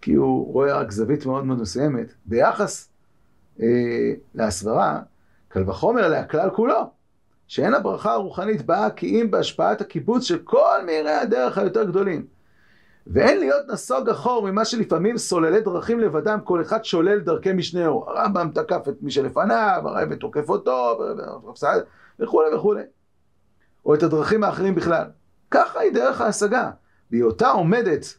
כי 0.00 0.12
הוא 0.12 0.52
רואה 0.52 0.78
רק 0.80 0.90
זווית 0.90 1.26
מאוד 1.26 1.44
מאוד 1.44 1.60
מסוימת, 1.60 2.14
ביחס 2.26 2.88
אה, 3.60 3.66
להסברה, 4.34 5.00
קל 5.48 5.70
וחומר 5.70 6.08
להכלל 6.08 6.50
כולו, 6.50 6.90
שאין 7.48 7.74
הברכה 7.74 8.12
הרוחנית 8.12 8.66
באה 8.66 8.90
כי 8.90 9.06
אם 9.06 9.30
בהשפעת 9.30 9.80
הקיבוץ 9.80 10.22
של 10.22 10.38
כל 10.38 10.78
מהירי 10.86 11.10
הדרך 11.10 11.58
היותר 11.58 11.84
גדולים. 11.84 12.26
ואין 13.06 13.40
להיות 13.40 13.66
נסוג 13.68 14.08
אחור 14.08 14.50
ממה 14.50 14.64
שלפעמים 14.64 15.18
סוללי 15.18 15.60
דרכים 15.60 16.00
לבדם, 16.00 16.38
כל 16.44 16.62
אחד 16.62 16.84
שולל 16.84 17.18
דרכי 17.18 17.52
משנהו. 17.52 18.04
הרמב"ם 18.08 18.50
תקף 18.54 18.88
את 18.88 18.94
מי 19.02 19.10
שלפניו, 19.10 19.82
הרב 19.84 20.14
תוקף 20.14 20.48
אותו, 20.48 20.98
וכולי 22.20 22.54
וכולי. 22.54 22.82
או 23.86 23.94
את 23.94 24.02
הדרכים 24.02 24.44
האחרים 24.44 24.74
בכלל. 24.74 25.04
ככה 25.50 25.80
היא 25.80 25.92
דרך 25.92 26.20
ההשגה. 26.20 26.70
בהיותה 27.10 27.50
עומדת 27.50 28.14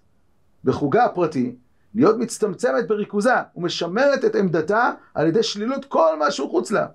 בחוגה 0.64 1.06
הפרטי, 1.06 1.56
להיות 1.96 2.18
מצטמצמת 2.18 2.88
בריכוזה 2.88 3.34
ומשמרת 3.56 4.26
את 4.26 4.36
עמדתה 4.36 4.92
על 5.14 5.28
ידי 5.28 5.44
שלילות 5.44 5.86
כל 5.86 6.20
מה 6.20 6.32
שהוא 6.32 6.50
חוץ 6.50 6.72
לה. 6.72 6.88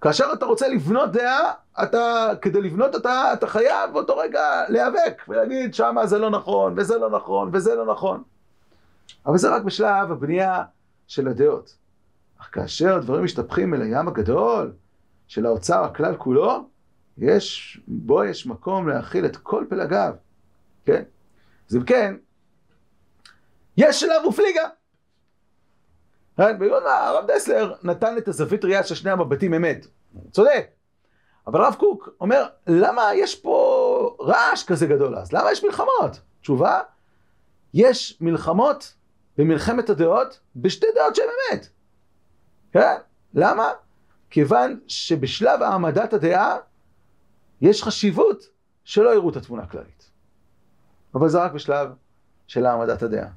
כאשר 0.00 0.24
אתה 0.32 0.46
רוצה 0.46 0.68
לבנות 0.68 1.12
דעה, 1.12 1.52
אתה, 1.82 2.28
כדי 2.42 2.62
לבנות 2.62 2.94
אותה, 2.94 3.32
אתה 3.32 3.46
חייב 3.46 3.92
באותו 3.92 4.16
רגע 4.16 4.64
להיאבק 4.68 5.22
ולהגיד 5.28 5.74
שמה 5.74 6.06
זה 6.06 6.18
לא 6.18 6.30
נכון, 6.30 6.74
וזה 6.76 6.98
לא 6.98 7.10
נכון, 7.10 7.50
וזה 7.52 7.74
לא 7.74 7.86
נכון. 7.86 8.22
אבל 9.26 9.38
זה 9.38 9.48
רק 9.48 9.62
בשלב 9.62 10.12
הבנייה 10.12 10.64
של 11.06 11.28
הדעות. 11.28 11.76
אך 12.40 12.48
כאשר 12.52 12.96
הדברים 12.96 13.24
משתפכים 13.24 13.74
אל 13.74 13.82
הים 13.82 14.08
הגדול 14.08 14.72
של 15.28 15.46
האוצר 15.46 15.84
הכלל 15.84 16.16
כולו, 16.16 16.68
יש, 17.18 17.78
בו 17.86 18.24
יש 18.24 18.46
מקום 18.46 18.88
להכיל 18.88 19.26
את 19.26 19.36
כל 19.36 19.64
פלגיו, 19.68 20.14
כן? 20.84 21.02
אז 21.70 21.76
אם 21.76 21.84
כן, 21.84 22.14
יש 23.76 24.00
שלב 24.00 24.24
ופליגה. 24.24 24.68
כן? 26.36 26.56
הרב 26.86 27.24
דסלר 27.30 27.74
נתן 27.82 28.18
את 28.18 28.28
הזווית 28.28 28.64
ראייה 28.64 28.84
של 28.84 28.94
שני 28.94 29.10
המבטים 29.10 29.54
אמת, 29.54 29.86
צודק. 30.30 30.66
אבל 31.46 31.64
הרב 31.64 31.74
קוק 31.74 32.08
אומר, 32.20 32.46
למה 32.66 33.14
יש 33.14 33.40
פה 33.40 34.16
רעש 34.20 34.64
כזה 34.64 34.86
גדול 34.86 35.16
אז? 35.16 35.32
למה 35.32 35.52
יש 35.52 35.64
מלחמות? 35.64 36.20
תשובה, 36.40 36.80
יש 37.74 38.18
מלחמות 38.20 38.94
במלחמת 39.38 39.90
הדעות 39.90 40.40
בשתי 40.56 40.86
דעות 40.94 41.16
שהן 41.16 41.26
אמת. 41.52 41.68
כן? 42.72 42.94
למה? 43.34 43.72
כיוון 44.30 44.80
שבשלב 44.88 45.62
העמדת 45.62 46.12
הדעה 46.12 46.56
יש 47.60 47.82
חשיבות 47.82 48.48
שלא 48.84 49.14
יראו 49.14 49.30
את 49.30 49.36
התמונה 49.36 49.62
הכללית. 49.62 50.10
אבל 51.14 51.28
זה 51.28 51.42
רק 51.42 51.52
בשלב 51.52 51.88
של 52.46 52.66
העמדת 52.66 53.02
הדעה. 53.02 53.28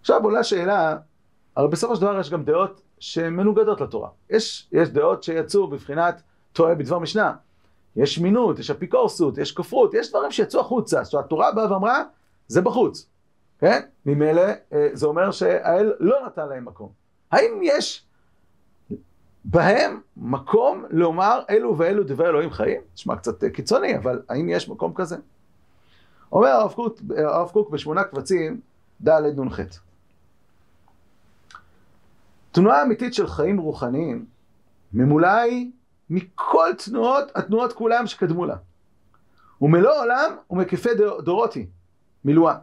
עכשיו 0.00 0.24
עולה 0.24 0.44
שאלה, 0.44 0.96
הרי 1.56 1.68
בסופו 1.68 1.96
של 1.96 2.00
דבר 2.00 2.20
יש 2.20 2.30
גם 2.30 2.44
דעות 2.44 2.80
שהן 2.98 3.32
מנוגדות 3.34 3.80
לתורה. 3.80 4.08
יש, 4.30 4.68
יש 4.72 4.88
דעות 4.88 5.22
שיצאו 5.22 5.66
בבחינת 5.66 6.22
טועה 6.52 6.74
בדבר 6.74 6.98
משנה. 6.98 7.34
יש 7.96 8.18
מינות, 8.18 8.58
יש 8.58 8.70
אפיקורסות, 8.70 9.38
יש 9.38 9.52
כופרות, 9.52 9.94
יש 9.94 10.10
דברים 10.10 10.30
שיצאו 10.30 10.60
החוצה. 10.60 11.04
זאת 11.04 11.14
אומרת, 11.14 11.26
התורה 11.26 11.52
באה 11.52 11.72
ואמרה, 11.72 12.02
זה 12.48 12.60
בחוץ. 12.60 13.06
כן? 13.58 13.80
ממילא 14.06 14.42
אה, 14.72 14.88
זה 14.92 15.06
אומר 15.06 15.30
שהאל 15.30 15.92
לא 16.00 16.26
נתן 16.26 16.48
להם 16.48 16.64
מקום. 16.64 16.92
האם 17.30 17.60
יש 17.62 18.04
בהם 19.50 20.00
מקום 20.16 20.84
לומר 20.90 21.42
אלו 21.50 21.78
ואלו 21.78 22.04
דברי 22.04 22.28
אלוהים 22.28 22.50
חיים? 22.50 22.80
נשמע 22.94 23.16
קצת 23.16 23.44
אה, 23.44 23.50
קיצוני, 23.50 23.96
אבל 23.96 24.22
האם 24.28 24.48
יש 24.48 24.68
מקום 24.68 24.94
כזה? 24.94 25.16
אומר 26.32 26.48
הרב 26.48 26.72
קוק, 26.72 26.98
הרב 27.16 27.48
קוק 27.48 27.70
בשמונה 27.70 28.04
קבצים, 28.04 28.60
ד' 29.08 29.40
נ"ח. 29.40 29.60
תנועה 32.52 32.82
אמיתית 32.82 33.14
של 33.14 33.26
חיים 33.26 33.58
רוחניים 33.58 34.26
ממולאה 34.92 35.40
היא 35.40 35.70
מכל 36.10 36.68
תנועות, 36.84 37.24
התנועות 37.34 37.72
כולם 37.72 38.06
שקדמו 38.06 38.46
לה. 38.46 38.56
ומלוא 39.60 39.92
עולם 40.02 40.36
ומקיפי 40.50 40.88
דורות 41.24 41.54
היא, 41.54 41.66
מילואה. 42.24 42.54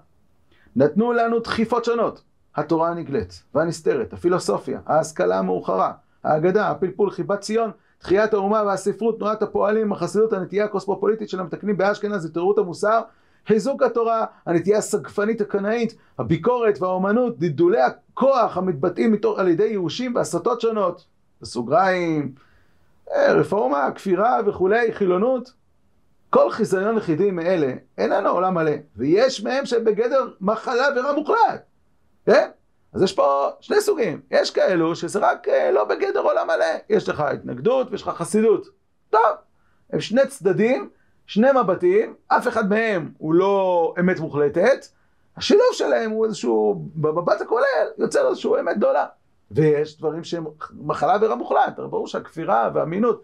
נתנו 0.75 1.13
לנו 1.13 1.39
דחיפות 1.39 1.85
שונות, 1.85 2.23
התורה 2.55 2.89
הנגלית 2.89 3.43
והנסתרת, 3.53 4.13
הפילוסופיה, 4.13 4.79
ההשכלה 4.85 5.39
המאוחרה, 5.39 5.93
האגדה, 6.25 6.69
הפלפול, 6.69 7.11
חיבת 7.11 7.39
ציון, 7.39 7.71
תחיית 7.97 8.33
האומה 8.33 8.63
והספרות, 8.65 9.17
תנועת 9.19 9.41
הפועלים, 9.41 9.91
החסידות, 9.91 10.33
הנטייה 10.33 10.65
הקוסמופוליטית 10.65 11.29
של 11.29 11.39
המתקנים 11.39 11.77
באשכנז, 11.77 12.25
התעוררות 12.25 12.57
המוסר, 12.57 13.01
חיזוק 13.47 13.83
התורה, 13.83 14.25
הנטייה 14.45 14.77
הסגפנית 14.77 15.41
הקנאית, 15.41 15.95
הביקורת 16.19 16.81
והאומנות, 16.81 17.39
דלדולי 17.39 17.81
הכוח 17.81 18.57
המתבטאים 18.57 19.11
מתוך, 19.11 19.39
על 19.39 19.47
ידי 19.47 19.63
ייאושים 19.63 20.15
והסתות 20.15 20.61
שונות, 20.61 21.05
בסוגריים, 21.41 22.31
אה, 23.11 23.33
רפורמה, 23.33 23.91
כפירה 23.95 24.39
וכולי, 24.45 24.93
חילונות. 24.93 25.53
כל 26.29 26.51
חיזיון 26.51 26.97
יחידי 26.97 27.31
מאלה 27.31 27.73
איננו 27.97 28.29
עולם 28.29 28.53
מלא, 28.53 28.71
ויש 28.97 29.43
מהם 29.43 29.65
שהם 29.65 29.83
בגדר 29.83 30.29
מחלה 30.41 30.87
ורע 30.95 31.13
מוחלט, 31.13 31.63
כן? 32.25 32.49
אז 32.95 33.01
יש 33.01 33.13
פה 33.13 33.49
שני 33.59 33.81
סוגים, 33.81 34.21
יש 34.31 34.51
כאלו 34.51 34.95
שזה 34.95 35.19
רק 35.19 35.47
אה, 35.47 35.71
לא 35.71 35.83
בגדר 35.83 36.19
עולם 36.19 36.47
מלא, 36.47 36.65
יש 36.89 37.09
לך 37.09 37.19
התנגדות 37.19 37.87
ויש 37.91 38.01
לך 38.01 38.09
חסידות. 38.09 38.67
טוב, 39.09 39.21
הם 39.89 39.99
שני 39.99 40.27
צדדים, 40.27 40.89
שני 41.25 41.47
מבטים, 41.63 42.15
אף 42.27 42.47
אחד 42.47 42.69
מהם 42.69 43.11
הוא 43.17 43.33
לא 43.33 43.93
אמת 43.99 44.19
מוחלטת, 44.19 44.85
השילוב 45.37 45.65
שלהם 45.71 46.11
הוא 46.11 46.25
איזשהו, 46.25 46.85
במבט 46.95 47.41
הכולל, 47.41 47.87
יוצר 47.97 48.29
איזשהו 48.29 48.59
אמת 48.59 48.77
גדולה. 48.77 49.05
ויש 49.51 49.97
דברים 49.97 50.23
שהם 50.23 50.45
מחלה 50.73 51.17
ורע 51.21 51.35
מוחלט, 51.35 51.79
הרי 51.79 51.87
ברור 51.87 52.07
שהכפירה 52.07 52.69
והאמינות 52.73 53.23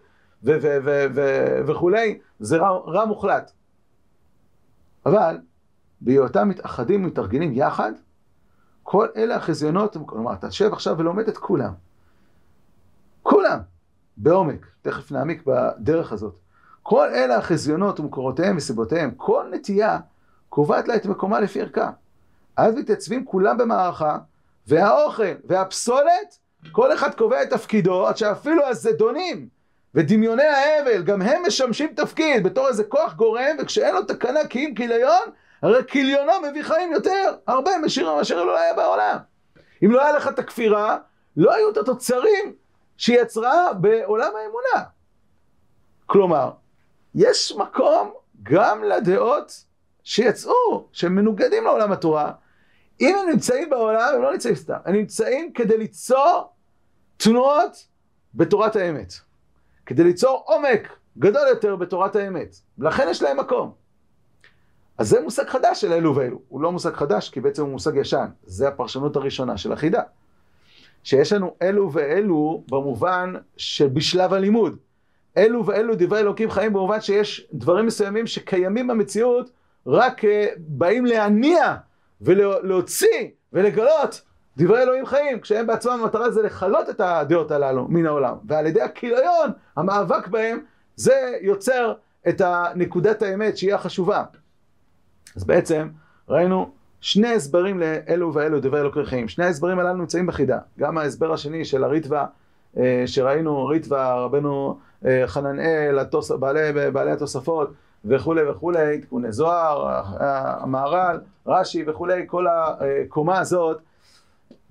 וכולי, 1.66 2.18
זה 2.40 2.56
רע, 2.56 2.68
רע 2.86 3.04
מוחלט. 3.04 3.52
אבל 5.06 5.38
בהיותם 6.00 6.48
מתאחדים 6.48 7.04
ומתארגנים 7.04 7.52
יחד, 7.52 7.92
כל 8.82 9.08
אלה 9.16 9.36
החזיונות, 9.36 9.96
כלומר, 10.06 10.32
אתה 10.32 10.46
יושב 10.46 10.72
עכשיו 10.72 10.98
ולומד 10.98 11.28
את 11.28 11.38
כולם. 11.38 11.72
כולם, 13.22 13.58
בעומק, 14.16 14.66
תכף 14.82 15.12
נעמיק 15.12 15.42
בדרך 15.46 16.12
הזאת. 16.12 16.38
כל 16.82 17.08
אלה 17.08 17.36
החזיונות 17.36 18.00
ומקורותיהם 18.00 18.56
וסיבותיהם, 18.56 19.10
כל 19.16 19.46
נטייה 19.50 19.98
קובעת 20.48 20.88
לה 20.88 20.96
את 20.96 21.06
מקומה 21.06 21.40
לפי 21.40 21.60
ערכה. 21.60 21.90
אז 22.56 22.74
מתייצבים 22.74 23.24
כולם 23.24 23.58
במערכה, 23.58 24.18
והאוכל 24.66 25.32
והפסולת, 25.44 26.38
כל 26.72 26.94
אחד 26.94 27.14
קובע 27.14 27.42
את 27.42 27.50
תפקידו, 27.50 28.06
עד 28.06 28.16
שאפילו 28.16 28.66
הזדונים 28.66 29.48
ודמיוני 29.94 30.42
ההבל, 30.42 31.02
גם 31.02 31.22
הם 31.22 31.42
משמשים 31.46 31.92
תפקיד 31.96 32.44
בתור 32.44 32.68
איזה 32.68 32.84
כוח 32.84 33.14
גורם, 33.14 33.56
וכשאין 33.58 33.94
לו 33.94 34.02
תקנה 34.02 34.46
כי 34.46 34.66
אם 34.66 34.74
כיליון, 34.74 35.28
הרי 35.62 35.84
כיליונו 35.88 36.32
מביא 36.50 36.62
חיים 36.62 36.92
יותר, 36.92 37.34
הרבה 37.46 37.70
משירים 37.84 38.16
מאשר 38.16 38.44
לא 38.44 38.58
היה 38.58 38.74
בעולם. 38.74 39.16
אם 39.84 39.90
לא 39.90 40.02
היה 40.02 40.12
לך 40.12 40.28
את 40.28 40.38
הכפירה, 40.38 40.98
לא 41.36 41.54
היו 41.54 41.70
את 41.70 41.76
התוצרים 41.76 42.54
שהיא 42.96 43.20
יצרה 43.20 43.72
בעולם 43.72 44.32
האמונה. 44.36 44.88
כלומר, 46.06 46.50
יש 47.14 47.52
מקום 47.52 48.12
גם 48.42 48.84
לדעות 48.84 49.64
שיצאו, 50.02 50.88
שהם 50.92 51.14
מנוגדים 51.14 51.64
לעולם 51.64 51.92
התורה. 51.92 52.32
אם 53.00 53.16
הם 53.16 53.28
נמצאים 53.28 53.70
בעולם, 53.70 54.14
הם 54.14 54.22
לא 54.22 54.32
נמצאים 54.32 54.54
סתם. 54.54 54.78
הם 54.84 54.94
נמצאים 54.94 55.52
כדי 55.52 55.78
ליצור 55.78 56.52
תנועות 57.16 57.86
בתורת 58.34 58.76
האמת. 58.76 59.12
כדי 59.86 60.04
ליצור 60.04 60.42
עומק 60.46 60.88
גדול 61.18 61.48
יותר 61.48 61.76
בתורת 61.76 62.16
האמת. 62.16 62.56
ולכן 62.78 63.06
יש 63.10 63.22
להם 63.22 63.40
מקום. 63.40 63.81
אז 64.98 65.08
זה 65.08 65.20
מושג 65.20 65.48
חדש 65.48 65.80
של 65.80 65.92
אלו 65.92 66.16
ואלו. 66.16 66.38
הוא 66.48 66.60
לא 66.60 66.72
מושג 66.72 66.94
חדש, 66.94 67.30
כי 67.30 67.40
בעצם 67.40 67.62
הוא 67.62 67.70
מושג 67.70 67.96
ישן. 67.96 68.26
זה 68.44 68.68
הפרשנות 68.68 69.16
הראשונה 69.16 69.56
של 69.56 69.72
החידה. 69.72 70.02
שיש 71.04 71.32
לנו 71.32 71.54
אלו 71.62 71.92
ואלו 71.92 72.62
במובן 72.70 73.32
שבשלב 73.56 74.32
הלימוד. 74.32 74.76
אלו 75.36 75.66
ואלו 75.66 75.94
דברי 75.98 76.20
אלוקים 76.20 76.50
חיים 76.50 76.72
במובן 76.72 77.00
שיש 77.00 77.46
דברים 77.52 77.86
מסוימים 77.86 78.26
שקיימים 78.26 78.86
במציאות, 78.86 79.50
רק 79.86 80.24
uh, 80.24 80.26
באים 80.58 81.06
להניע 81.06 81.74
ולהוציא 82.20 83.28
ולגלות 83.52 84.22
דברי 84.56 84.82
אלוהים 84.82 85.06
חיים, 85.06 85.40
כשהם 85.40 85.66
בעצמם 85.66 85.92
המטרה 85.92 86.30
זה 86.30 86.42
לכלות 86.42 86.90
את 86.90 87.00
הדעות 87.00 87.50
הללו 87.50 87.86
מן 87.88 88.06
העולם. 88.06 88.34
ועל 88.44 88.66
ידי 88.66 88.80
הכיליון, 88.80 89.50
המאבק 89.76 90.28
בהם, 90.28 90.60
זה 90.96 91.38
יוצר 91.40 91.94
את 92.28 92.42
נקודת 92.74 93.22
האמת 93.22 93.56
שהיא 93.56 93.74
החשובה. 93.74 94.24
אז 95.36 95.44
בעצם 95.44 95.88
ראינו 96.28 96.70
שני 97.00 97.28
הסברים 97.28 97.80
לאלו 97.80 98.34
ואלו 98.34 98.60
דברי 98.60 98.80
אלוקי 98.80 99.04
חיים. 99.04 99.28
שני 99.28 99.44
ההסברים 99.44 99.78
הללו 99.78 99.98
נמצאים 99.98 100.26
בחידה. 100.26 100.58
גם 100.78 100.98
ההסבר 100.98 101.32
השני 101.32 101.64
של 101.64 101.84
הריטווה, 101.84 102.26
אה, 102.76 103.02
שראינו, 103.06 103.66
ריטווה, 103.66 104.14
רבנו 104.14 104.78
אה, 105.04 105.22
חננאל, 105.26 105.98
התוס, 105.98 106.30
בעלי, 106.30 106.90
בעלי 106.92 107.10
התוספות 107.10 107.72
וכולי 108.04 108.50
וכולי, 108.50 109.00
תיקוני 109.00 109.32
זוהר, 109.32 110.02
המהר"ל, 110.18 111.20
רש"י 111.46 111.84
וכולי, 111.86 112.22
כל 112.26 112.46
הקומה 112.48 113.38
הזאת, 113.38 113.80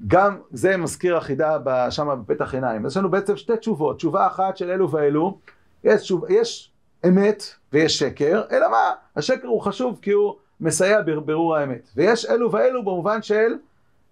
גם 0.07 0.37
זה 0.51 0.77
מזכיר 0.77 1.17
החידה 1.17 1.57
שם 1.89 2.21
בפתח 2.25 2.53
עיניים. 2.53 2.85
אז 2.85 2.91
יש 2.91 2.97
לנו 2.97 3.11
בעצם 3.11 3.35
שתי 3.35 3.57
תשובות. 3.57 3.97
תשובה 3.97 4.27
אחת 4.27 4.57
של 4.57 4.71
אלו 4.71 4.91
ואלו, 4.91 5.37
יש, 5.83 6.13
יש 6.29 6.71
אמת 7.07 7.43
ויש 7.73 7.99
שקר, 7.99 8.41
אלא 8.51 8.71
מה? 8.71 8.91
השקר 9.15 9.47
הוא 9.47 9.61
חשוב 9.61 9.99
כי 10.01 10.11
הוא 10.11 10.35
מסייע 10.61 11.01
בבירור 11.01 11.55
האמת. 11.55 11.89
ויש 11.95 12.25
אלו 12.25 12.51
ואלו 12.51 12.83
במובן 12.83 13.21
של 13.21 13.53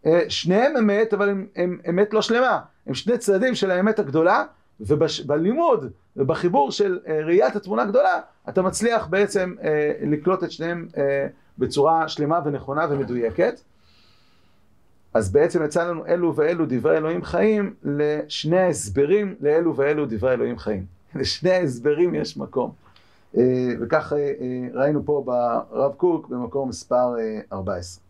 אה, 0.05 0.21
שניהם 0.29 0.77
אמת, 0.77 1.13
אבל 1.13 1.29
הם, 1.29 1.47
הם 1.55 1.79
אמת 1.89 2.13
לא 2.13 2.21
שלמה. 2.21 2.59
הם 2.87 2.93
שני 2.93 3.17
צדדים 3.17 3.55
של 3.55 3.71
האמת 3.71 3.99
הגדולה, 3.99 4.43
ובלימוד 4.79 5.91
ובחיבור 6.17 6.71
של 6.71 6.99
אה, 7.07 7.19
ראיית 7.25 7.55
התמונה 7.55 7.81
הגדולה, 7.81 8.19
אתה 8.49 8.61
מצליח 8.61 9.07
בעצם 9.07 9.55
אה, 9.63 9.91
לקלוט 10.01 10.43
את 10.43 10.51
שניהם 10.51 10.87
בצורה 11.57 12.07
שלמה 12.07 12.39
ונכונה 12.45 12.85
ומדויקת. 12.89 13.59
אז 15.13 15.31
בעצם 15.31 15.65
יצא 15.65 15.87
לנו 15.89 16.05
אלו 16.05 16.35
ואלו 16.35 16.65
דברי 16.67 16.97
אלוהים 16.97 17.23
חיים 17.23 17.73
לשני 17.83 18.59
ההסברים 18.59 19.35
לאלו 19.41 19.75
ואלו 19.75 20.05
דברי 20.05 20.33
אלוהים 20.33 20.57
חיים. 20.57 20.85
לשני 21.15 21.51
ההסברים 21.51 22.15
יש 22.15 22.37
מקום. 22.37 22.71
אה, 23.37 23.67
וכך 23.81 24.13
אה, 24.13 24.17
אה, 24.17 24.67
ראינו 24.73 25.05
פה 25.05 25.23
ברב 25.25 25.93
קוק 25.93 26.27
במקום 26.27 26.69
מספר 26.69 27.13
14. 27.53 28.03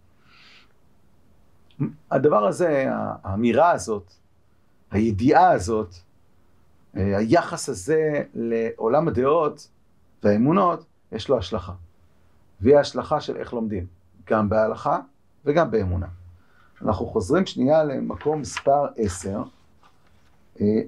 הדבר 2.11 2.45
הזה, 2.45 2.85
האמירה 3.23 3.71
הזאת, 3.71 4.11
הידיעה 4.91 5.51
הזאת, 5.51 5.95
היחס 6.93 7.69
הזה 7.69 8.23
לעולם 8.33 9.07
הדעות 9.07 9.67
והאמונות, 10.23 10.85
יש 11.11 11.29
לו 11.29 11.37
השלכה. 11.37 11.73
והיא 12.61 12.77
ההשלכה 12.77 13.21
של 13.21 13.37
איך 13.37 13.53
לומדים, 13.53 13.85
גם 14.29 14.49
בהלכה 14.49 14.99
וגם 15.45 15.71
באמונה. 15.71 16.07
אנחנו 16.81 17.05
חוזרים 17.05 17.45
שנייה 17.45 17.83
למקום 17.83 18.41
מספר 18.41 18.85
10, 18.97 19.43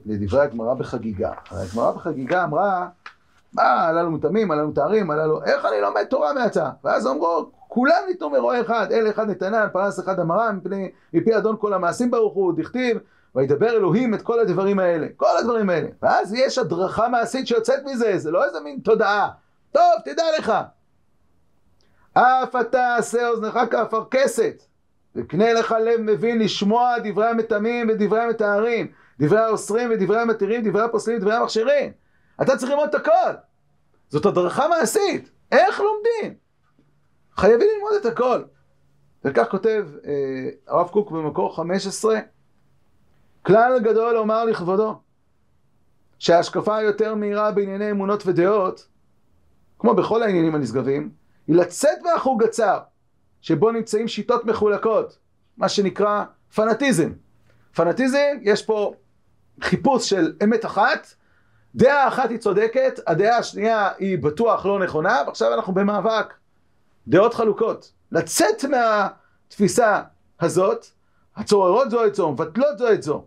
לדברי 0.06 0.42
הגמרא 0.42 0.74
בחגיגה. 0.74 1.34
הגמרא 1.52 1.92
בחגיגה 1.92 2.44
אמרה 2.44 2.90
מה, 3.54 3.88
הללו 3.88 4.12
מותאמים, 4.12 4.52
הללו 4.52 4.68
מתארים, 4.68 5.12
הללו, 5.12 5.44
איך 5.44 5.66
אני 5.66 5.82
לומד 5.82 6.04
תורה 6.04 6.34
מעתה? 6.34 6.70
ואז 6.84 7.08
אמרו, 7.08 7.52
כולם 7.68 8.04
ניתנו 8.08 8.30
מרועה 8.30 8.62
אחד, 8.62 8.88
אל 8.92 9.10
אחד 9.10 9.30
נתנן, 9.30 9.68
פרס 9.74 10.00
אחד 10.00 10.20
אמרה, 10.20 10.52
מפני, 10.52 10.92
מפי 11.14 11.38
אדון 11.38 11.56
כל 11.60 11.74
המעשים 11.74 12.12
ברוך 12.12 12.34
הוא, 12.34 12.54
דכתיב, 12.58 12.98
וידבר 13.36 13.70
אלוהים 13.70 14.14
את 14.14 14.22
כל 14.22 14.40
הדברים 14.40 14.80
האלה, 14.80 15.08
כל 15.18 15.38
הדברים 15.40 15.70
האלה. 15.70 15.88
ואז 16.02 16.34
יש 16.34 16.58
הדרכה 16.58 17.08
מעשית 17.08 17.48
שיוצאת 17.48 17.84
מזה, 17.86 18.18
זה 18.18 18.32
לא 18.32 18.46
איזה 18.46 18.60
מין 18.60 18.80
תודעה. 18.84 19.30
טוב, 19.72 19.94
תדע 20.06 20.24
לך. 20.40 20.54
אף 22.14 22.56
אתה 22.56 22.96
עשה 22.96 23.30
אוזנך 23.30 23.60
כאפרכסת, 23.72 24.64
וקנה 25.16 25.54
לך 25.54 25.76
לב 25.86 26.02
מבין 26.02 26.40
לשמוע 26.40 26.96
דברי 27.04 27.28
המתאמים 27.28 27.90
ודברי 27.90 28.22
המתארים, 28.22 28.88
דברי 29.20 29.40
האוסרים 29.40 29.90
ודברי 29.92 30.20
המתירים, 30.20 30.70
דברי 30.70 30.82
הפוסלים 30.82 31.18
ודברי 31.18 31.36
המכשירים. 31.36 32.01
אתה 32.42 32.58
צריך 32.58 32.72
ללמוד 32.72 32.90
את 32.90 32.96
הכל. 32.96 33.34
זאת 34.10 34.26
הדרכה 34.26 34.68
מעשית. 34.68 35.32
איך 35.52 35.80
לומדים? 35.80 36.38
חייבים 37.36 37.68
ללמוד 37.76 37.94
את 38.02 38.06
הכל. 38.06 38.44
וכך 39.26 39.48
כותב 39.52 39.88
אה, 40.06 40.50
הרב 40.68 40.90
קוק 40.90 41.12
במקור 41.12 41.56
15, 41.56 42.20
כלל 43.46 43.80
גדול 43.84 44.14
לומר 44.14 44.46
לכבודו, 44.46 45.02
שההשקפה 46.20 46.78
היותר 46.78 47.16
מהירה 47.16 47.52
בענייני 47.52 47.92
אמונות 47.92 48.24
ודעות, 48.26 48.88
כמו 49.80 49.94
בכל 49.94 50.24
העניינים 50.24 50.56
הנשגבים, 50.56 51.12
היא 51.48 51.56
לצאת 51.56 51.98
מהחוג 52.02 52.44
הצר, 52.44 52.80
שבו 53.42 53.72
נמצאים 53.72 54.08
שיטות 54.08 54.46
מחולקות, 54.46 55.18
מה 55.58 55.70
שנקרא 55.70 56.24
פנאטיזם. 56.56 57.12
פנאטיזם, 57.76 58.38
יש 58.42 58.66
פה 58.66 58.94
חיפוש 59.62 60.10
של 60.10 60.34
אמת 60.44 60.66
אחת, 60.66 61.08
דעה 61.76 62.08
אחת 62.08 62.30
היא 62.30 62.38
צודקת, 62.38 63.00
הדעה 63.08 63.38
השנייה 63.38 63.90
היא 63.98 64.18
בטוח 64.18 64.66
לא 64.66 64.80
נכונה, 64.80 65.22
ועכשיו 65.26 65.54
אנחנו 65.54 65.74
במאבק. 65.74 66.34
דעות 67.08 67.34
חלוקות. 67.34 67.92
לצאת 68.12 68.66
מהתפיסה 68.66 70.02
הזאת, 70.40 70.86
הצוררות 71.36 71.92
זו 71.92 72.06
את 72.06 72.16
זו, 72.16 72.32
מבטלות 72.32 72.78
זו 72.78 72.94
את 72.94 73.04
זו, 73.04 73.26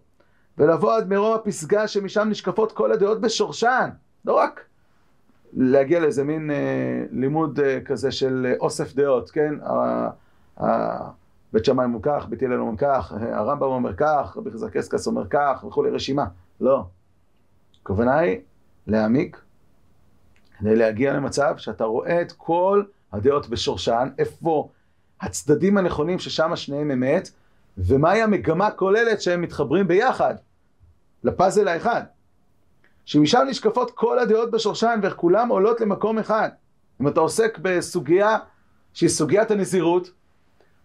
ולבוא 0.59 0.97
עד 0.97 1.09
מרום 1.09 1.35
הפסגה 1.35 1.89
שמשם 1.89 2.29
נשקפות 2.29 2.73
כל 2.73 2.93
הדעות 2.93 3.21
בשורשן. 3.21 3.89
לא 4.25 4.33
רק 4.33 4.61
להגיע 5.57 6.01
לאיזה 6.01 6.25
מין 6.25 6.51
אה, 6.51 7.05
לימוד 7.11 7.61
אה, 7.61 7.79
כזה 7.85 8.13
של 8.13 8.47
אה, 8.49 8.55
אוסף 8.61 8.95
דעות, 8.95 9.31
כן? 9.31 9.55
ה, 10.61 11.11
בית 11.53 11.65
שמאי 11.65 11.85
אומר 11.85 11.99
כך, 12.03 12.27
בית 12.29 12.43
הלל 12.43 12.61
אומר 12.61 12.77
כך, 12.79 13.13
הרמב"ם 13.13 13.67
אומר 13.67 13.95
כך, 13.97 14.37
רבי 14.37 14.51
חזקסקס 14.51 15.07
אומר 15.07 15.27
כך, 15.31 15.65
וכולי 15.69 15.91
רשימה. 15.91 16.25
לא. 16.61 16.85
הכוונה 17.85 18.19
היא 18.19 18.39
להעמיק, 18.87 19.41
כדי 20.59 20.77
להגיע 20.77 21.13
למצב 21.13 21.55
שאתה 21.57 21.85
רואה 21.85 22.23
את 22.23 22.33
כל 22.33 22.83
הדעות 23.13 23.49
בשורשן, 23.49 24.09
איפה 24.19 24.69
הצדדים 25.21 25.79
הנכונים 25.79 26.19
ששם 26.19 26.57
שניהם 26.57 26.91
אמת, 26.91 27.31
ומהי 27.79 28.23
המגמה 28.23 28.67
הכוללת 28.67 29.23
שהם 29.23 29.41
מתחברים 29.43 29.89
ביחד, 29.89 30.35
לפאזל 31.25 31.69
האחד. 31.69 32.03
שמשם 33.05 33.45
נשקפות 33.49 33.91
כל 33.91 34.19
הדעות 34.19 34.51
בשורשן 34.51 35.01
ואיך 35.03 35.15
כולם 35.15 35.49
עולות 35.49 35.81
למקום 35.81 36.19
אחד. 36.19 36.49
אם 37.01 37.09
אתה 37.09 37.21
עוסק 37.21 37.59
בסוגיה 37.63 38.39
שהיא 38.95 39.11
סוגיית 39.11 39.51
הנזירות, 39.51 40.11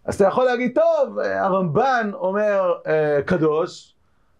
אז 0.04 0.14
אתה 0.14 0.24
יכול 0.24 0.44
להגיד, 0.44 0.74
טוב, 0.74 1.18
הרמב"ן 1.18 2.10
אומר 2.14 2.74
אה, 2.86 3.20
קדוש, 3.26 3.94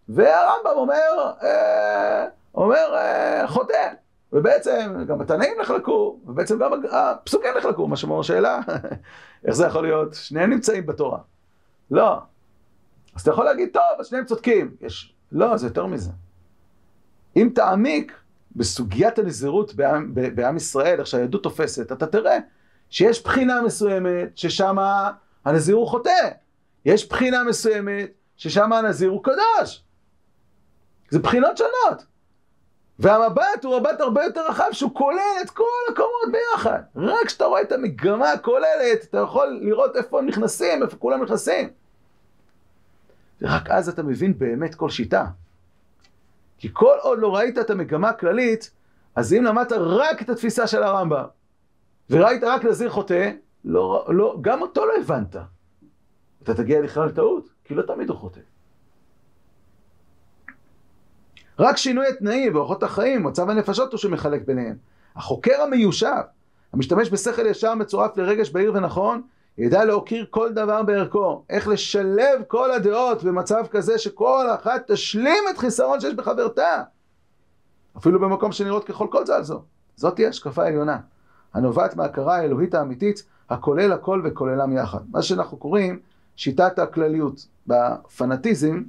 והרמב"ם 0.08 0.76
אומר 0.76 1.32
אה, 1.42 2.26
אומר 2.54 2.94
אה, 2.94 3.48
חוטא. 3.48 3.92
ובעצם 4.32 5.04
גם 5.06 5.20
התנאים 5.20 5.52
נחלקו, 5.60 6.20
ובעצם 6.26 6.58
גם 6.58 6.70
הפסוקים 6.90 7.50
נחלקו, 7.58 7.88
מה 7.88 7.96
שאומר 7.96 8.22
שאלה, 8.22 8.60
איך 9.44 9.54
זה 9.54 9.66
יכול 9.66 9.82
להיות? 9.82 10.14
שניהם 10.14 10.50
נמצאים 10.50 10.86
בתורה. 10.86 11.18
לא. 11.90 12.18
אז 13.14 13.20
אתה 13.22 13.30
יכול 13.30 13.44
להגיד, 13.44 13.68
טוב, 13.72 13.82
אז 13.98 14.06
שניהם 14.06 14.24
צודקים. 14.24 14.74
יש... 14.80 15.14
לא, 15.32 15.56
זה 15.56 15.66
יותר 15.66 15.86
מזה. 15.86 16.10
אם 17.36 17.50
תעמיק 17.54 18.12
בסוגיית 18.56 19.18
הנזירות 19.18 19.74
בעם, 19.74 20.14
בעם 20.14 20.56
ישראל, 20.56 20.98
איך 20.98 21.06
שהיהדות 21.06 21.42
תופסת, 21.42 21.92
אתה 21.92 22.06
תראה 22.06 22.38
שיש 22.90 23.24
בחינה 23.24 23.62
מסוימת 23.62 24.38
ששם 24.38 24.76
הנזיר 25.44 25.76
הוא 25.76 25.88
חוטא. 25.88 26.28
יש 26.84 27.08
בחינה 27.08 27.44
מסוימת 27.44 28.10
ששם 28.36 28.72
הנזיר 28.72 29.10
הוא 29.10 29.24
קדוש. 29.24 29.84
זה 31.10 31.18
בחינות 31.18 31.56
שונות. 31.56 32.04
והמבט 33.00 33.64
הוא 33.64 33.80
מבט 33.80 34.00
הרבה 34.00 34.24
יותר 34.24 34.48
רחב 34.48 34.68
שהוא 34.72 34.94
כולל 34.94 35.42
את 35.42 35.50
כל 35.50 35.64
הקומות 35.92 36.32
ביחד. 36.32 36.80
רק 36.96 37.26
כשאתה 37.26 37.44
רואה 37.44 37.62
את 37.62 37.72
המגמה 37.72 38.32
הכוללת, 38.32 39.04
אתה 39.04 39.18
יכול 39.18 39.60
לראות 39.62 39.96
איפה 39.96 40.18
הם 40.18 40.26
נכנסים, 40.26 40.82
איפה 40.82 40.96
כולם 40.96 41.22
נכנסים. 41.22 41.70
ורק 43.42 43.70
אז 43.70 43.88
אתה 43.88 44.02
מבין 44.02 44.38
באמת 44.38 44.74
כל 44.74 44.90
שיטה. 44.90 45.26
כי 46.58 46.68
כל 46.72 46.96
עוד 47.02 47.18
לא 47.18 47.36
ראית 47.36 47.58
את 47.58 47.70
המגמה 47.70 48.08
הכללית, 48.08 48.70
אז 49.14 49.32
אם 49.32 49.44
למדת 49.44 49.72
רק 49.72 50.22
את 50.22 50.28
התפיסה 50.28 50.66
של 50.66 50.82
הרמב"ם, 50.82 51.24
וראית 52.10 52.44
רק 52.44 52.64
נזיר 52.64 52.90
חוטא, 52.90 53.30
לא, 53.64 54.06
לא, 54.08 54.38
גם 54.40 54.62
אותו 54.62 54.86
לא 54.86 54.92
הבנת. 55.00 55.36
אתה 56.42 56.54
תגיע 56.54 56.80
לכלל 56.80 57.10
טעות, 57.10 57.48
כי 57.64 57.74
לא 57.74 57.82
תמיד 57.82 58.08
הוא 58.08 58.16
חוטא. 58.16 58.40
רק 61.60 61.76
שינוי 61.76 62.06
התנאים 62.08 62.54
ואורחות 62.54 62.82
החיים, 62.82 63.22
מצב 63.22 63.50
הנפשות 63.50 63.92
הוא 63.92 63.98
שמחלק 63.98 64.42
ביניהם. 64.46 64.76
החוקר 65.16 65.62
המיושב, 65.62 66.20
המשתמש 66.72 67.10
בשכל 67.10 67.46
ישר 67.46 67.74
מצורף 67.74 68.16
לרגש 68.16 68.50
בהיר 68.50 68.72
ונכון, 68.74 69.22
ידע 69.58 69.84
להוקיר 69.84 70.26
כל 70.30 70.52
דבר 70.52 70.82
בערכו. 70.82 71.44
איך 71.50 71.68
לשלב 71.68 72.42
כל 72.48 72.70
הדעות 72.72 73.24
במצב 73.24 73.64
כזה 73.70 73.98
שכל 73.98 74.46
אחת 74.54 74.90
תשלים 74.90 75.44
את 75.50 75.58
חיסרון 75.58 76.00
שיש 76.00 76.14
בחברתה. 76.14 76.82
אפילו 77.96 78.20
במקום 78.20 78.52
שנראות 78.52 78.84
ככל 78.84 79.06
כל 79.10 79.24
על 79.32 79.42
זו. 79.42 79.62
זאת 79.96 80.14
תהיה 80.14 80.28
השקפה 80.28 80.66
עליונה, 80.66 80.98
הנובעת 81.54 81.96
מההכרה 81.96 82.36
האלוהית 82.36 82.74
האמיתית, 82.74 83.22
הכולל 83.50 83.92
הכל 83.92 84.22
וכוללם 84.24 84.72
יחד. 84.72 85.00
מה 85.10 85.22
שאנחנו 85.22 85.56
קוראים 85.56 85.98
שיטת 86.36 86.78
הכלליות. 86.78 87.46
בפנאטיזם, 87.66 88.82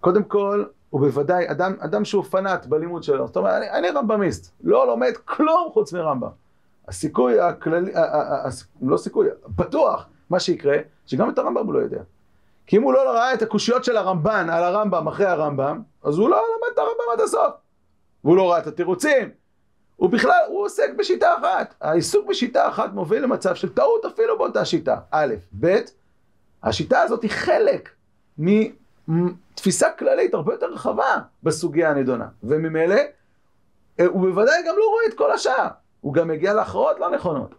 קודם 0.00 0.22
כל, 0.22 0.64
ובוודאי 0.92 1.50
אדם, 1.50 1.74
אדם 1.80 2.04
שהוא 2.04 2.24
פנאט 2.24 2.66
בלימוד 2.66 3.02
שלו, 3.02 3.26
זאת 3.26 3.36
אומרת, 3.36 3.54
אני, 3.54 3.70
אני 3.70 3.90
רמב"מיסט, 3.90 4.52
לא 4.64 4.86
לומד 4.86 5.12
כלום 5.24 5.70
חוץ 5.72 5.92
מרמב"ם. 5.92 6.28
הסיכוי 6.88 7.40
הכללי, 7.40 7.92
לא 8.82 8.96
סיכוי, 8.96 9.28
פתוח, 9.56 10.06
מה 10.30 10.40
שיקרה, 10.40 10.76
שגם 11.06 11.30
את 11.30 11.38
הרמב"ם 11.38 11.66
הוא 11.66 11.74
לא 11.74 11.78
יודע. 11.78 12.02
כי 12.66 12.76
אם 12.76 12.82
הוא 12.82 12.92
לא 12.92 13.10
ראה 13.10 13.34
את 13.34 13.42
הקושיות 13.42 13.84
של 13.84 13.96
הרמב"ן 13.96 14.50
על 14.50 14.64
הרמב"ם 14.64 15.08
אחרי 15.08 15.26
הרמב"ם, 15.26 15.82
אז 16.04 16.18
הוא 16.18 16.28
לא 16.28 16.36
למד 16.36 16.72
את 16.74 16.78
הרמב"ם 16.78 17.12
עד 17.12 17.20
הסוף. 17.20 17.54
והוא 18.24 18.36
לא 18.36 18.50
ראה 18.50 18.58
את 18.58 18.66
התירוצים. 18.66 19.30
הוא 19.96 20.10
בכלל, 20.10 20.40
הוא 20.48 20.64
עוסק 20.64 20.90
בשיטה 20.98 21.34
אחת. 21.38 21.74
העיסוק 21.80 22.26
בשיטה 22.26 22.68
אחת 22.68 22.92
מוביל 22.92 23.22
למצב 23.22 23.54
של 23.54 23.68
טעות 23.68 24.04
אפילו 24.04 24.38
באותה 24.38 24.64
שיטה. 24.64 24.96
א', 25.10 25.34
ב', 25.60 25.76
השיטה 26.62 27.00
הזאת 27.00 27.22
היא 27.22 27.30
חלק 27.30 27.88
מתפיסה 29.52 29.86
כללית 29.98 30.34
הרבה 30.34 30.52
יותר 30.52 30.66
רחבה 30.66 31.16
בסוגיה 31.42 31.90
הנדונה. 31.90 32.28
וממילא, 32.42 32.96
אה, 34.00 34.06
הוא 34.06 34.20
בוודאי 34.20 34.62
גם 34.68 34.74
לא 34.78 34.84
רואה 34.90 35.06
את 35.08 35.14
כל 35.14 35.32
השאר. 35.32 35.68
הוא 36.00 36.14
גם 36.14 36.28
מגיע 36.28 36.54
להכרעות 36.54 37.00
לא 37.00 37.10
נכונות. 37.10 37.54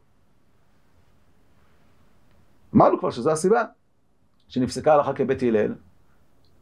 אמרנו 2.75 2.99
כבר 2.99 3.11
שזו 3.11 3.31
הסיבה 3.31 3.63
שנפסקה 4.47 4.93
הלכה 4.93 5.13
כבית 5.13 5.43
הלל, 5.43 5.73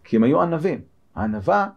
כי 0.04 0.16
הם 0.16 0.24
היו 0.24 0.42
ענבים. 0.42 0.82
הענווה 1.16 1.68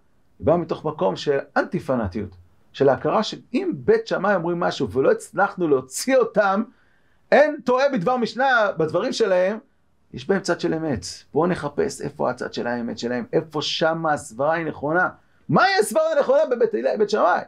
באה 0.40 0.56
מתוך 0.56 0.84
מקום 0.84 1.16
של 1.16 1.38
אנטי 1.56 1.80
פנאטיות, 1.80 2.30
של 2.72 2.88
ההכרה 2.88 3.22
שאם 3.22 3.70
בית 3.74 4.06
שמאי 4.06 4.34
אומרים 4.34 4.60
משהו 4.60 4.90
ולא 4.90 5.10
הצלחנו 5.12 5.68
להוציא 5.68 6.16
אותם, 6.16 6.62
אין 7.32 7.60
טועה 7.64 7.84
בדבר 7.92 8.16
משנה 8.16 8.72
בדברים 8.78 9.12
שלהם, 9.12 9.58
יש 10.14 10.28
בהם 10.28 10.40
צד 10.40 10.60
של 10.60 10.74
אמת. 10.74 11.06
בואו 11.32 11.46
נחפש 11.46 12.00
איפה 12.00 12.30
הצד 12.30 12.54
של 12.54 12.66
האמת 12.66 12.98
שלהם, 12.98 13.24
איפה 13.32 13.62
שמה 13.62 14.12
הסברה 14.12 14.54
היא 14.54 14.66
נכונה. 14.66 15.08
מהי 15.48 15.74
הסברה 15.80 16.02
הנכונה 16.16 16.40
בבית, 16.50 16.70
בבית 16.94 17.10
שמאי? 17.10 17.40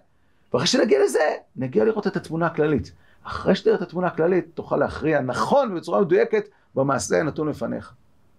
ואחרי 0.52 0.66
שנגיע 0.66 1.04
לזה, 1.04 1.36
נגיע 1.56 1.84
לראות 1.84 2.06
את 2.06 2.16
התמונה 2.16 2.46
הכללית. 2.46 2.92
אחרי 3.24 3.54
שתראה 3.54 3.76
את 3.76 3.82
התמונה 3.82 4.06
הכללית, 4.06 4.46
תוכל 4.54 4.76
להכריע 4.76 5.20
נכון 5.20 5.72
ובצורה 5.72 6.00
מדויקת 6.00 6.48
במעשה 6.74 7.20
הנתון 7.20 7.48
לפניך. 7.48 7.92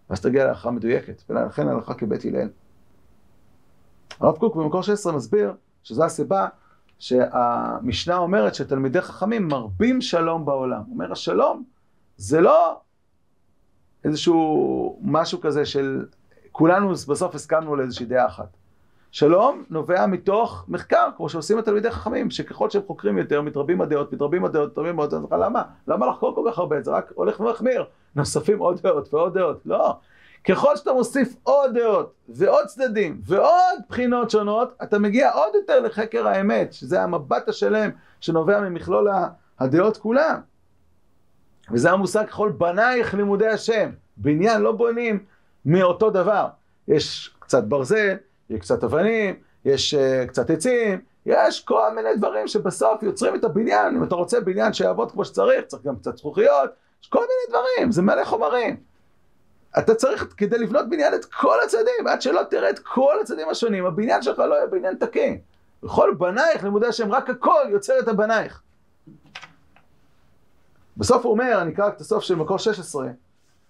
ואז 0.10 0.22
תגיע 0.22 0.46
להלכה 0.46 0.72
מדויקת, 0.72 1.24
ולכן 1.30 1.68
הלכה 1.68 1.94
כבית 1.94 2.26
הלל. 2.26 2.50
הרב 4.20 4.38
קוק 4.38 4.56
במקור 4.56 4.84
16 4.84 5.14
מסביר 5.14 5.54
שזו 5.84 6.04
הסיבה 6.04 6.48
שהמשנה 7.00 8.18
אומרת 8.18 8.56
שתלמידי 8.56 9.02
חכמים 9.02 9.48
מרבים 9.48 10.02
שלום 10.02 10.46
בעולם. 10.46 10.82
אומר, 10.92 11.12
השלום 11.12 11.64
זה 12.18 12.42
לא 12.42 12.80
איזשהו 14.08 15.00
משהו 15.02 15.42
כזה 15.42 15.66
של 15.66 16.06
כולנו 16.52 16.92
בסוף 16.92 17.36
הסכמנו 17.36 17.76
לאיזושהי 17.76 18.06
דעה 18.06 18.26
אחת. 18.26 18.58
שלום 19.12 19.64
נובע 19.70 20.06
מתוך 20.06 20.66
מחקר, 20.68 21.10
כמו 21.18 21.30
שעושים 21.30 21.58
התלמידי 21.58 21.92
חכמים, 21.92 22.32
שככל 22.32 22.70
שהם 22.70 22.82
חוקרים 22.88 23.18
יותר, 23.18 23.42
מתרבים 23.42 23.82
הדעות, 23.82 24.14
מתרבים 24.14 24.46
הדעות, 24.46 24.72
מתרבים 24.72 25.00
הדעות, 25.00 25.32
למה? 25.32 25.64
למה 25.88 26.08
לחקור 26.08 26.36
כל 26.36 26.50
כך 26.52 26.60
הרבה? 26.60 26.82
זה 26.82 26.92
רק 26.92 27.12
הולך 27.16 27.40
ומחמיר. 27.40 27.86
נוספים 28.16 28.60
עוד 28.60 28.80
דעות 28.82 29.14
ועוד 29.14 29.34
דעות. 29.34 29.62
לא. 29.66 29.98
ככל 30.48 30.76
שאתה 30.76 30.94
מוסיף 30.94 31.36
עוד 31.44 31.74
דעות 31.74 32.14
ועוד 32.30 32.66
צדדים 32.66 33.22
ועוד 33.26 33.80
בחינות 33.90 34.30
שונות, 34.30 34.74
אתה 34.84 35.00
מגיע 35.00 35.32
עוד 35.34 35.56
יותר 35.56 35.80
לחקר 35.80 36.28
האמת, 36.28 36.74
שזה 36.74 37.02
המבט 37.02 37.50
השלם 37.50 37.90
שנובע 38.20 38.62
ממכלול 38.62 39.08
הדעות 39.60 39.98
כולם. 39.98 40.40
וזה 41.72 41.92
המושג 41.92 42.26
ככל 42.26 42.52
בנייך 42.58 43.14
לימודי 43.14 43.48
השם. 43.48 43.90
בניין 44.18 44.62
לא 44.62 44.72
בונים 44.72 45.26
מאותו 45.66 46.10
דבר. 46.10 46.48
יש 46.88 47.36
קצת 47.40 47.64
ברזל, 47.64 48.16
יש 48.50 48.60
קצת 48.60 48.84
אבנים, 48.84 49.36
יש 49.66 49.94
uh, 49.94 50.28
קצת 50.28 50.50
עצים, 50.50 51.02
יש 51.26 51.64
כל 51.64 51.94
מיני 51.96 52.16
דברים 52.16 52.48
שבסוף 52.48 53.04
יוצרים 53.04 53.36
את 53.36 53.44
הבניין. 53.44 53.96
אם 53.96 54.04
אתה 54.04 54.16
רוצה 54.16 54.40
בניין 54.40 54.74
שיעבוד 54.74 55.12
כמו 55.12 55.26
שצריך, 55.26 55.66
צריך 55.66 55.84
גם 55.84 55.96
קצת 55.96 56.18
זכוכיות, 56.18 56.70
יש 57.04 57.10
כל 57.10 57.20
מיני 57.20 57.60
דברים, 57.60 57.92
זה 57.92 58.02
מלא 58.02 58.26
חומרים. 58.26 58.78
אתה 59.80 59.96
צריך 59.96 60.34
כדי 60.38 60.58
לבנות 60.58 60.90
בניין 60.90 61.14
את 61.14 61.26
כל 61.26 61.58
הצדדים, 61.66 62.08
עד 62.08 62.22
שלא 62.22 62.42
תראה 62.50 62.70
את 62.70 62.80
כל 62.80 63.16
הצדדים 63.22 63.50
השונים, 63.50 63.86
הבניין 63.86 64.22
שלך 64.22 64.40
לא 64.40 64.56
יהיה 64.56 64.68
בניין 64.68 64.96
תקין. 64.96 65.40
בכל 65.84 66.14
בנייך 66.18 66.64
לימודי 66.64 66.88
השם, 66.88 67.12
רק 67.12 67.30
הכל 67.30 67.64
יוצר 67.70 68.00
את 68.00 68.08
הבנייך. 68.08 68.62
בסוף 70.98 71.26
הוא 71.26 71.32
אומר, 71.32 71.62
אני 71.62 71.74
אקרא 71.74 71.88
את 71.88 72.02
הסוף 72.02 72.24
של 72.24 72.36
מקור 72.36 72.60
16, 72.60 73.08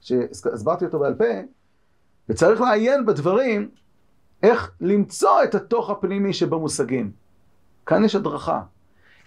שהסברתי 0.02 0.86
אותו 0.86 1.00
בעל 1.00 1.14
פה, 1.14 1.26
וצריך 2.30 2.62
לעיין 2.62 3.06
בדברים, 3.06 3.70
איך 4.44 4.72
למצוא 4.82 5.44
את 5.44 5.56
התוך 5.56 5.90
הפנימי 5.90 6.34
שבמושגים. 6.34 7.12
כאן 7.86 8.06
יש 8.06 8.16
הדרכה. 8.16 8.62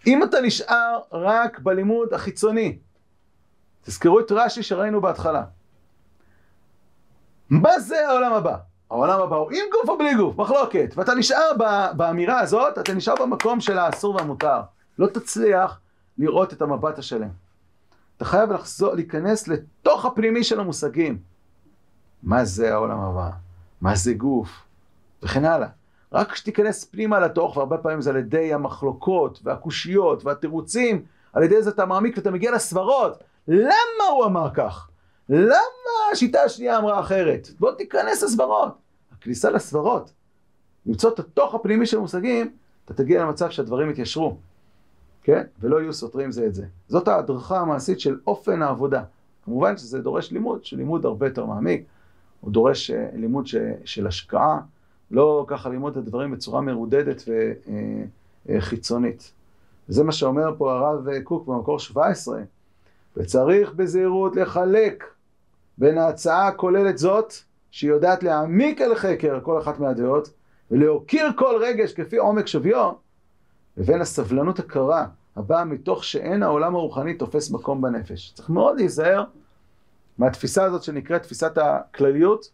אם 0.07 0.23
אתה 0.23 0.41
נשאר 0.41 0.99
רק 1.13 1.59
בלימוד 1.59 2.15
החיצוני, 2.15 2.79
תזכרו 3.83 4.21
את 4.21 4.33
רש"י 4.33 4.63
שראינו 4.63 5.01
בהתחלה. 5.01 5.45
מה 7.51 7.81
זה 7.81 8.09
העולם 8.09 8.33
הבא? 8.33 8.57
העולם 8.91 9.21
הבא 9.21 9.37
הוא 9.37 9.51
עם 9.51 9.65
גוף 9.73 9.89
או 9.89 9.99
בלי 9.99 10.15
גוף, 10.15 10.37
מחלוקת. 10.37 10.93
ואתה 10.97 11.15
נשאר 11.15 11.51
באמירה 11.97 12.41
הזאת, 12.41 12.79
אתה 12.79 12.95
נשאר 12.95 13.15
במקום 13.21 13.61
של 13.61 13.79
האסור 13.79 14.15
והמותר. 14.15 14.61
לא 14.99 15.07
תצליח 15.07 15.81
לראות 16.19 16.53
את 16.53 16.63
המבט 16.63 16.99
השלם. 16.99 17.29
אתה 18.21 18.29
חייב 18.29 18.53
לחזור, 18.53 18.95
להיכנס 18.95 19.49
לתוך 19.49 20.05
הפנימי 20.05 20.45
של 20.45 20.61
המושגים. 20.61 21.19
מה 22.23 22.45
זה 22.45 22.73
העולם 22.73 22.99
הבא? 22.99 23.31
מה 23.81 23.95
זה 23.95 24.15
גוף? 24.15 24.49
וכן 25.23 25.45
הלאה. 25.45 25.69
רק 26.13 26.33
כשתיכנס 26.33 26.85
פנימה 26.85 27.21
לתוך, 27.21 27.57
והרבה 27.57 27.79
פעמים 27.79 28.01
זה 28.01 28.11
על 28.11 28.17
ידי 28.17 28.55
המחלוקות 28.55 29.41
והקושיות 29.43 30.25
והתירוצים, 30.25 31.05
על 31.33 31.43
ידי 31.43 31.63
זה 31.63 31.71
אתה 31.71 31.87
מעמיק 31.87 32.17
ואתה 32.17 32.31
מגיע 32.31 32.53
לסברות. 32.53 33.25
למה 33.49 34.05
הוא 34.13 34.25
אמר 34.25 34.51
כך? 34.55 34.89
למה 35.29 36.01
השיטה 36.13 36.43
השנייה 36.43 36.79
אמרה 36.79 37.01
אחרת? 37.01 37.49
בוא 37.59 37.73
תיכנס 37.73 38.23
לסברות. 38.23 38.79
הכניסה 39.13 39.51
לסברות, 39.51 40.13
למצוא 40.87 41.11
את 41.11 41.19
התוך 41.19 41.55
הפנימי 41.55 41.87
של 41.87 41.97
המושגים, 41.97 42.53
אתה 42.85 42.95
תגיע 42.95 43.23
למצב 43.23 43.51
שהדברים 43.51 43.91
יתיישרו, 43.91 44.37
כן? 45.23 45.43
ולא 45.61 45.81
יהיו 45.81 45.93
סותרים 45.93 46.33
זה 46.33 46.47
את 46.47 46.55
זה. 46.55 46.67
זאת 46.89 47.09
ההדרכה 47.09 47.61
המעשית 47.61 48.01
של 48.01 48.19
אופן 48.27 48.63
העבודה. 48.63 49.03
כמובן 49.45 49.77
שזה 49.77 50.01
דורש 50.01 50.33
לימוד, 50.33 50.65
שלימוד 50.65 51.05
הרבה 51.05 51.27
יותר 51.27 51.47
מעמיק, 51.47 51.85
הוא 52.41 52.53
דורש 52.53 52.91
אה, 52.91 53.09
לימוד 53.15 53.47
ש, 53.47 53.55
של 53.85 54.07
השקעה, 54.07 54.61
לא 55.11 55.45
ככה 55.49 55.69
ללמוד 55.69 55.93
את 55.93 55.99
הדברים 55.99 56.31
בצורה 56.31 56.61
מרודדת 56.61 57.23
וחיצונית. 58.49 59.21
אה, 59.21 59.27
אה, 59.27 59.41
וזה 59.89 60.05
מה 60.05 60.13
שאומר 60.13 60.55
פה 60.59 60.73
הרב 60.73 61.21
קוק 61.25 61.47
במקור 61.47 61.79
17, 61.79 62.41
וצריך 63.17 63.75
בזהירות 63.75 64.37
לחלק 64.37 65.05
בין 65.79 65.99
ההצעה 65.99 66.49
הכוללת 66.49 66.99
זאת, 66.99 67.33
שהיא 67.71 67.91
יודעת 67.91 68.23
להעמיק 68.23 68.81
אל 68.81 68.95
חקר 68.95 69.41
כל 69.43 69.59
אחת 69.59 69.79
מהדעות, 69.79 70.31
ולהוקיר 70.71 71.27
כל 71.37 71.55
רגש 71.61 71.93
כפי 71.93 72.17
עומק 72.17 72.47
שוויו, 72.47 72.93
לבין 73.77 74.01
הסבלנות 74.01 74.59
הקרה, 74.59 75.07
הבאה 75.37 75.65
מתוך 75.65 76.05
שאין 76.05 76.43
העולם 76.43 76.75
הרוחני 76.75 77.15
תופס 77.15 77.51
מקום 77.51 77.83
בנפש. 77.83 78.33
צריך 78.35 78.51
מאוד 78.51 78.77
להיזהר 78.77 79.25
מהתפיסה 80.19 80.65
הזאת 80.65 80.83
שנקראת 80.83 81.23
תפיסת 81.23 81.59
הכלליות, 81.59 82.51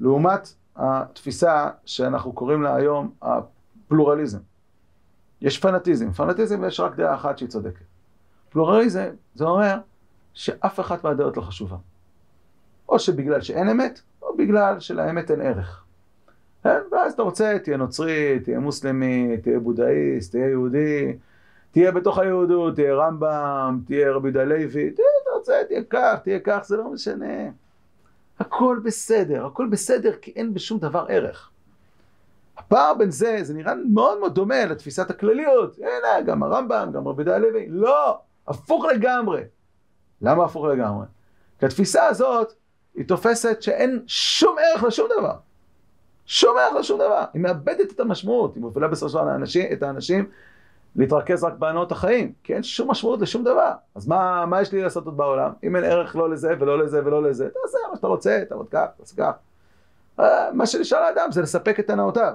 לעומת 0.00 0.54
התפיסה 0.76 1.70
שאנחנו 1.84 2.32
קוראים 2.32 2.62
לה 2.62 2.74
היום 2.74 3.12
הפלורליזם. 3.22 4.38
יש 5.40 5.58
פנאטיזם, 5.58 6.12
פנאטיזם 6.12 6.64
יש 6.64 6.80
רק 6.80 6.96
דעה 6.96 7.14
אחת 7.14 7.38
שהיא 7.38 7.48
צודקת. 7.48 7.84
פלורליזם 8.50 9.08
זה 9.34 9.44
אומר 9.44 9.78
שאף 10.34 10.80
אחת 10.80 11.04
מהדעות 11.04 11.36
לא 11.36 11.42
חשובה. 11.42 11.76
או 12.88 12.98
שבגלל 12.98 13.40
שאין 13.40 13.68
אמת, 13.68 14.00
או 14.22 14.36
בגלל 14.36 14.80
שלאמת 14.80 15.30
אין 15.30 15.40
ערך. 15.40 15.81
כן? 16.62 16.78
ואז 16.92 17.12
אתה 17.12 17.22
רוצה, 17.22 17.56
תהיה 17.64 17.76
נוצרי, 17.76 18.40
תהיה 18.44 18.58
מוסלמי, 18.58 19.36
תהיה 19.42 19.58
בודהיסט, 19.58 20.30
תהיה 20.30 20.48
יהודי, 20.48 21.16
תהיה 21.70 21.92
בתוך 21.92 22.18
היהודות, 22.18 22.74
תהיה 22.74 22.94
רמב"ם, 22.94 23.80
תהיה 23.86 24.12
רבי 24.12 24.28
יהודה 24.28 24.44
לוי, 24.44 24.90
תהיה, 24.90 25.06
אתה 25.22 25.30
רוצה, 25.34 25.52
תהיה 25.68 25.82
כך, 25.90 26.18
תהיה 26.22 26.38
כך, 26.44 26.60
זה 26.64 26.76
לא 26.76 26.90
משנה. 26.90 27.50
הכל 28.38 28.80
בסדר, 28.84 29.46
הכל 29.46 29.66
בסדר 29.70 30.12
כי 30.12 30.32
אין 30.36 30.54
בשום 30.54 30.78
דבר 30.78 31.06
ערך. 31.08 31.50
הפער 32.58 32.94
בין 32.94 33.10
זה, 33.10 33.38
זה 33.42 33.54
נראה 33.54 33.74
מאוד 33.92 34.18
מאוד 34.18 34.34
דומה 34.34 34.64
לתפיסת 34.64 35.10
הכלליות. 35.10 35.78
הנה, 35.78 36.22
גם 36.26 36.42
הרמב"ם, 36.42 36.90
גם 36.94 37.08
רבי 37.08 37.22
יהודה. 37.22 37.48
לא, 37.68 38.18
הפוך 38.48 38.84
לגמרי. 38.84 39.42
למה 40.22 40.44
הפוך 40.44 40.64
לגמרי? 40.64 41.06
כי 41.58 41.66
התפיסה 41.66 42.06
הזאת 42.06 42.52
היא 42.94 43.08
תופסת 43.08 43.62
שאין 43.62 44.02
שום 44.06 44.56
ערך 44.58 44.82
לשום 44.84 45.08
דבר. 45.18 45.34
שום 46.32 46.56
ערך 46.58 46.74
לשום 46.74 46.98
דבר. 46.98 47.24
היא 47.34 47.42
מאבדת 47.42 47.92
את 47.92 48.00
המשמעות, 48.00 48.54
היא 48.54 48.60
מובילה 48.60 48.88
בסופו 48.88 49.08
של 49.08 49.18
דבר 49.18 49.72
את 49.72 49.82
האנשים 49.82 50.30
להתרכז 50.96 51.44
רק 51.44 51.52
בהנאות 51.58 51.92
החיים, 51.92 52.32
כי 52.42 52.54
אין 52.54 52.62
שום 52.62 52.90
משמעות 52.90 53.20
לשום 53.20 53.44
דבר. 53.44 53.72
אז 53.94 54.08
מה, 54.08 54.46
מה 54.46 54.62
יש 54.62 54.72
לי 54.72 54.82
לעשות 54.82 55.06
עוד 55.06 55.16
בעולם? 55.16 55.52
אם 55.64 55.76
אין 55.76 55.84
ערך 55.84 56.16
לא 56.16 56.30
לזה 56.30 56.54
ולא 56.60 56.78
לזה 56.78 57.00
ולא 57.04 57.22
לזה, 57.22 57.48
תעשה 57.62 57.78
מה 57.90 57.96
שאתה 57.96 58.06
רוצה, 58.06 58.42
תעבוד 58.48 58.68
כך, 58.70 58.86
תעשה 58.98 59.16
כך. 59.16 59.32
אה, 60.20 60.52
מה 60.52 60.66
שנשאר 60.66 61.00
לאדם 61.00 61.32
זה 61.32 61.42
לספק 61.42 61.80
את 61.80 61.90
הנאותיו. 61.90 62.32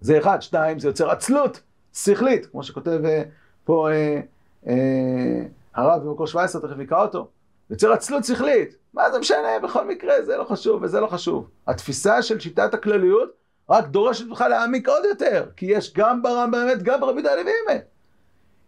זה 0.00 0.18
אחד, 0.18 0.42
שתיים, 0.42 0.78
זה 0.78 0.88
יוצר 0.88 1.10
עצלות 1.10 1.60
שכלית, 1.94 2.46
כמו 2.46 2.62
שכותב 2.62 3.00
אה, 3.04 3.22
פה 3.64 3.90
אה, 3.90 4.20
אה, 4.66 5.42
הרב 5.74 6.02
במקור 6.04 6.26
17, 6.26 6.62
תכף 6.62 6.76
נקרא 6.76 7.02
אותו. 7.02 7.28
יוצר 7.70 7.92
עצלות 7.92 8.24
שכלית. 8.24 8.76
מה 8.94 9.10
זה 9.10 9.18
משנה, 9.18 9.48
בכל 9.62 9.86
מקרה, 9.86 10.22
זה 10.22 10.36
לא 10.36 10.44
חשוב 10.44 10.82
וזה 10.82 11.00
לא 11.00 11.06
חשוב. 11.06 11.48
התפיסה 11.66 12.22
של 12.22 12.40
שיטת 12.40 12.74
הכלליות 12.74 13.32
רק 13.70 13.86
דורשת 13.86 14.26
ממך 14.26 14.44
להעמיק 14.50 14.88
עוד 14.88 15.04
יותר, 15.04 15.46
כי 15.56 15.66
יש 15.66 15.92
גם 15.94 16.22
ברמב"ם 16.22 16.54
אמת, 16.54 16.82
גם 16.82 17.00
ברבי 17.00 17.22
דהלוי 17.22 17.52
אמת. 17.66 17.84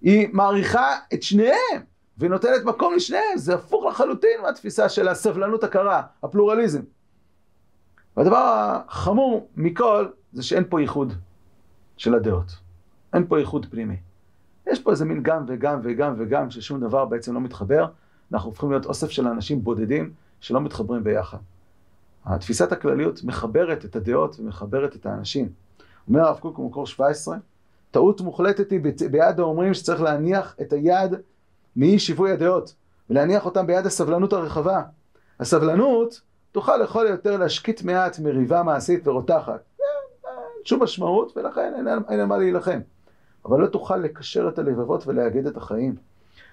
היא 0.01 0.29
מעריכה 0.33 0.97
את 1.15 1.23
שניהם, 1.23 1.83
ונותנת 2.19 2.65
מקום 2.65 2.95
לשניהם, 2.95 3.37
זה 3.37 3.55
הפוך 3.55 3.85
לחלוטין 3.85 4.41
מהתפיסה 4.43 4.89
של 4.89 5.09
הסבלנות 5.09 5.65
הקרה, 5.65 6.03
הפלורליזם. 6.23 6.83
והדבר 8.17 8.83
החמור 8.89 9.49
מכל, 9.57 10.07
זה 10.33 10.43
שאין 10.43 10.65
פה 10.69 10.81
ייחוד 10.81 11.13
של 11.97 12.15
הדעות. 12.15 12.57
אין 13.15 13.27
פה 13.27 13.39
ייחוד 13.39 13.67
פנימי. 13.71 13.97
יש 14.67 14.81
פה 14.81 14.91
איזה 14.91 15.05
מין 15.05 15.23
גם 15.23 15.45
וגם 15.49 15.81
וגם 15.83 16.15
וגם, 16.19 16.51
ששום 16.51 16.81
דבר 16.81 17.05
בעצם 17.05 17.35
לא 17.35 17.41
מתחבר. 17.41 17.87
אנחנו 18.33 18.51
הופכים 18.51 18.71
להיות 18.71 18.87
אוסף 18.87 19.11
של 19.11 19.27
אנשים 19.27 19.65
בודדים 19.65 20.13
שלא 20.41 20.61
מתחברים 20.61 21.05
ביחד. 21.05 21.39
התפיסת 22.25 22.73
הכלליות 22.73 23.25
מחברת 23.25 23.85
את 23.85 23.97
הדעות 23.97 24.41
ומחברת 24.41 24.97
את 24.97 25.07
האנשים. 25.07 25.49
אומר 26.09 26.21
הרב 26.21 26.39
קוק 26.39 26.59
במקור 26.59 26.87
17, 26.87 27.37
טעות 27.91 28.21
מוחלטת 28.21 28.71
היא 28.71 28.81
ביד 29.11 29.41
האומרים 29.41 29.75
שצריך 29.75 30.01
להניח 30.01 30.57
את 30.61 30.73
היד 30.73 31.15
מאי 31.77 31.99
שיווי 31.99 32.33
הדעות, 32.33 32.75
ולהניח 33.11 33.47
אותם 33.47 33.67
ביד 33.67 33.87
הסבלנות 33.87 34.33
הרחבה. 34.33 34.83
הסבלנות 35.41 36.21
תוכל 36.53 36.77
לכל 36.77 37.07
היותר 37.07 37.37
להשקיט 37.37 37.83
מעט 37.83 38.19
מריבה 38.19 38.63
מעשית 38.63 39.09
ורותחת. 39.09 39.61
שום 40.65 40.83
משמעות, 40.83 41.37
ולכן 41.37 41.73
אין, 41.77 41.89
אין 42.09 42.25
מה 42.25 42.39
להילחם. 42.39 42.81
אבל 43.45 43.61
לא 43.61 43.67
תוכל 43.67 43.97
לקשר 43.97 44.49
את 44.49 44.59
הלבבות 44.59 45.07
ולאגד 45.07 45.47
את 45.47 45.57
החיים. 45.57 45.95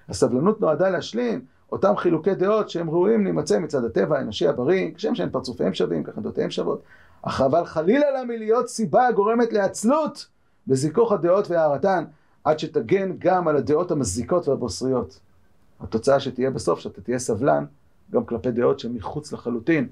הסבלנות 0.08 0.60
נועדה 0.60 0.88
להשלים 0.88 1.44
אותם 1.72 1.96
חילוקי 1.96 2.34
דעות 2.34 2.70
שהם 2.70 2.90
ראויים 2.90 3.24
להימצא 3.24 3.58
מצד 3.58 3.84
הטבע 3.84 4.18
האנושי 4.18 4.48
הבריא, 4.48 4.94
כשם 4.94 5.14
שהם 5.14 5.30
פרצופיהם 5.30 5.74
שווים, 5.74 6.04
ככה 6.04 6.20
דעותיהם 6.20 6.50
שוות. 6.50 6.82
אך 7.22 7.40
אבל 7.40 7.64
חלילה 7.64 8.10
לה 8.10 8.24
מלהיות 8.24 8.68
סיבה 8.68 9.06
הגורמת 9.06 9.52
לעצלות 9.52 10.26
בזיכוך 10.66 11.12
הדעות 11.12 11.50
והערתן, 11.50 12.04
עד 12.44 12.58
שתגן 12.58 13.12
גם 13.18 13.48
על 13.48 13.56
הדעות 13.56 13.90
המזיקות 13.90 14.48
והבוסריות. 14.48 15.18
התוצאה 15.80 16.20
שתהיה 16.20 16.50
בסוף, 16.50 16.78
שאתה 16.78 17.00
תהיה 17.00 17.18
סבלן, 17.18 17.64
גם 18.10 18.24
כלפי 18.24 18.50
דעות 18.50 18.80
שהן 18.80 18.92
מחוץ 18.92 19.32
לחלוטין 19.32 19.88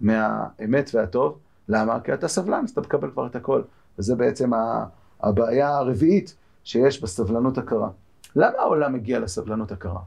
מהאמת 0.00 0.90
והטוב. 0.94 1.38
למה? 1.68 2.00
כי 2.00 2.14
אתה 2.14 2.28
סבלן, 2.28 2.64
אז 2.64 2.70
אתה 2.70 2.80
מקבל 2.80 3.10
כבר 3.10 3.26
את 3.26 3.36
הכל. 3.36 3.62
וזה 3.98 4.14
בעצם 4.14 4.50
הבעיה 5.20 5.76
הרביעית 5.76 6.34
שיש 6.64 7.02
בסבלנות 7.02 7.58
הקרה. 7.58 7.88
למה 8.36 8.58
העולם 8.58 8.92
מגיע 8.92 9.18
לסבלנות 9.20 9.72
הקרה? 9.72 10.00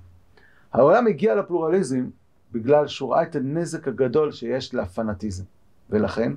העולם 0.76 1.08
הגיע 1.08 1.36
לפלורליזם 1.36 2.10
בגלל 2.52 2.88
שהוא 2.88 3.14
ראה 3.14 3.24
את 3.24 3.36
הנזק 3.36 3.88
הגדול 3.88 4.32
שיש 4.32 4.74
לפנאטיזם. 4.74 5.44
ולכן, 5.90 6.34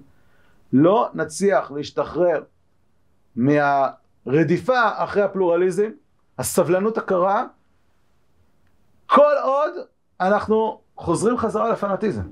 לא 0.72 1.10
נצליח 1.14 1.70
להשתחרר 1.70 2.42
מהרדיפה 3.36 4.80
אחרי 4.94 5.22
הפלורליזם, 5.22 5.90
הסבלנות 6.38 6.98
הקרה, 6.98 7.46
כל 9.06 9.34
עוד 9.44 9.72
אנחנו 10.20 10.80
חוזרים 10.96 11.38
חזרה 11.38 11.68
לפנאטיזם. 11.68 12.22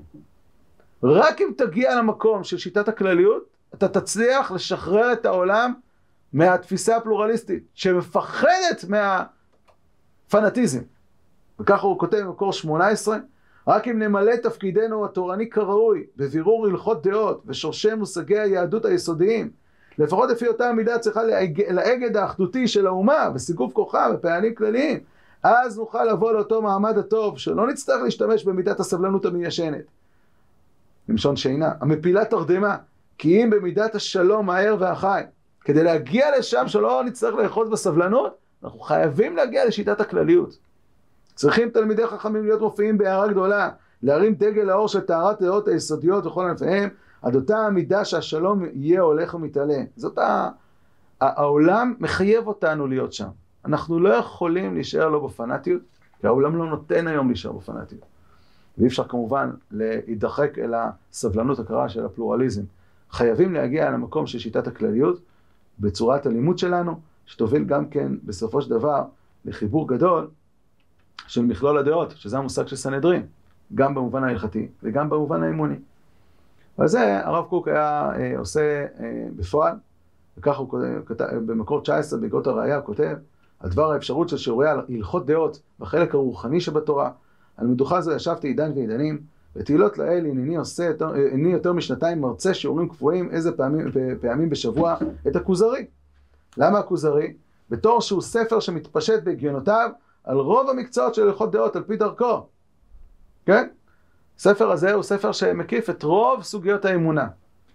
רק 1.03 1.41
אם 1.41 1.51
תגיע 1.57 1.95
למקום 1.95 2.43
של 2.43 2.57
שיטת 2.57 2.87
הכלליות, 2.87 3.43
אתה 3.73 3.87
תצליח 3.87 4.51
לשחרר 4.51 5.13
את 5.13 5.25
העולם 5.25 5.73
מהתפיסה 6.33 6.97
הפלורליסטית, 6.97 7.63
שמפחדת 7.73 8.85
מהפנאטיזם. 10.29 10.81
וככה 11.59 11.87
הוא 11.87 11.99
כותב 11.99 12.17
במקור 12.17 12.53
18, 12.53 13.17
רק 13.67 13.87
אם 13.87 13.99
נמלא 13.99 14.35
תפקידנו 14.35 15.05
התורני 15.05 15.49
כראוי, 15.49 16.03
בבירור 16.17 16.67
הלכות 16.67 17.03
דעות 17.07 17.43
ושורשי 17.45 17.93
מושגי 17.93 18.39
היהדות 18.39 18.85
היסודיים, 18.85 19.49
לפחות 19.97 20.29
לפי 20.29 20.47
אותה 20.47 20.69
המידה 20.69 20.99
צריכה 20.99 21.21
לאגד 21.69 22.17
האחדותי 22.17 22.67
של 22.67 22.87
האומה 22.87 23.29
וסיגוף 23.35 23.73
כוחה 23.73 24.11
בפעלים 24.11 24.55
כלליים, 24.55 24.99
אז 25.43 25.77
נוכל 25.77 26.05
לבוא 26.05 26.31
לאותו 26.31 26.61
מעמד 26.61 26.97
הטוב, 26.97 27.37
שלא 27.37 27.67
נצטרך 27.67 28.01
להשתמש 28.03 28.43
במידת 28.43 28.79
הסבלנות 28.79 29.25
המיישנת. 29.25 29.85
למשון 31.09 31.35
שינה, 31.35 31.71
המפילה 31.81 32.25
תרדמה, 32.25 32.77
כי 33.17 33.43
אם 33.43 33.49
במידת 33.49 33.95
השלום 33.95 34.45
מהר 34.45 34.75
והחי, 34.79 35.21
כדי 35.61 35.83
להגיע 35.83 36.37
לשם 36.39 36.67
שלא 36.67 37.03
נצטרך 37.05 37.35
לאחוז 37.35 37.69
בסבלנות, 37.69 38.37
אנחנו 38.63 38.79
חייבים 38.79 39.35
להגיע 39.35 39.65
לשיטת 39.65 40.01
הכלליות. 40.01 40.57
צריכים 41.37 41.69
תלמידי 41.69 42.07
חכמים 42.07 42.43
להיות 42.43 42.61
מופיעים 42.61 42.97
בהערה 42.97 43.27
גדולה, 43.27 43.69
להרים 44.03 44.35
דגל 44.35 44.69
האור 44.69 44.87
של 44.87 44.99
טהרת 44.99 45.41
דעות 45.41 45.67
היסודיות 45.67 46.25
וכל 46.25 46.45
ענפיהם, 46.45 46.89
עד 47.21 47.35
אותה 47.35 47.57
המידה 47.57 48.05
שהשלום 48.05 48.65
יהיה 48.73 49.01
הולך 49.01 49.33
ומתעלה. 49.33 49.77
זאת 49.95 50.17
ה... 50.17 50.49
העולם 51.21 51.93
מחייב 51.99 52.47
אותנו 52.47 52.87
להיות 52.87 53.13
שם. 53.13 53.27
אנחנו 53.65 53.99
לא 53.99 54.09
יכולים 54.09 54.73
להישאר 54.73 55.09
לא 55.09 55.27
בפנאטיות, 55.27 55.81
כי 56.21 56.27
העולם 56.27 56.55
לא 56.55 56.65
נותן 56.65 57.07
היום 57.07 57.27
להישאר 57.27 57.51
בפנאטיות. 57.51 58.01
ואי 58.77 58.87
אפשר 58.87 59.03
כמובן 59.03 59.51
להידחק 59.71 60.59
אל 60.59 60.73
הסבלנות 60.73 61.59
הקרה 61.59 61.89
של 61.89 62.05
הפלורליזם. 62.05 62.63
חייבים 63.11 63.53
להגיע 63.53 63.91
למקום 63.91 64.27
של 64.27 64.39
שיטת 64.39 64.67
הכלליות 64.67 65.19
בצורת 65.79 66.25
הלימוד 66.25 66.57
שלנו, 66.57 66.99
שתוביל 67.25 67.63
גם 67.63 67.89
כן 67.89 68.11
בסופו 68.23 68.61
של 68.61 68.69
דבר 68.69 69.03
לחיבור 69.45 69.87
גדול 69.87 70.27
של 71.27 71.41
מכלול 71.41 71.77
הדעות, 71.77 72.11
שזה 72.17 72.37
המושג 72.37 72.67
של 72.67 72.75
סנהדרין, 72.75 73.25
גם 73.75 73.95
במובן 73.95 74.23
ההלכתי 74.23 74.67
וגם 74.83 75.09
במובן 75.09 75.43
האמוני. 75.43 75.75
ועל 76.77 76.87
זה 76.87 77.25
הרב 77.25 77.45
קוק 77.45 77.67
היה 77.67 78.11
אה, 78.15 78.37
עושה 78.37 78.85
אה, 78.99 79.27
בפועל, 79.35 79.75
וככה 80.37 80.57
הוא 80.57 80.69
כותב, 81.07 81.25
במקור 81.45 81.81
19 81.81 82.19
בעקבות 82.19 82.47
הראייה 82.47 82.75
הוא 82.75 82.85
כותב 82.85 83.15
על 83.59 83.69
דבר 83.69 83.91
האפשרות 83.91 84.29
של 84.29 84.37
שיעורי 84.37 84.67
הלכות 84.69 85.25
דעות 85.25 85.61
בחלק 85.79 86.15
הרוחני 86.15 86.61
שבתורה. 86.61 87.11
על 87.57 87.67
מדוכה 87.67 88.01
זו 88.01 88.11
ישבתי 88.11 88.47
עידן 88.47 88.71
ועידנים, 88.75 89.21
ותהילות 89.55 89.97
לאל 89.97 90.25
הנני 90.25 90.55
עושה, 90.55 90.83
יותר, 90.83 91.09
הנני 91.09 91.51
יותר 91.51 91.73
משנתיים 91.73 92.21
מרצה 92.21 92.53
שיעורים 92.53 92.89
קבועים 92.89 93.29
איזה 93.31 93.51
פעמים, 93.51 93.87
פעמים 94.21 94.49
בשבוע 94.49 94.95
את 95.27 95.35
הכוזרי. 95.35 95.85
למה 96.57 96.79
הכוזרי? 96.79 97.33
בתור 97.69 98.01
שהוא 98.01 98.21
ספר 98.21 98.59
שמתפשט 98.59 99.23
בהגיונותיו 99.23 99.89
על 100.27 100.37
רוב 100.37 100.69
המקצועות 100.69 101.15
של 101.15 101.27
הלכות 101.27 101.51
דעות 101.51 101.75
על 101.75 101.83
פי 101.83 101.97
דרכו. 101.97 102.47
כן? 103.45 103.67
הספר 104.37 104.71
הזה 104.71 104.93
הוא 104.93 105.03
ספר 105.03 105.31
שמקיף 105.31 105.89
את 105.89 106.03
רוב 106.03 106.43
סוגיות 106.43 106.85
האמונה, 106.85 107.27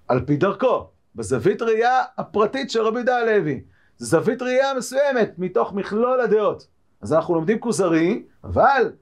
על 0.09 0.25
פי 0.27 0.37
דרכו, 0.37 0.87
בזווית 1.15 1.63
ראייה 1.63 2.03
הפרטית 2.19 2.71
של 2.71 2.83
רבי 2.83 2.97
יהודה 2.97 3.17
הלוי. 3.17 3.61
זווית 3.99 4.43
ראייה 4.43 4.75
מסוימת 4.75 5.35
מתוך 5.39 5.73
מכלול 5.73 6.21
הדעות. 6.21 6.67
אז 7.03 7.13
אנחנו 7.13 7.35
לומדים 7.35 7.59
כוזרי, 7.59 8.23
אבל 8.45 8.93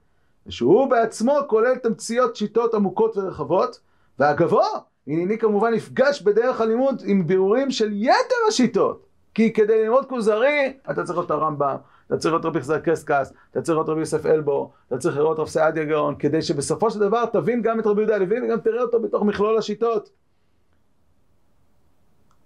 שהוא 0.49 0.91
בעצמו 0.91 1.39
כולל 1.47 1.77
תמציות 1.77 2.37
שיטות 2.37 2.75
עמוקות 2.75 3.17
ורחבות, 3.17 3.81
ואגבו, 4.19 4.63
הנני 5.07 5.39
כמובן 5.39 5.75
נפגש 5.75 6.23
בדרך 6.23 6.61
הלימוד 6.61 7.03
עם 7.07 7.27
בירורים 7.27 7.71
של 7.71 7.93
יתר 7.93 8.49
השיטות. 8.49 9.07
כי 9.35 9.53
כדי 9.53 9.85
ללמוד 9.85 10.07
כוזרי, 10.07 10.73
אתה 10.91 11.05
צריך 11.05 11.19
את 11.27 11.31
הרמב"ם, 11.31 11.77
אתה 12.11 12.19
צריך 12.19 12.33
לראות 12.33 12.45
רבי 12.45 12.61
חזר 12.61 12.79
קסקס, 12.79 13.33
אתה 13.51 13.63
צריך 13.63 13.77
לראות 13.77 13.89
רבי 13.89 14.01
יוסף 14.01 14.27
אלבו, 14.27 14.73
אתה 14.87 14.99
צריך 14.99 15.17
לראות 15.17 15.39
רב 15.39 15.47
סעדיה 15.47 15.85
גאון, 15.85 16.15
כדי 16.19 16.43
שבסופו 16.43 16.91
של 16.91 17.01
דבר 17.01 17.27
תבין 17.27 17.63
גם 17.63 17.81
את 17.81 17.87
רבי 17.87 18.01
יהודה 18.01 18.15
הלוי 18.15 18.41
וגם 18.41 18.61
תראה 18.61 18.83
אותו 18.83 19.03
בתוך 19.03 19.23
מכלול 19.23 19.59
השיטות. 19.59 20.11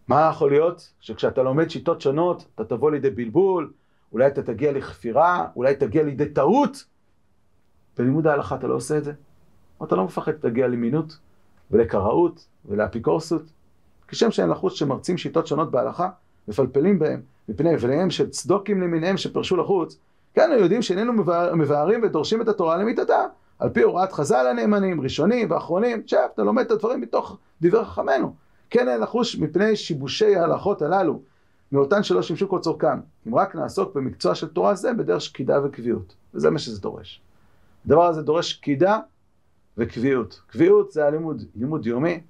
מה 0.09 0.31
יכול 0.31 0.51
להיות? 0.51 0.93
שכשאתה 1.01 1.43
לומד 1.43 1.71
שיטות 1.71 2.01
שונות, 2.01 2.45
אתה 2.55 2.65
תבוא 2.65 2.91
לידי 2.91 3.11
בלבול, 3.11 3.73
אולי 4.13 4.27
אתה 4.27 4.43
תגיע 4.43 4.73
לכפירה, 4.73 5.47
אולי 5.57 5.77
תגיע 5.77 6.03
לידי 6.03 6.29
טעות. 6.29 6.85
בלימוד 7.99 8.27
ההלכה 8.27 8.55
אתה 8.55 8.67
לא 8.67 8.75
עושה 8.75 8.99
את 8.99 9.05
זה. 9.05 9.13
אתה 9.83 9.97
לא 9.97 10.05
מפחד 10.05 10.33
להגיע 10.45 10.69
למינות 10.69 11.19
ולקראות 11.71 12.47
ולאפיקורסות. 12.65 13.43
כשם 14.09 14.31
שאין 14.31 14.49
לחוץ 14.49 14.73
שמרצים 14.73 15.19
שיטות 15.19 15.47
שונות 15.47 15.71
בהלכה, 15.71 16.11
מפלפלים 16.49 16.99
בהם, 16.99 17.23
מפני 17.49 17.75
הבליהם 17.75 18.11
של 18.11 18.31
צדוקים 18.31 18.83
למיניהם 18.83 19.17
שפרשו 19.17 19.57
לחוץ, 19.57 19.99
כן, 20.35 20.51
יודעים 20.61 20.83
שאיננו 20.83 21.13
מבארים 21.57 22.01
ודורשים 22.03 22.43
את 22.43 22.49
התורה 22.49 22.77
למיתתה, 22.77 23.27
על 23.59 23.69
פי 23.69 23.83
הוראת 23.83 24.13
חז"ל 24.13 24.47
הנאמנים, 24.47 25.01
ראשונים 25.01 25.51
ואחרונים, 25.51 26.03
שב, 26.07 26.19
אתה 26.35 26.43
לומד 26.43 26.65
את 26.65 26.71
הדברים 26.71 27.01
מתוך 27.01 27.39
דברי 27.63 27.85
חכמינו. 27.85 28.35
כן 28.71 28.89
אין 28.89 29.01
לחוש 29.01 29.37
מפני 29.37 29.77
שיבושי 29.77 30.37
ההלכות 30.37 30.83
הללו, 30.83 31.21
מאותן 31.73 32.03
שלא 32.03 32.23
שימשו 32.23 32.49
כל 32.49 32.59
צורכם, 32.59 32.99
אם 33.27 33.35
רק 33.35 33.55
נעסוק 33.55 33.95
במקצוע 33.95 34.35
של 34.35 34.49
תורה 34.49 34.75
זה 34.75 34.93
בדרך 34.93 35.21
שקידה 35.21 35.65
וקביעות. 35.65 36.15
וזה 36.35 36.51
מה 36.51 36.59
שזה 36.59 36.81
דורש. 36.81 37.21
הדבר 37.87 38.07
הזה 38.07 38.23
דורש 38.23 38.51
שקידה 38.51 38.99
וקביעות. 39.79 40.41
קביעות 40.47 40.93
זה 40.93 41.07
הלימוד, 41.07 41.43
לימוד 41.57 41.87
יומי, 41.87 42.21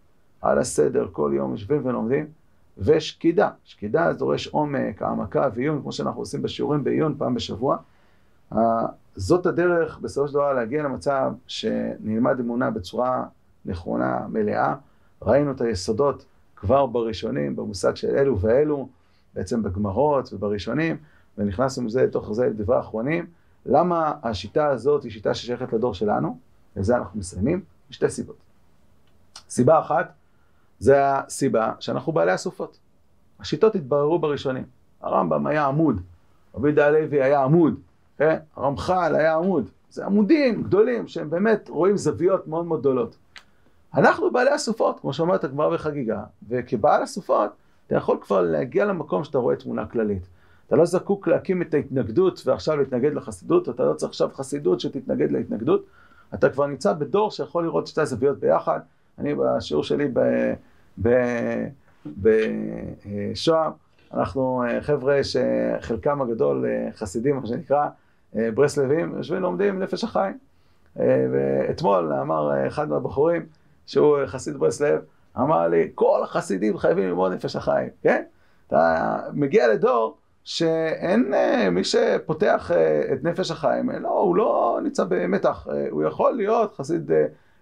על 0.41 0.59
הסדר, 0.59 1.09
כל 1.13 1.33
יום 1.35 1.51
יושבים 1.51 1.87
ולומדים, 1.87 2.27
ושקידה. 2.79 3.51
שקידה 3.65 4.13
דורש 4.13 4.47
עומק, 4.47 5.03
העמקה 5.03 5.49
ועיון, 5.55 5.83
כמו 5.83 5.93
שאנחנו 5.93 6.21
עושים 6.21 6.43
בשיעורים 6.43 6.85
בעיון 6.85 7.15
פעם 7.19 7.35
בשבוע. 7.35 7.77
זאת 9.17 9.47
הדרך 9.47 9.99
בסופו 9.99 10.29
של 10.29 10.35
דבר 10.35 10.53
להגיע 10.53 10.83
למצב 10.83 11.33
שנלמד 11.47 12.41
אמונה 12.41 12.71
בצורה 12.71 13.25
נכונה, 13.65 14.27
מלאה. 14.29 14.75
ראינו 15.23 15.51
את 15.51 15.61
היסודות 15.61 16.25
כבר 16.57 16.87
בראשונים, 16.87 17.57
במושג 17.57 17.97
של 17.97 18.17
אלו 18.17 18.41
ואלו, 18.41 18.89
בעצם 19.35 19.63
בגמרות 19.63 20.33
ובראשונים, 20.33 20.97
ונכנסנו 21.39 21.85
מזה 21.85 22.05
לתוך 22.05 22.33
זה 22.33 22.47
לדברי 22.47 22.77
האחרונים. 22.77 23.27
למה 23.67 24.13
השיטה 24.23 24.67
הזאת 24.67 25.03
היא 25.03 25.13
שיטה 25.13 25.35
ששייכת 25.35 25.73
לדור 25.73 25.95
שלנו? 25.95 26.39
וזה 26.77 26.97
אנחנו 26.97 27.19
מסיימים, 27.19 27.61
משתי 27.91 28.11
סיבות. 28.11 28.37
סיבה 29.49 29.79
אחת, 29.79 30.13
זה 30.79 31.19
הסיבה 31.19 31.73
שאנחנו 31.81 32.13
בעלי 32.13 32.33
הסופות. 32.33 32.79
השיטות 33.41 33.75
התבררו 33.75 34.19
בראשונים. 34.19 34.65
הרמב"ם 35.03 35.47
היה 35.47 35.67
עמוד, 35.67 36.01
רבי 36.55 36.69
יהודה 36.69 36.87
הלוי 36.87 37.23
היה 37.23 37.43
עמוד, 37.43 37.75
כן? 38.19 38.39
הרמח"ל 38.57 39.15
היה 39.15 39.35
עמוד. 39.35 39.71
זה 39.91 40.07
עמודים 40.07 40.63
גדולים 40.63 41.09
שהם 41.09 41.31
באמת 41.31 41.69
רואים 41.69 41.97
זוויות 41.97 42.47
מאוד 42.47 42.67
מאוד 42.67 42.81
גדולות. 42.81 43.17
אנחנו 43.95 44.31
בעלי 44.31 44.51
הסופות, 44.51 45.01
כמו 45.01 45.13
שאומרת 45.13 45.45
הגמרא 45.45 45.75
בחגיגה, 45.75 46.23
וכבעל 46.49 47.03
הסופות 47.03 47.51
אתה 47.87 47.95
יכול 47.95 48.19
כבר 48.21 48.41
להגיע 48.41 48.85
למקום 48.85 49.25
שאתה 49.25 49.39
רואה 49.39 49.57
תמונה 49.57 49.87
כללית. 49.87 50.23
אתה 50.67 50.77
לא 50.77 50.85
זקוק 50.85 51.29
להקים 51.29 51.63
את 51.63 51.75
ההתנגדות 51.75 52.43
ועכשיו 52.47 52.77
להתנגד 52.77 53.15
לחסידות, 53.15 53.69
אתה 53.69 53.85
לא 53.85 53.95
צריך 53.95 54.11
עכשיו 54.11 54.31
חסידות 54.35 54.81
שתתנגד 54.81 55.33
להתנגדות, 55.33 55.85
אתה 56.35 56.51
כבר 56.51 56.67
נמצא 56.67 56.93
בדור 56.93 57.31
שיכול 57.31 57.65
לראות 57.65 57.87
שתי 57.87 58.01
הזוויות 58.01 58.39
ביחד. 58.39 58.81
אני 59.19 59.35
בשיעור 59.35 59.85
שלי 59.85 60.09
בשוהם, 62.19 63.73
אנחנו 64.15 64.63
אה, 64.67 64.83
חבר'ה 64.83 65.21
שחלקם 65.25 66.23
הגדול 66.23 66.67
אה, 66.67 66.89
חסידים, 66.93 67.37
מה 67.37 67.47
שנקרא, 67.47 67.87
אה, 68.37 68.49
ברסלבים, 68.55 69.15
יושבים 69.17 69.43
לומדים 69.43 69.79
נפש 69.79 70.05
החיים. 70.05 70.39
ואתמול 71.33 72.13
אמר 72.13 72.67
אחד 72.67 72.89
מהבחורים, 72.89 73.47
שהוא 73.87 74.17
חסיד 74.27 74.57
ברסלב, 74.57 75.01
אמר 75.39 75.69
לי, 75.69 75.91
כל 75.95 76.21
החסידים 76.25 76.79
חייבים 76.79 77.05
ללמוד 77.05 77.33
נפש 77.33 77.57
החיים, 77.57 77.89
כן? 78.03 78.23
אתה 78.67 79.21
מגיע 79.33 79.69
לדור 79.69 80.17
שאין 80.45 81.33
מי 81.71 81.85
שפותח 81.85 82.71
את 83.13 83.25
נפש 83.25 83.51
החיים, 83.51 83.91
לא, 83.91 84.09
הוא 84.09 84.37
לא 84.37 84.81
נמצא 84.83 85.05
במתח, 85.09 85.67
הוא 85.91 86.03
יכול 86.03 86.33
להיות 86.33 86.75
חסיד 86.75 87.11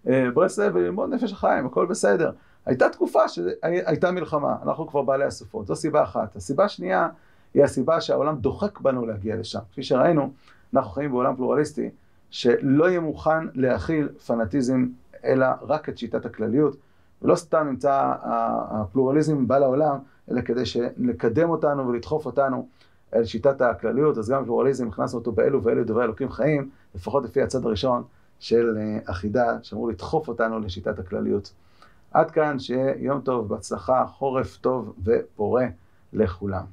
ברסלב 0.07 0.75
וללמוד 0.75 1.15
נפש 1.15 1.33
החיים, 1.33 1.67
הכל 1.67 1.87
בסדר. 1.87 2.31
הייתה 2.67 2.89
תקופה 2.89 3.29
שהייתה 3.29 4.11
מלחמה, 4.11 4.57
אנחנו 4.63 4.87
כבר 4.87 5.03
בעלי 5.03 5.25
הסופות, 5.25 5.67
זו 5.67 5.77
סיבה 5.77 6.03
אחת. 6.03 6.37
הסיבה 6.37 6.65
השנייה 6.65 7.09
היא 7.55 7.65
הסיבה 7.65 8.01
שהעולם 8.01 8.37
דוחק 8.37 8.81
בנו 8.81 9.07
להגיע 9.07 9.37
לשם. 9.37 9.59
כפי 9.73 9.83
שראינו, 9.83 10.31
אנחנו 10.75 10.91
חיים 10.91 11.11
בעולם 11.11 11.37
פלורליסטי 11.37 11.91
שלא 12.31 12.89
יהיה 12.89 13.01
מוכן 13.01 13.47
להכיל 13.55 14.09
פנאטיזם 14.27 14.87
אלא 15.25 15.47
רק 15.63 15.89
את 15.89 15.99
שיטת 15.99 16.27
הכלליות. 16.27 16.77
ולא 17.23 17.35
סתם 17.35 17.67
נמצא 17.67 18.13
הפלורליזם 18.71 19.49
בא 19.49 19.59
לעולם, 19.59 19.99
אלא 20.31 20.41
כדי 20.41 20.63
לקדם 20.97 21.51
אותנו 21.51 21.89
ולדחוף 21.89 22.27
אותנו 22.27 22.67
אל 23.15 23.25
שיטת 23.25 23.61
הכלליות. 23.61 24.19
אז 24.19 24.31
גם 24.31 24.45
פלורליזם, 24.45 24.89
הכנסנו 24.89 25.19
אותו 25.19 25.33
באלו 25.33 25.63
ואלו 25.63 25.85
דברי 25.85 26.05
אלוקים 26.05 26.31
חיים, 26.31 26.71
לפחות 26.95 27.25
לפי 27.25 27.43
הצד 27.43 27.67
הראשון 27.67 28.03
של 28.43 28.79
החידה, 29.09 29.57
שאמור 29.63 29.89
לדחוף 29.89 30.29
אותנו 30.29 30.61
לשיטת 30.61 30.99
הכלליות. 30.99 31.53
עד 32.11 32.31
כאן, 32.31 32.59
שיהיה 32.59 32.95
יום 32.97 33.21
טוב, 33.21 33.49
בהצלחה, 33.49 34.07
חורף 34.07 34.57
טוב 34.57 34.95
ופורה 35.05 35.67
לכולם. 36.13 36.65